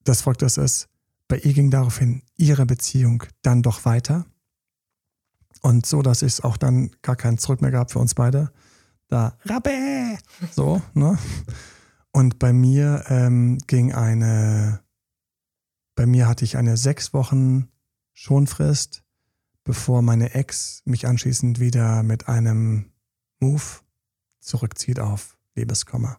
das 0.04 0.22
folgt 0.22 0.42
das 0.42 0.56
ist, 0.56 0.88
bei 1.28 1.38
ihr 1.38 1.52
ging 1.52 1.70
daraufhin 1.70 2.22
ihre 2.36 2.66
Beziehung 2.66 3.24
dann 3.42 3.62
doch 3.62 3.84
weiter. 3.84 4.26
Und 5.62 5.86
so, 5.86 6.02
dass 6.02 6.22
es 6.22 6.40
auch 6.40 6.56
dann 6.56 6.90
gar 7.02 7.16
keinen 7.16 7.38
Zurück 7.38 7.62
mehr 7.62 7.70
gab 7.70 7.90
für 7.90 8.00
uns 8.00 8.14
beide. 8.14 8.52
Da, 9.08 9.36
Rabbe! 9.44 10.18
So, 10.50 10.82
ne? 10.94 11.18
Und 12.10 12.38
bei 12.38 12.52
mir 12.52 13.04
ähm, 13.08 13.58
ging 13.66 13.92
eine, 13.92 14.82
bei 15.94 16.04
mir 16.04 16.28
hatte 16.28 16.44
ich 16.44 16.56
eine 16.56 16.76
sechs 16.76 17.14
Wochen 17.14 17.68
Schonfrist, 18.12 19.04
bevor 19.64 20.02
meine 20.02 20.34
Ex 20.34 20.82
mich 20.84 21.06
anschließend 21.06 21.60
wieder 21.60 22.02
mit 22.02 22.28
einem 22.28 22.92
Move 23.40 23.62
zurückzieht 24.40 25.00
auf 25.00 25.38
Liebeskummer. 25.54 26.18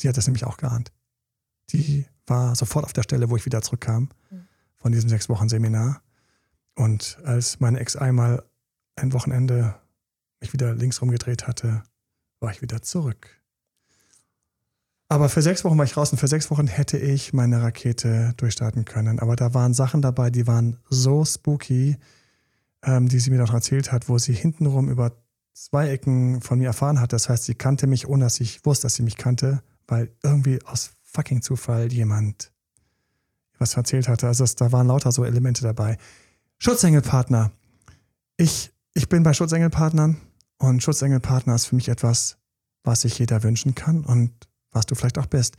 Die 0.00 0.08
hat 0.08 0.16
das 0.16 0.26
nämlich 0.26 0.44
auch 0.44 0.56
geahnt. 0.56 0.92
Die 1.70 2.06
war 2.28 2.54
sofort 2.54 2.84
auf 2.84 2.92
der 2.92 3.02
Stelle, 3.02 3.30
wo 3.30 3.36
ich 3.36 3.46
wieder 3.46 3.62
zurückkam 3.62 4.08
von 4.76 4.92
diesem 4.92 5.08
sechs 5.08 5.28
Wochen 5.28 5.48
Seminar. 5.48 6.02
Und 6.74 7.18
als 7.24 7.60
meine 7.60 7.80
Ex 7.80 7.96
einmal 7.96 8.44
ein 8.96 9.12
Wochenende 9.12 9.74
mich 10.40 10.52
wieder 10.52 10.74
links 10.74 11.02
rumgedreht 11.02 11.46
hatte, 11.46 11.82
war 12.40 12.50
ich 12.50 12.62
wieder 12.62 12.82
zurück. 12.82 13.38
Aber 15.08 15.28
für 15.28 15.40
sechs 15.42 15.64
Wochen 15.64 15.78
war 15.78 15.86
ich 15.86 15.96
raus 15.96 16.12
und 16.12 16.18
für 16.18 16.28
sechs 16.28 16.50
Wochen 16.50 16.66
hätte 16.66 16.98
ich 16.98 17.32
meine 17.32 17.62
Rakete 17.62 18.34
durchstarten 18.36 18.84
können. 18.84 19.18
Aber 19.20 19.36
da 19.36 19.54
waren 19.54 19.72
Sachen 19.72 20.02
dabei, 20.02 20.30
die 20.30 20.46
waren 20.46 20.76
so 20.90 21.24
spooky, 21.24 21.96
ähm, 22.82 23.08
die 23.08 23.18
sie 23.18 23.30
mir 23.30 23.38
noch 23.38 23.54
erzählt 23.54 23.90
hat, 23.90 24.08
wo 24.08 24.18
sie 24.18 24.34
hintenrum 24.34 24.90
über 24.90 25.12
zwei 25.54 25.88
Ecken 25.88 26.42
von 26.42 26.58
mir 26.58 26.66
erfahren 26.66 27.00
hat. 27.00 27.14
Das 27.14 27.28
heißt, 27.28 27.44
sie 27.44 27.54
kannte 27.54 27.86
mich, 27.86 28.06
ohne 28.06 28.24
dass 28.24 28.38
ich 28.40 28.64
wusste, 28.66 28.84
dass 28.84 28.94
sie 28.96 29.02
mich 29.02 29.16
kannte, 29.16 29.62
weil 29.86 30.12
irgendwie 30.22 30.62
aus 30.64 30.90
fucking 31.12 31.42
Zufall 31.42 31.92
jemand 31.92 32.52
was 33.58 33.74
erzählt 33.74 34.08
hatte. 34.08 34.26
Also 34.26 34.44
es, 34.44 34.54
da 34.54 34.72
waren 34.72 34.86
lauter 34.86 35.12
so 35.12 35.24
Elemente 35.24 35.62
dabei. 35.62 35.98
Schutzengelpartner. 36.58 37.50
Ich, 38.36 38.72
ich 38.94 39.08
bin 39.08 39.22
bei 39.22 39.32
Schutzengelpartnern 39.32 40.16
und 40.58 40.82
Schutzengelpartner 40.82 41.54
ist 41.54 41.66
für 41.66 41.74
mich 41.74 41.88
etwas, 41.88 42.38
was 42.84 43.02
sich 43.02 43.18
jeder 43.18 43.42
wünschen 43.42 43.74
kann 43.74 44.04
und 44.04 44.32
was 44.70 44.86
du 44.86 44.94
vielleicht 44.94 45.18
auch 45.18 45.26
bist. 45.26 45.56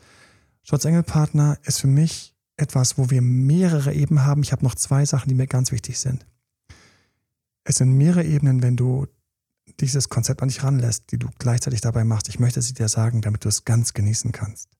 Schutzengelpartner 0.63 1.57
ist 1.63 1.81
für 1.81 1.87
mich 1.87 2.35
etwas, 2.57 2.97
wo 2.97 3.09
wir 3.09 3.21
mehrere 3.21 3.93
Ebenen 3.93 4.25
haben. 4.25 4.43
Ich 4.43 4.51
habe 4.51 4.63
noch 4.63 4.75
zwei 4.75 5.05
Sachen, 5.05 5.29
die 5.29 5.35
mir 5.35 5.47
ganz 5.47 5.71
wichtig 5.71 5.99
sind. 5.99 6.25
Es 7.63 7.77
sind 7.77 7.97
mehrere 7.97 8.23
Ebenen, 8.23 8.61
wenn 8.61 8.75
du 8.75 9.07
dieses 9.79 10.09
Konzept 10.09 10.41
an 10.41 10.49
dich 10.49 10.63
ranlässt, 10.63 11.11
die 11.11 11.17
du 11.17 11.29
gleichzeitig 11.37 11.81
dabei 11.81 12.03
machst. 12.03 12.27
Ich 12.27 12.39
möchte 12.39 12.61
sie 12.61 12.73
dir 12.73 12.89
sagen, 12.89 13.21
damit 13.21 13.45
du 13.45 13.49
es 13.49 13.65
ganz 13.65 13.93
genießen 13.93 14.31
kannst. 14.31 14.78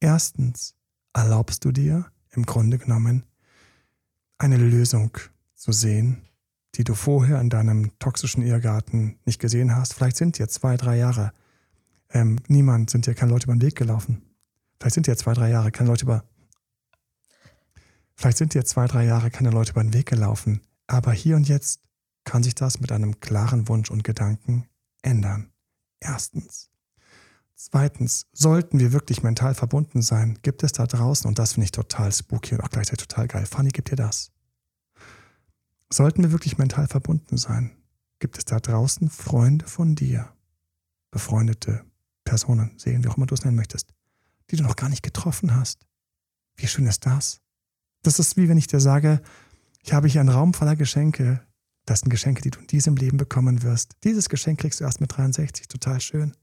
Erstens 0.00 0.74
erlaubst 1.12 1.64
du 1.64 1.72
dir 1.72 2.06
im 2.30 2.46
Grunde 2.46 2.78
genommen 2.78 3.24
eine 4.38 4.56
Lösung 4.56 5.16
zu 5.54 5.72
sehen, 5.72 6.22
die 6.76 6.84
du 6.84 6.94
vorher 6.94 7.40
in 7.40 7.50
deinem 7.50 7.98
toxischen 7.98 8.42
Ehegarten 8.42 9.18
nicht 9.24 9.40
gesehen 9.40 9.74
hast. 9.74 9.94
Vielleicht 9.94 10.16
sind 10.16 10.38
dir 10.38 10.48
zwei, 10.48 10.76
drei 10.76 10.96
Jahre 10.96 11.32
ähm, 12.10 12.38
niemand, 12.46 12.90
sind 12.90 13.06
dir 13.06 13.14
keine 13.14 13.32
Leute 13.32 13.44
über 13.44 13.54
den 13.54 13.62
Weg 13.62 13.74
gelaufen. 13.74 14.22
Vielleicht 14.78 14.94
sind 14.94 15.06
dir 15.06 15.16
zwei, 15.16 15.34
drei 15.34 15.50
Jahre 15.50 15.72
keine 15.72 15.90
Leute 15.90 16.04
über 16.04 16.24
Vielleicht 18.14 18.38
sind 18.38 18.54
dir 18.54 18.64
zwei, 18.64 18.88
drei 18.88 19.04
Jahre 19.04 19.30
keine 19.30 19.50
Leute 19.50 19.70
über 19.70 19.82
den 19.82 19.94
Weg 19.94 20.06
gelaufen, 20.06 20.60
aber 20.88 21.12
hier 21.12 21.36
und 21.36 21.46
jetzt 21.46 21.80
kann 22.24 22.42
sich 22.42 22.56
das 22.56 22.80
mit 22.80 22.90
einem 22.90 23.20
klaren 23.20 23.68
Wunsch 23.68 23.92
und 23.92 24.02
Gedanken 24.02 24.68
ändern. 25.02 25.52
Erstens. 26.00 26.67
Zweitens, 27.60 28.26
sollten 28.32 28.78
wir 28.78 28.92
wirklich 28.92 29.24
mental 29.24 29.52
verbunden 29.52 30.00
sein, 30.00 30.38
gibt 30.42 30.62
es 30.62 30.70
da 30.70 30.86
draußen, 30.86 31.26
und 31.26 31.40
das 31.40 31.54
finde 31.54 31.64
ich 31.64 31.72
total 31.72 32.12
spooky 32.12 32.54
und 32.54 32.60
auch 32.60 32.70
gleichzeitig 32.70 33.08
total 33.08 33.26
geil. 33.26 33.46
Fanny, 33.46 33.70
gibt 33.70 33.90
dir 33.90 33.96
das? 33.96 34.30
Sollten 35.92 36.22
wir 36.22 36.30
wirklich 36.30 36.56
mental 36.56 36.86
verbunden 36.86 37.36
sein, 37.36 37.76
gibt 38.20 38.38
es 38.38 38.44
da 38.44 38.60
draußen 38.60 39.10
Freunde 39.10 39.66
von 39.66 39.96
dir, 39.96 40.32
befreundete 41.10 41.84
Personen, 42.22 42.78
Seelen, 42.78 43.02
wie 43.02 43.08
auch 43.08 43.16
immer 43.16 43.26
du 43.26 43.34
es 43.34 43.44
nennen 43.44 43.56
möchtest, 43.56 43.92
die 44.52 44.56
du 44.56 44.62
noch 44.62 44.76
gar 44.76 44.88
nicht 44.88 45.02
getroffen 45.02 45.56
hast. 45.56 45.84
Wie 46.54 46.68
schön 46.68 46.86
ist 46.86 47.06
das? 47.06 47.40
Das 48.04 48.20
ist 48.20 48.36
wie 48.36 48.48
wenn 48.48 48.58
ich 48.58 48.68
dir 48.68 48.80
sage, 48.80 49.20
ich 49.82 49.92
habe 49.92 50.06
hier 50.06 50.20
einen 50.20 50.30
Raum 50.30 50.54
voller 50.54 50.76
Geschenke. 50.76 51.44
Das 51.86 52.00
sind 52.00 52.10
Geschenke, 52.10 52.40
die 52.40 52.50
du 52.50 52.60
in 52.60 52.68
diesem 52.68 52.94
Leben 52.94 53.16
bekommen 53.16 53.64
wirst. 53.64 53.96
Dieses 54.04 54.28
Geschenk 54.28 54.60
kriegst 54.60 54.78
du 54.78 54.84
erst 54.84 55.00
mit 55.00 55.16
63, 55.16 55.66
total 55.66 56.00
schön. 56.00 56.36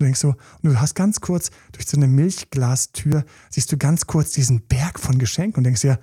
Du 0.00 0.06
denkst 0.06 0.20
so, 0.20 0.28
und 0.30 0.64
du 0.64 0.80
hast 0.80 0.94
ganz 0.94 1.20
kurz 1.20 1.50
durch 1.72 1.86
so 1.86 1.98
eine 1.98 2.06
Milchglastür, 2.06 3.22
siehst 3.50 3.70
du 3.70 3.76
ganz 3.76 4.06
kurz 4.06 4.30
diesen 4.30 4.66
Berg 4.66 4.98
von 4.98 5.18
Geschenken 5.18 5.58
und 5.58 5.64
denkst 5.64 5.82
dir, 5.82 6.00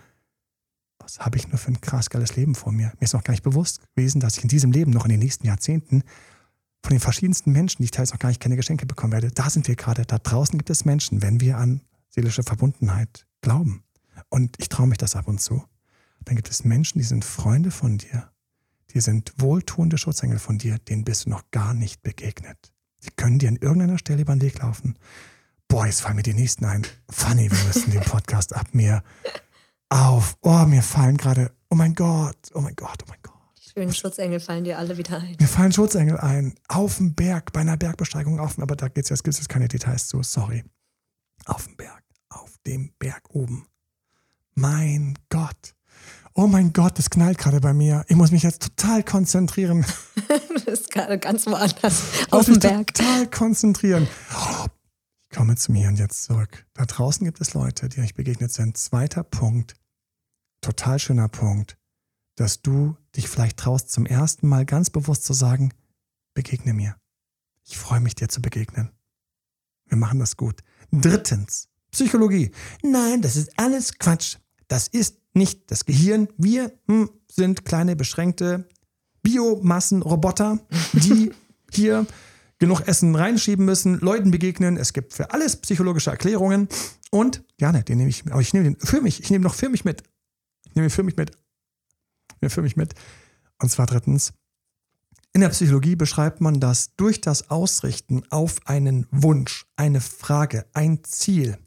was 1.00 1.18
habe 1.18 1.38
ich 1.38 1.48
nur 1.48 1.58
für 1.58 1.72
ein 1.72 1.82
krass 1.82 2.12
geiles 2.12 2.36
Leben 2.36 2.54
vor 2.54 2.72
mir? 2.72 2.94
Mir 3.00 3.06
ist 3.06 3.14
noch 3.14 3.24
gar 3.24 3.32
nicht 3.32 3.42
bewusst 3.42 3.82
gewesen, 3.96 4.20
dass 4.20 4.38
ich 4.38 4.44
in 4.44 4.50
diesem 4.50 4.72
Leben 4.72 4.92
noch 4.92 5.06
in 5.06 5.10
den 5.10 5.20
nächsten 5.20 5.48
Jahrzehnten 5.48 6.04
von 6.84 6.92
den 6.92 7.00
verschiedensten 7.00 7.52
Menschen, 7.52 7.78
die 7.78 7.86
ich 7.86 7.92
teils 7.92 8.12
noch 8.12 8.20
gar 8.20 8.30
nicht 8.30 8.40
kenne, 8.40 8.56
Geschenke 8.56 8.86
bekommen 8.86 9.14
werde. 9.14 9.32
Da 9.32 9.50
sind 9.50 9.68
wir 9.68 9.76
gerade. 9.76 10.06
Da 10.06 10.20
draußen 10.20 10.60
gibt 10.60 10.70
es 10.70 10.86
Menschen, 10.86 11.24
wenn 11.24 11.42
wir 11.42 11.58
an 11.58 11.82
seelische 12.10 12.44
Verbundenheit 12.44 13.26
glauben. 13.42 13.84
Und 14.30 14.58
ich 14.60 14.70
traue 14.70 14.86
mich 14.86 15.00
das 15.00 15.16
ab 15.16 15.28
und 15.28 15.42
zu. 15.42 15.64
Dann 16.24 16.36
gibt 16.36 16.52
es 16.52 16.64
Menschen, 16.64 17.00
die 17.00 17.06
sind 17.06 17.26
Freunde 17.26 17.72
von 17.72 17.98
dir. 17.98 18.30
Die 18.94 19.02
sind 19.02 19.34
wohltuende 19.38 19.98
Schutzengel 19.98 20.38
von 20.38 20.60
dir, 20.60 20.78
denen 20.78 21.04
bist 21.04 21.26
du 21.26 21.32
noch 21.32 21.50
gar 21.50 21.74
nicht 21.74 22.04
begegnet. 22.04 22.72
Die 23.08 23.16
können 23.16 23.40
dir 23.40 23.50
an 23.50 23.58
irgendeiner 23.58 23.98
Stelle 23.98 24.22
über 24.22 24.36
den 24.36 24.42
Weg 24.42 24.60
laufen. 24.60 24.98
Boah, 25.68 25.86
jetzt 25.86 26.02
fallen 26.02 26.16
mir 26.16 26.24
die 26.24 26.34
nächsten 26.34 26.66
ein. 26.66 26.86
Funny, 27.10 27.52
wir 27.52 27.64
müssen 27.66 27.92
den 27.92 28.02
Podcast 28.02 28.56
ab 28.56 28.68
mir 28.72 29.04
auf. 29.90 30.38
Oh, 30.42 30.66
mir 30.66 30.82
fallen 30.82 31.18
gerade, 31.18 31.52
oh 31.70 31.76
mein 31.76 31.94
Gott, 31.96 32.38
oh 32.54 32.62
mein 32.62 32.76
Gott, 32.76 33.04
oh 33.04 33.10
mein 33.10 33.20
Gott. 33.22 33.34
Die 33.58 33.70
schönen 33.70 33.94
Schutzengel 33.94 34.40
fallen 34.40 34.64
dir 34.64 34.78
alle 34.78 34.98
wieder 34.98 35.20
ein. 35.20 35.36
Mir 35.40 35.48
fallen 35.48 35.72
Schutzengel 35.72 36.18
ein. 36.18 36.56
Auf 36.68 36.98
dem 36.98 37.16
Berg, 37.16 37.54
bei 37.54 37.62
einer 37.62 37.78
Bergbesteigung 37.78 38.40
auf, 38.40 38.58
aber 38.60 38.76
da 38.76 38.88
geht's 38.88 39.10
jetzt, 39.10 39.24
gibt 39.24 39.34
es 39.34 39.40
jetzt 39.40 39.50
keine 39.50 39.68
Details 39.68 40.08
zu, 40.08 40.24
sorry. 40.24 40.64
Auf 41.46 41.66
dem 41.66 41.78
Berg, 41.78 42.04
auf 42.30 42.58
dem 42.66 42.92
Berg 43.00 43.24
oben. 43.30 43.68
Mein 44.56 45.18
Gott. 45.30 45.76
Oh 46.40 46.46
mein 46.46 46.72
Gott, 46.72 47.00
das 47.00 47.10
knallt 47.10 47.40
gerade 47.40 47.60
bei 47.60 47.74
mir. 47.74 48.06
Ich 48.10 48.16
muss 48.16 48.30
mich 48.30 48.44
jetzt 48.44 48.62
total 48.62 49.04
konzentrieren. 49.04 49.84
das 50.54 50.82
ist 50.82 50.92
gerade 50.92 51.18
ganz 51.18 51.48
woanders. 51.48 52.04
Auf 52.30 52.46
dem 52.46 52.60
Berg. 52.60 52.94
Total 52.94 53.26
konzentrieren. 53.26 54.08
Ich 55.32 55.36
komme 55.36 55.56
zu 55.56 55.72
mir 55.72 55.88
und 55.88 55.98
jetzt 55.98 56.22
zurück. 56.22 56.68
Da 56.76 56.86
draußen 56.86 57.26
gibt 57.26 57.42
es 57.42 57.56
Leute, 57.56 57.90
die 57.90 58.02
euch 58.02 58.14
begegnet 58.14 58.52
sind. 58.52 58.78
Zweiter 58.78 59.24
Punkt. 59.24 59.78
Total 60.62 61.00
schöner 61.00 61.28
Punkt. 61.28 61.76
Dass 62.36 62.62
du 62.62 62.96
dich 63.16 63.28
vielleicht 63.28 63.58
traust, 63.58 63.90
zum 63.90 64.06
ersten 64.06 64.48
Mal 64.48 64.64
ganz 64.64 64.92
bewusst 64.92 65.26
zu 65.26 65.34
sagen, 65.34 65.74
begegne 66.36 66.72
mir. 66.72 66.98
Ich 67.64 67.80
freue 67.80 68.00
mich, 68.00 68.14
dir 68.14 68.30
zu 68.30 68.44
begegnen. 68.44 68.92
Wir 69.88 69.98
machen 69.98 70.20
das 70.20 70.38
gut. 70.38 70.62
Drittens, 70.92 71.70
Psychologie. 71.90 72.52
Nein, 72.84 73.24
das 73.24 73.38
ist 73.38 73.58
alles 73.58 73.98
Quatsch. 73.98 74.38
Das 74.68 74.88
ist 74.88 75.18
nicht 75.38 75.72
das 75.72 75.86
Gehirn. 75.86 76.28
Wir 76.38 76.72
hm, 76.88 77.10
sind 77.32 77.66
kleine, 77.66 77.96
beschränkte 77.96 78.68
Biomassenroboter, 79.24 80.60
die 80.94 81.32
hier 81.72 82.06
genug 82.60 82.82
Essen 82.88 83.16
reinschieben 83.16 83.66
müssen, 83.66 84.00
Leuten 84.00 84.32
begegnen. 84.32 84.78
Es 84.78 84.94
gibt 84.94 85.14
für 85.14 85.32
alles 85.32 85.58
psychologische 85.58 86.10
Erklärungen. 86.10 86.68
Und 87.12 87.44
gerne, 87.58 87.84
den 87.84 87.98
nehme 87.98 88.10
ich, 88.10 88.26
aber 88.30 88.42
ich 88.42 88.54
nehme 88.54 88.66
den 88.66 88.78
für 88.80 89.02
mich, 89.02 89.22
ich 89.22 89.30
nehme 89.30 89.44
noch 89.44 89.54
für 89.54 89.70
mich 89.70 89.86
mit. 89.86 90.04
Ich 90.66 90.76
nehme 90.76 90.88
ihn 90.88 90.92
für 90.92 91.04
mich 91.04 91.16
mit. 91.16 91.32
Ich 92.36 92.42
nehme 92.42 92.50
für 92.50 92.62
mich 92.62 92.76
mit. 92.76 92.94
Und 93.60 93.70
zwar 93.70 93.86
drittens, 93.86 94.34
in 95.34 95.42
der 95.42 95.50
Psychologie 95.50 95.96
beschreibt 95.96 96.42
man 96.42 96.60
das 96.60 96.96
durch 96.96 97.22
das 97.22 97.50
Ausrichten 97.50 98.24
auf 98.30 98.66
einen 98.66 99.08
Wunsch, 99.12 99.66
eine 99.76 100.02
Frage, 100.02 100.66
ein 100.74 101.04
Ziel 101.04 101.58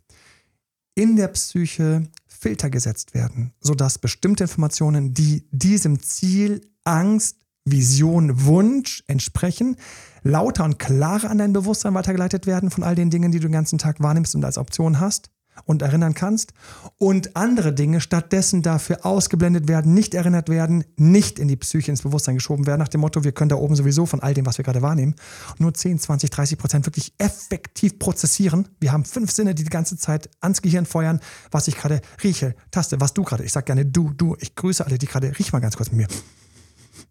in 0.94 1.16
der 1.16 1.28
Psyche 1.28 2.08
Filter 2.40 2.70
gesetzt 2.70 3.14
werden, 3.14 3.52
sodass 3.60 3.98
bestimmte 3.98 4.44
Informationen, 4.44 5.12
die 5.12 5.46
diesem 5.50 6.00
Ziel, 6.00 6.62
Angst, 6.84 7.36
Vision, 7.66 8.44
Wunsch 8.46 9.04
entsprechen, 9.06 9.76
lauter 10.22 10.64
und 10.64 10.78
klarer 10.78 11.30
an 11.30 11.38
dein 11.38 11.52
Bewusstsein 11.52 11.94
weitergeleitet 11.94 12.46
werden 12.46 12.70
von 12.70 12.82
all 12.82 12.94
den 12.94 13.10
Dingen, 13.10 13.30
die 13.30 13.38
du 13.38 13.48
den 13.48 13.52
ganzen 13.52 13.78
Tag 13.78 14.00
wahrnimmst 14.00 14.34
und 14.34 14.44
als 14.44 14.56
Option 14.56 15.00
hast 15.00 15.30
und 15.64 15.82
erinnern 15.82 16.14
kannst 16.14 16.52
und 16.98 17.36
andere 17.36 17.72
Dinge 17.72 18.00
stattdessen 18.00 18.62
dafür 18.62 19.04
ausgeblendet 19.04 19.68
werden, 19.68 19.94
nicht 19.94 20.14
erinnert 20.14 20.48
werden, 20.48 20.84
nicht 20.96 21.38
in 21.38 21.48
die 21.48 21.56
Psyche, 21.56 21.90
ins 21.90 22.02
Bewusstsein 22.02 22.34
geschoben 22.34 22.66
werden, 22.66 22.80
nach 22.80 22.88
dem 22.88 23.00
Motto, 23.00 23.24
wir 23.24 23.32
können 23.32 23.48
da 23.48 23.56
oben 23.56 23.76
sowieso 23.76 24.06
von 24.06 24.20
all 24.20 24.34
dem, 24.34 24.46
was 24.46 24.58
wir 24.58 24.64
gerade 24.64 24.82
wahrnehmen, 24.82 25.14
nur 25.58 25.74
10, 25.74 25.98
20, 25.98 26.30
30 26.30 26.58
Prozent 26.58 26.86
wirklich 26.86 27.12
effektiv 27.18 27.98
prozessieren. 27.98 28.68
Wir 28.80 28.92
haben 28.92 29.04
fünf 29.04 29.30
Sinne, 29.30 29.54
die 29.54 29.64
die 29.64 29.70
ganze 29.70 29.96
Zeit 29.96 30.30
ans 30.40 30.62
Gehirn 30.62 30.86
feuern, 30.86 31.20
was 31.50 31.68
ich 31.68 31.76
gerade 31.76 32.00
rieche, 32.22 32.54
taste, 32.70 33.00
was 33.00 33.14
du 33.14 33.22
gerade, 33.22 33.44
ich 33.44 33.52
sag 33.52 33.66
gerne 33.66 33.86
du, 33.86 34.12
du, 34.12 34.36
ich 34.40 34.54
grüße 34.54 34.84
alle, 34.84 34.98
die 34.98 35.06
gerade, 35.06 35.38
riech 35.38 35.52
mal 35.52 35.60
ganz 35.60 35.76
kurz 35.76 35.90
mit 35.90 35.98
mir. 35.98 36.08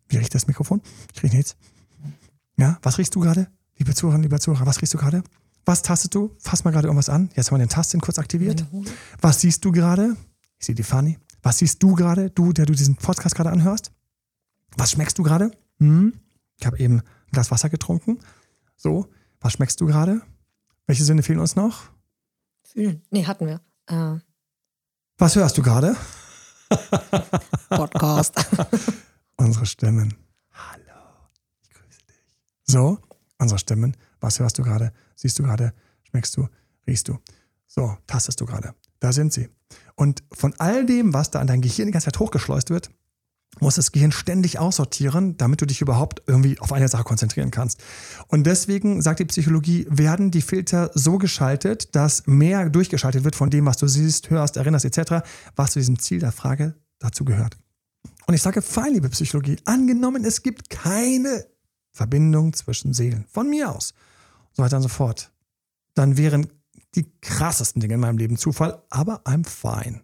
Wie 0.09 0.17
riecht 0.17 0.33
das 0.33 0.47
Mikrofon? 0.47 0.81
Ich 1.13 1.23
rieche 1.23 1.35
nichts. 1.35 1.55
Ja, 2.57 2.77
was 2.81 2.97
riechst 2.97 3.15
du 3.15 3.21
gerade? 3.21 3.47
Liebe 3.77 3.95
Zuhörer, 3.95 4.19
lieber 4.19 4.39
Zuhörer, 4.39 4.65
was 4.65 4.81
riechst 4.81 4.93
du 4.93 4.97
gerade? 4.97 5.23
Was 5.69 5.83
tastest 5.83 6.15
du? 6.15 6.35
Fass 6.39 6.63
mal 6.63 6.71
gerade 6.71 6.87
irgendwas 6.87 7.09
an. 7.09 7.29
Jetzt 7.35 7.51
haben 7.51 7.59
wir 7.59 7.63
den 7.63 7.69
Tasten 7.69 8.01
kurz 8.01 8.17
aktiviert. 8.17 8.65
Was 9.21 9.41
siehst 9.41 9.63
du 9.63 9.71
gerade? 9.71 10.17
Ich 10.57 10.65
sehe 10.65 10.73
die 10.73 10.81
Fanny. 10.81 11.19
Was 11.43 11.59
siehst 11.59 11.83
du 11.83 11.93
gerade, 11.93 12.31
du, 12.31 12.53
der 12.53 12.65
du 12.65 12.73
diesen 12.73 12.95
Podcast 12.95 13.35
gerade 13.35 13.51
anhörst? 13.51 13.91
Was 14.77 14.89
schmeckst 14.89 15.19
du 15.19 15.21
gerade? 15.21 15.51
Hm? 15.77 16.19
Ich 16.57 16.65
habe 16.65 16.79
eben 16.79 17.01
ein 17.01 17.03
Glas 17.31 17.51
Wasser 17.51 17.69
getrunken. 17.69 18.17
So, 18.77 19.11
was 19.41 19.53
schmeckst 19.53 19.79
du 19.79 19.85
gerade? 19.85 20.23
Welche 20.87 21.03
Sinne 21.03 21.21
fehlen 21.21 21.37
uns 21.37 21.55
noch? 21.55 21.91
Fühlen. 22.63 23.03
Nee, 23.11 23.27
hatten 23.27 23.45
wir. 23.45 23.61
Äh. 23.85 24.19
Was 25.19 25.35
hörst 25.35 25.55
du 25.55 25.61
gerade? 25.61 25.95
Podcast. 27.69 28.33
unsere 29.37 29.67
Stimmen. 29.67 30.15
Hallo, 30.51 31.29
ich 31.61 31.69
grüße 31.69 31.99
dich. 32.07 32.25
So, 32.63 32.97
unsere 33.37 33.59
Stimmen. 33.59 33.95
Was 34.19 34.39
hörst 34.39 34.57
du 34.57 34.63
gerade? 34.63 34.93
Siehst 35.19 35.37
du 35.37 35.43
gerade? 35.43 35.73
Schmeckst 36.09 36.37
du? 36.37 36.47
Riechst 36.87 37.09
du? 37.09 37.17
So, 37.67 37.97
tastest 38.07 38.39
du 38.39 38.45
gerade. 38.45 38.73
Da 39.01 39.11
sind 39.11 39.33
sie. 39.33 39.49
Und 39.95 40.23
von 40.31 40.53
all 40.59 40.85
dem, 40.85 41.13
was 41.13 41.29
da 41.29 41.41
an 41.41 41.47
dein 41.47 41.59
Gehirn 41.59 41.87
die 41.87 41.91
ganze 41.91 42.05
Zeit 42.05 42.19
hochgeschleust 42.19 42.69
wird, 42.69 42.89
muss 43.59 43.75
das 43.75 43.91
Gehirn 43.91 44.13
ständig 44.13 44.59
aussortieren, 44.59 45.35
damit 45.35 45.59
du 45.59 45.65
dich 45.65 45.81
überhaupt 45.81 46.21
irgendwie 46.25 46.57
auf 46.59 46.71
eine 46.71 46.87
Sache 46.87 47.03
konzentrieren 47.03 47.51
kannst. 47.51 47.83
Und 48.29 48.45
deswegen, 48.45 49.01
sagt 49.01 49.19
die 49.19 49.25
Psychologie, 49.25 49.85
werden 49.89 50.31
die 50.31 50.41
Filter 50.41 50.89
so 50.93 51.17
geschaltet, 51.17 51.93
dass 51.97 52.25
mehr 52.25 52.69
durchgeschaltet 52.69 53.25
wird 53.25 53.35
von 53.35 53.49
dem, 53.49 53.65
was 53.65 53.75
du 53.75 53.87
siehst, 53.87 54.29
hörst, 54.29 54.55
erinnerst 54.55 54.85
etc., 54.85 55.27
was 55.57 55.71
zu 55.71 55.79
diesem 55.79 55.99
Ziel 55.99 56.19
der 56.19 56.31
Frage 56.31 56.75
dazu 56.99 57.25
gehört. 57.25 57.57
Und 58.25 58.35
ich 58.35 58.41
sage, 58.41 58.61
fein, 58.61 58.93
liebe 58.93 59.09
Psychologie, 59.09 59.57
angenommen, 59.65 60.23
es 60.23 60.43
gibt 60.43 60.69
keine 60.69 61.45
Verbindung 61.91 62.53
zwischen 62.53 62.93
Seelen, 62.93 63.25
von 63.29 63.49
mir 63.49 63.69
aus, 63.69 63.93
so 64.59 64.63
weiter 64.65 64.77
und 64.77 64.83
so 64.83 64.89
fort, 64.89 65.31
dann 65.95 66.17
wären 66.17 66.47
die 66.95 67.11
krassesten 67.21 67.79
Dinge 67.81 67.95
in 67.95 67.99
meinem 67.99 68.17
Leben 68.17 68.37
Zufall, 68.37 68.83
aber 68.89 69.21
I'm 69.25 69.47
fine. 69.47 70.01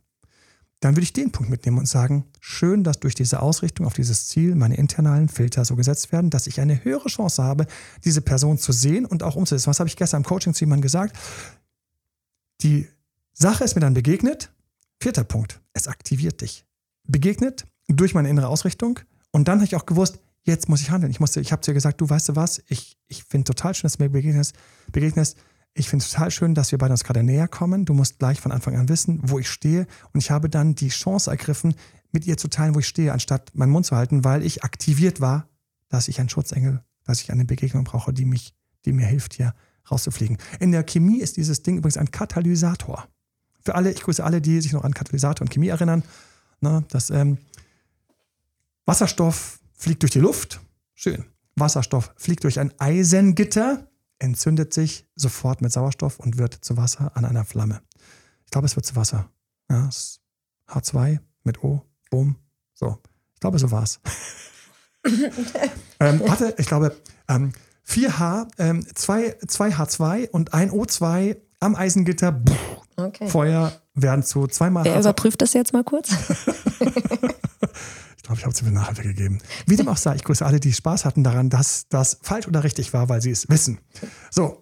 dann 0.81 0.95
würde 0.95 1.03
ich 1.03 1.13
den 1.13 1.31
Punkt 1.31 1.49
mitnehmen 1.49 1.79
und 1.79 1.87
sagen, 1.87 2.25
schön, 2.39 2.83
dass 2.83 2.99
durch 2.99 3.15
diese 3.15 3.41
Ausrichtung 3.41 3.87
auf 3.87 3.93
dieses 3.93 4.27
Ziel 4.27 4.53
meine 4.55 4.77
internalen 4.77 5.29
Filter 5.29 5.65
so 5.65 5.75
gesetzt 5.75 6.11
werden, 6.11 6.29
dass 6.29 6.45
ich 6.45 6.61
eine 6.61 6.83
höhere 6.83 7.07
Chance 7.07 7.41
habe, 7.43 7.65
diese 8.03 8.21
Person 8.21 8.59
zu 8.59 8.71
sehen 8.71 9.05
und 9.05 9.23
auch 9.23 9.35
umzusetzen. 9.35 9.67
Was 9.67 9.79
habe 9.79 9.87
ich 9.87 9.95
gestern 9.95 10.21
im 10.21 10.25
Coaching 10.25 10.53
zu 10.53 10.63
jemandem 10.63 10.83
gesagt? 10.83 11.17
Die 12.61 12.87
Sache 13.33 13.63
ist 13.63 13.73
mir 13.73 13.81
dann 13.81 13.95
begegnet. 13.95 14.51
Vierter 15.01 15.23
Punkt, 15.23 15.59
es 15.73 15.87
aktiviert 15.87 16.41
dich. 16.41 16.65
Begegnet 17.07 17.65
durch 17.87 18.13
meine 18.13 18.29
innere 18.29 18.47
Ausrichtung 18.47 18.99
und 19.31 19.47
dann 19.47 19.59
habe 19.59 19.65
ich 19.65 19.75
auch 19.75 19.87
gewusst, 19.87 20.19
jetzt 20.45 20.69
muss 20.69 20.81
ich 20.81 20.91
handeln. 20.91 21.11
Ich, 21.11 21.19
musste, 21.19 21.41
ich 21.41 21.51
habe 21.51 21.61
zu 21.61 21.71
ihr 21.71 21.75
gesagt, 21.75 21.99
du 21.99 22.09
weißt 22.09 22.29
du 22.29 22.35
was, 22.35 22.63
ich, 22.67 22.97
ich 23.07 23.23
finde 23.23 23.45
total 23.45 23.73
schön, 23.73 23.83
dass 23.83 23.97
du 23.97 24.03
mir 24.03 24.09
begegnest. 24.09 24.55
begegnest. 24.91 25.37
Ich 25.73 25.89
finde 25.89 26.05
es 26.05 26.11
total 26.11 26.31
schön, 26.31 26.55
dass 26.55 26.71
wir 26.71 26.77
beide 26.77 26.93
uns 26.93 27.03
gerade 27.03 27.21
näher 27.21 27.49
kommen. 27.49 27.83
Du 27.83 27.93
musst 27.93 28.19
gleich 28.19 28.39
von 28.39 28.53
Anfang 28.53 28.77
an 28.77 28.87
wissen, 28.87 29.19
wo 29.23 29.39
ich 29.39 29.49
stehe. 29.49 29.87
Und 30.13 30.21
ich 30.21 30.31
habe 30.31 30.49
dann 30.49 30.75
die 30.75 30.87
Chance 30.87 31.29
ergriffen, 31.29 31.75
mit 32.11 32.25
ihr 32.25 32.37
zu 32.37 32.47
teilen, 32.47 32.75
wo 32.75 32.79
ich 32.79 32.87
stehe, 32.87 33.11
anstatt 33.11 33.53
meinen 33.55 33.71
Mund 33.71 33.85
zu 33.85 33.95
halten, 33.95 34.23
weil 34.23 34.43
ich 34.43 34.63
aktiviert 34.63 35.19
war, 35.19 35.49
dass 35.89 36.07
ich 36.07 36.19
einen 36.19 36.29
Schutzengel, 36.29 36.81
dass 37.03 37.21
ich 37.21 37.31
eine 37.31 37.43
Begegnung 37.43 37.83
brauche, 37.83 38.13
die 38.13 38.23
mich, 38.23 38.53
die 38.85 38.93
mir 38.93 39.05
hilft, 39.05 39.33
hier 39.33 39.53
rauszufliegen. 39.91 40.37
In 40.59 40.71
der 40.71 40.83
Chemie 40.83 41.19
ist 41.19 41.35
dieses 41.35 41.61
Ding 41.61 41.77
übrigens 41.77 41.97
ein 41.97 42.09
Katalysator. 42.09 43.07
Für 43.59 43.75
alle, 43.75 43.91
ich 43.91 44.01
grüße 44.01 44.23
alle, 44.23 44.41
die 44.41 44.61
sich 44.61 44.71
noch 44.71 44.85
an 44.85 44.93
Katalysator 44.93 45.41
und 45.41 45.51
Chemie 45.51 45.67
erinnern. 45.67 46.03
Ne, 46.61 46.85
das 46.89 47.09
ähm, 47.09 47.37
Wasserstoff 48.85 49.59
fliegt 49.75 50.01
durch 50.03 50.11
die 50.11 50.19
Luft. 50.19 50.59
Schön. 50.93 51.25
Wasserstoff 51.55 52.13
fliegt 52.17 52.43
durch 52.43 52.59
ein 52.59 52.73
Eisengitter 52.79 53.87
entzündet 54.19 54.73
sich 54.73 55.05
sofort 55.15 55.61
mit 55.61 55.71
Sauerstoff 55.71 56.19
und 56.19 56.37
wird 56.37 56.53
zu 56.53 56.77
Wasser 56.77 57.11
an 57.15 57.25
einer 57.25 57.45
Flamme. 57.45 57.81
Ich 58.45 58.51
glaube, 58.51 58.65
es 58.65 58.75
wird 58.75 58.85
zu 58.85 58.95
Wasser. 58.95 59.29
Ja, 59.69 59.89
H2 60.69 61.19
mit 61.43 61.63
O, 61.63 61.81
Boom. 62.09 62.35
So, 62.73 62.97
ich 63.33 63.39
glaube, 63.39 63.59
so 63.59 63.71
war 63.71 63.83
es. 63.83 63.99
ähm, 65.99 66.21
warte, 66.25 66.53
ich 66.57 66.67
glaube, 66.67 66.95
ähm, 67.27 67.53
4H, 67.87 68.47
ähm, 68.57 68.85
2, 68.93 69.39
2H2 69.41 70.29
und 70.29 70.53
ein 70.53 70.71
O2 70.71 71.37
am 71.59 71.75
Eisengitter. 71.75 72.31
Pff, 72.31 72.57
okay. 72.97 73.27
Feuer 73.29 73.81
werden 73.93 74.23
zu 74.23 74.47
zweimal. 74.47 74.85
Wer 74.85 74.99
überprüft 74.99 75.41
das 75.41 75.53
jetzt 75.53 75.73
mal 75.73 75.83
kurz? 75.83 76.09
glaube, 78.25 78.39
ich 78.39 78.45
habe 78.45 78.53
zu 78.53 78.65
viel 78.65 78.73
Nachhilfe 78.73 79.03
gegeben. 79.03 79.39
Wie 79.65 79.75
dem 79.75 79.87
auch 79.87 79.97
sei, 79.97 80.15
ich 80.15 80.23
grüße 80.23 80.45
alle, 80.45 80.59
die 80.59 80.73
Spaß 80.73 81.05
hatten 81.05 81.23
daran, 81.23 81.49
dass 81.49 81.87
das 81.89 82.17
falsch 82.21 82.47
oder 82.47 82.63
richtig 82.63 82.93
war, 82.93 83.09
weil 83.09 83.21
sie 83.21 83.31
es 83.31 83.49
wissen. 83.49 83.79
So, 84.31 84.61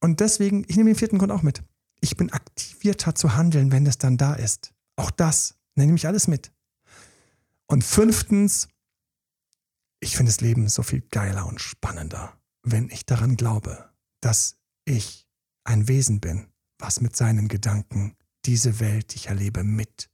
und 0.00 0.20
deswegen, 0.20 0.64
ich 0.68 0.76
nehme 0.76 0.90
den 0.90 0.98
vierten 0.98 1.18
Grund 1.18 1.32
auch 1.32 1.42
mit. 1.42 1.62
Ich 2.00 2.16
bin 2.16 2.32
aktivierter 2.32 3.14
zu 3.14 3.36
handeln, 3.36 3.72
wenn 3.72 3.86
es 3.86 3.98
dann 3.98 4.16
da 4.16 4.34
ist. 4.34 4.74
Auch 4.96 5.10
das, 5.10 5.54
nehme 5.74 5.94
ich 5.94 6.06
alles 6.06 6.28
mit. 6.28 6.52
Und 7.66 7.84
fünftens, 7.84 8.68
ich 10.00 10.16
finde 10.16 10.30
das 10.30 10.40
Leben 10.40 10.68
so 10.68 10.82
viel 10.82 11.00
geiler 11.00 11.46
und 11.46 11.60
spannender, 11.60 12.38
wenn 12.62 12.90
ich 12.90 13.06
daran 13.06 13.36
glaube, 13.36 13.90
dass 14.20 14.56
ich 14.84 15.26
ein 15.64 15.88
Wesen 15.88 16.20
bin, 16.20 16.48
was 16.78 17.00
mit 17.00 17.16
seinen 17.16 17.48
Gedanken 17.48 18.16
diese 18.44 18.80
Welt, 18.80 19.12
die 19.12 19.16
ich 19.16 19.26
erlebe, 19.28 19.64
mit 19.64 20.10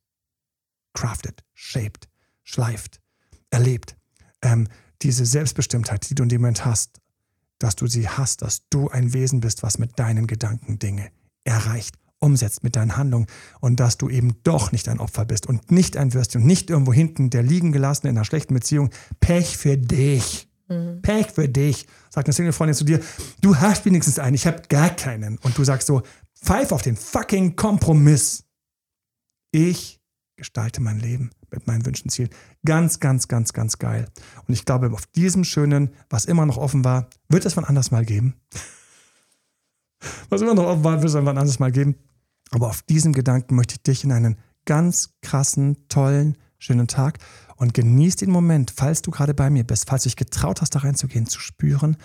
crafted, 0.92 1.44
shaped, 1.54 2.09
schleift, 2.50 3.00
erlebt. 3.50 3.96
Ähm, 4.42 4.68
diese 5.02 5.24
Selbstbestimmtheit, 5.24 6.08
die 6.10 6.14
du 6.14 6.24
in 6.24 6.28
dem 6.28 6.42
Moment 6.42 6.64
hast, 6.64 7.00
dass 7.58 7.76
du 7.76 7.86
sie 7.86 8.08
hast, 8.08 8.42
dass 8.42 8.68
du 8.70 8.88
ein 8.88 9.12
Wesen 9.12 9.40
bist, 9.40 9.62
was 9.62 9.78
mit 9.78 9.98
deinen 9.98 10.26
Gedanken 10.26 10.78
Dinge 10.78 11.10
erreicht, 11.44 11.96
umsetzt 12.18 12.62
mit 12.62 12.76
deinen 12.76 12.96
Handlungen 12.96 13.26
und 13.60 13.80
dass 13.80 13.98
du 13.98 14.08
eben 14.08 14.42
doch 14.42 14.72
nicht 14.72 14.88
ein 14.88 15.00
Opfer 15.00 15.24
bist 15.24 15.46
und 15.46 15.70
nicht 15.70 15.96
ein 15.96 16.12
Würstchen 16.12 16.42
und 16.42 16.46
nicht 16.46 16.70
irgendwo 16.70 16.92
hinten 16.92 17.30
der 17.30 17.42
liegen 17.42 17.72
gelassen 17.72 18.08
in 18.08 18.16
einer 18.16 18.24
schlechten 18.24 18.54
Beziehung. 18.54 18.90
Pech 19.20 19.56
für 19.56 19.76
dich. 19.76 20.48
Mhm. 20.68 21.02
Pech 21.02 21.28
für 21.30 21.48
dich. 21.48 21.86
Sagt 22.10 22.28
eine 22.28 22.34
Single-Freundin 22.34 22.74
zu 22.74 22.84
dir, 22.84 23.00
du 23.40 23.56
hast 23.56 23.84
wenigstens 23.84 24.18
einen, 24.18 24.34
ich 24.34 24.46
habe 24.46 24.62
gar 24.68 24.90
keinen. 24.90 25.38
Und 25.38 25.56
du 25.56 25.64
sagst 25.64 25.86
so, 25.86 26.02
pfeif 26.34 26.72
auf 26.72 26.82
den 26.82 26.96
fucking 26.96 27.56
Kompromiss. 27.56 28.44
Ich 29.52 30.00
gestalte 30.36 30.80
mein 30.80 31.00
Leben 31.00 31.30
mit 31.52 31.66
meinen 31.66 31.84
Wünschen, 31.86 32.10
Zielen. 32.10 32.30
Ganz, 32.64 33.00
ganz, 33.00 33.28
ganz, 33.28 33.52
ganz 33.52 33.78
geil. 33.78 34.06
Und 34.46 34.54
ich 34.54 34.64
glaube, 34.64 34.90
auf 34.92 35.06
diesem 35.06 35.44
schönen, 35.44 35.90
was 36.08 36.24
immer 36.24 36.46
noch 36.46 36.56
offen 36.56 36.84
war, 36.84 37.08
wird 37.28 37.44
es 37.44 37.56
wann 37.56 37.64
anders 37.64 37.90
mal 37.90 38.04
geben. 38.04 38.34
was 40.28 40.40
immer 40.40 40.54
noch 40.54 40.66
offen 40.66 40.84
war, 40.84 41.02
wird 41.02 41.08
es 41.08 41.14
wann 41.14 41.38
anders 41.38 41.58
mal 41.58 41.72
geben. 41.72 41.96
Aber 42.50 42.68
auf 42.68 42.82
diesem 42.82 43.12
Gedanken 43.12 43.54
möchte 43.54 43.74
ich 43.74 43.82
dich 43.82 44.04
in 44.04 44.12
einen 44.12 44.36
ganz 44.64 45.14
krassen, 45.22 45.88
tollen, 45.88 46.36
schönen 46.58 46.88
Tag 46.88 47.18
und 47.56 47.74
genieß 47.74 48.16
den 48.16 48.30
Moment, 48.30 48.72
falls 48.74 49.02
du 49.02 49.10
gerade 49.10 49.34
bei 49.34 49.50
mir 49.50 49.64
bist, 49.64 49.88
falls 49.88 50.02
du 50.02 50.08
dich 50.08 50.16
getraut 50.16 50.60
hast, 50.60 50.74
da 50.74 50.80
reinzugehen, 50.80 51.26
zu 51.26 51.40
spüren, 51.40 51.96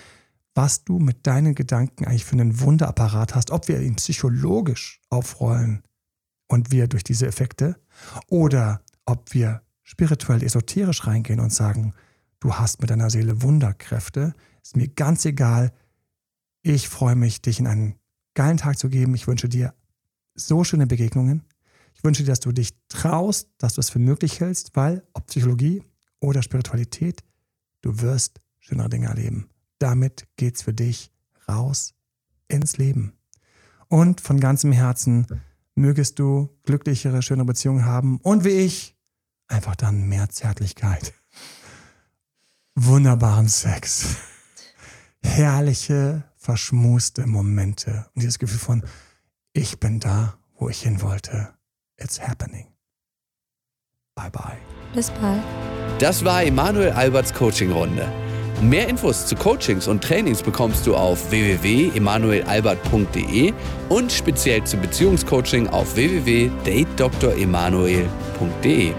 was 0.53 0.85
du 0.85 0.99
mit 0.99 1.27
deinen 1.27 1.53
Gedanken 1.53 2.05
eigentlich 2.05 2.25
für 2.25 2.33
einen 2.33 2.61
Wunderapparat 2.61 3.35
hast, 3.35 3.51
ob 3.51 3.67
wir 3.67 3.81
ihn 3.81 3.95
psychologisch 3.95 5.01
aufrollen 5.09 5.83
und 6.47 6.71
wir 6.71 6.87
durch 6.87 7.03
diese 7.03 7.27
Effekte 7.27 7.75
oder 8.27 8.81
ob 9.05 9.33
wir 9.33 9.61
spirituell 9.83 10.43
esoterisch 10.43 11.05
reingehen 11.05 11.39
und 11.39 11.53
sagen, 11.53 11.93
du 12.39 12.55
hast 12.55 12.81
mit 12.81 12.89
deiner 12.89 13.09
Seele 13.09 13.41
Wunderkräfte, 13.41 14.33
ist 14.61 14.75
mir 14.75 14.87
ganz 14.87 15.25
egal. 15.25 15.71
Ich 16.61 16.89
freue 16.89 17.15
mich, 17.15 17.41
dich 17.41 17.59
in 17.59 17.67
einen 17.67 17.95
geilen 18.33 18.57
Tag 18.57 18.77
zu 18.77 18.89
geben. 18.89 19.13
Ich 19.15 19.27
wünsche 19.27 19.47
dir 19.47 19.73
so 20.33 20.63
schöne 20.63 20.87
Begegnungen. 20.87 21.43
Ich 21.93 22.03
wünsche 22.03 22.23
dir, 22.23 22.29
dass 22.29 22.39
du 22.39 22.51
dich 22.51 22.73
traust, 22.89 23.49
dass 23.57 23.75
du 23.75 23.81
es 23.81 23.89
für 23.89 23.99
möglich 23.99 24.39
hältst, 24.39 24.75
weil 24.75 25.03
ob 25.13 25.27
Psychologie 25.27 25.83
oder 26.19 26.41
Spiritualität, 26.41 27.23
du 27.81 28.01
wirst 28.01 28.39
schönere 28.59 28.89
Dinge 28.89 29.07
erleben. 29.07 29.49
Damit 29.79 30.27
geht's 30.35 30.63
für 30.63 30.73
dich 30.73 31.11
raus 31.47 31.93
ins 32.47 32.77
Leben. 32.77 33.13
Und 33.87 34.19
von 34.21 34.39
ganzem 34.39 34.71
Herzen 34.71 35.27
mögest 35.75 36.19
du 36.19 36.49
glücklichere, 36.63 37.21
schönere 37.21 37.45
Beziehungen 37.45 37.85
haben 37.85 38.19
und 38.21 38.43
wie 38.43 38.49
ich 38.49 38.94
einfach 39.47 39.75
dann 39.75 40.07
mehr 40.07 40.29
Zärtlichkeit, 40.29 41.13
wunderbaren 42.75 43.47
Sex, 43.47 44.17
herrliche, 45.23 46.23
verschmuste 46.35 47.25
Momente 47.25 48.05
und 48.13 48.21
dieses 48.21 48.39
Gefühl 48.39 48.59
von, 48.59 48.83
ich 49.53 49.79
bin 49.79 49.99
da, 49.99 50.37
wo 50.57 50.69
ich 50.69 50.81
hin 50.81 51.01
wollte. 51.01 51.53
It's 51.97 52.19
happening. 52.19 52.67
Bye 54.15 54.29
bye. 54.29 54.57
Bis 54.93 55.09
bald. 55.11 55.41
Das 55.99 56.23
war 56.25 56.43
Emanuel 56.43 56.91
Alberts 56.91 57.33
Coaching-Runde. 57.33 58.24
Mehr 58.61 58.87
Infos 58.87 59.25
zu 59.25 59.35
Coachings 59.35 59.87
und 59.87 60.03
Trainings 60.03 60.41
bekommst 60.41 60.87
du 60.87 60.95
auf 60.95 61.29
www.emanuelalbert.de 61.29 63.53
und 63.89 64.11
speziell 64.11 64.63
zu 64.63 64.77
Beziehungscoaching 64.77 65.67
auf 65.67 65.95
www.datedremanuel.de. 65.95 68.93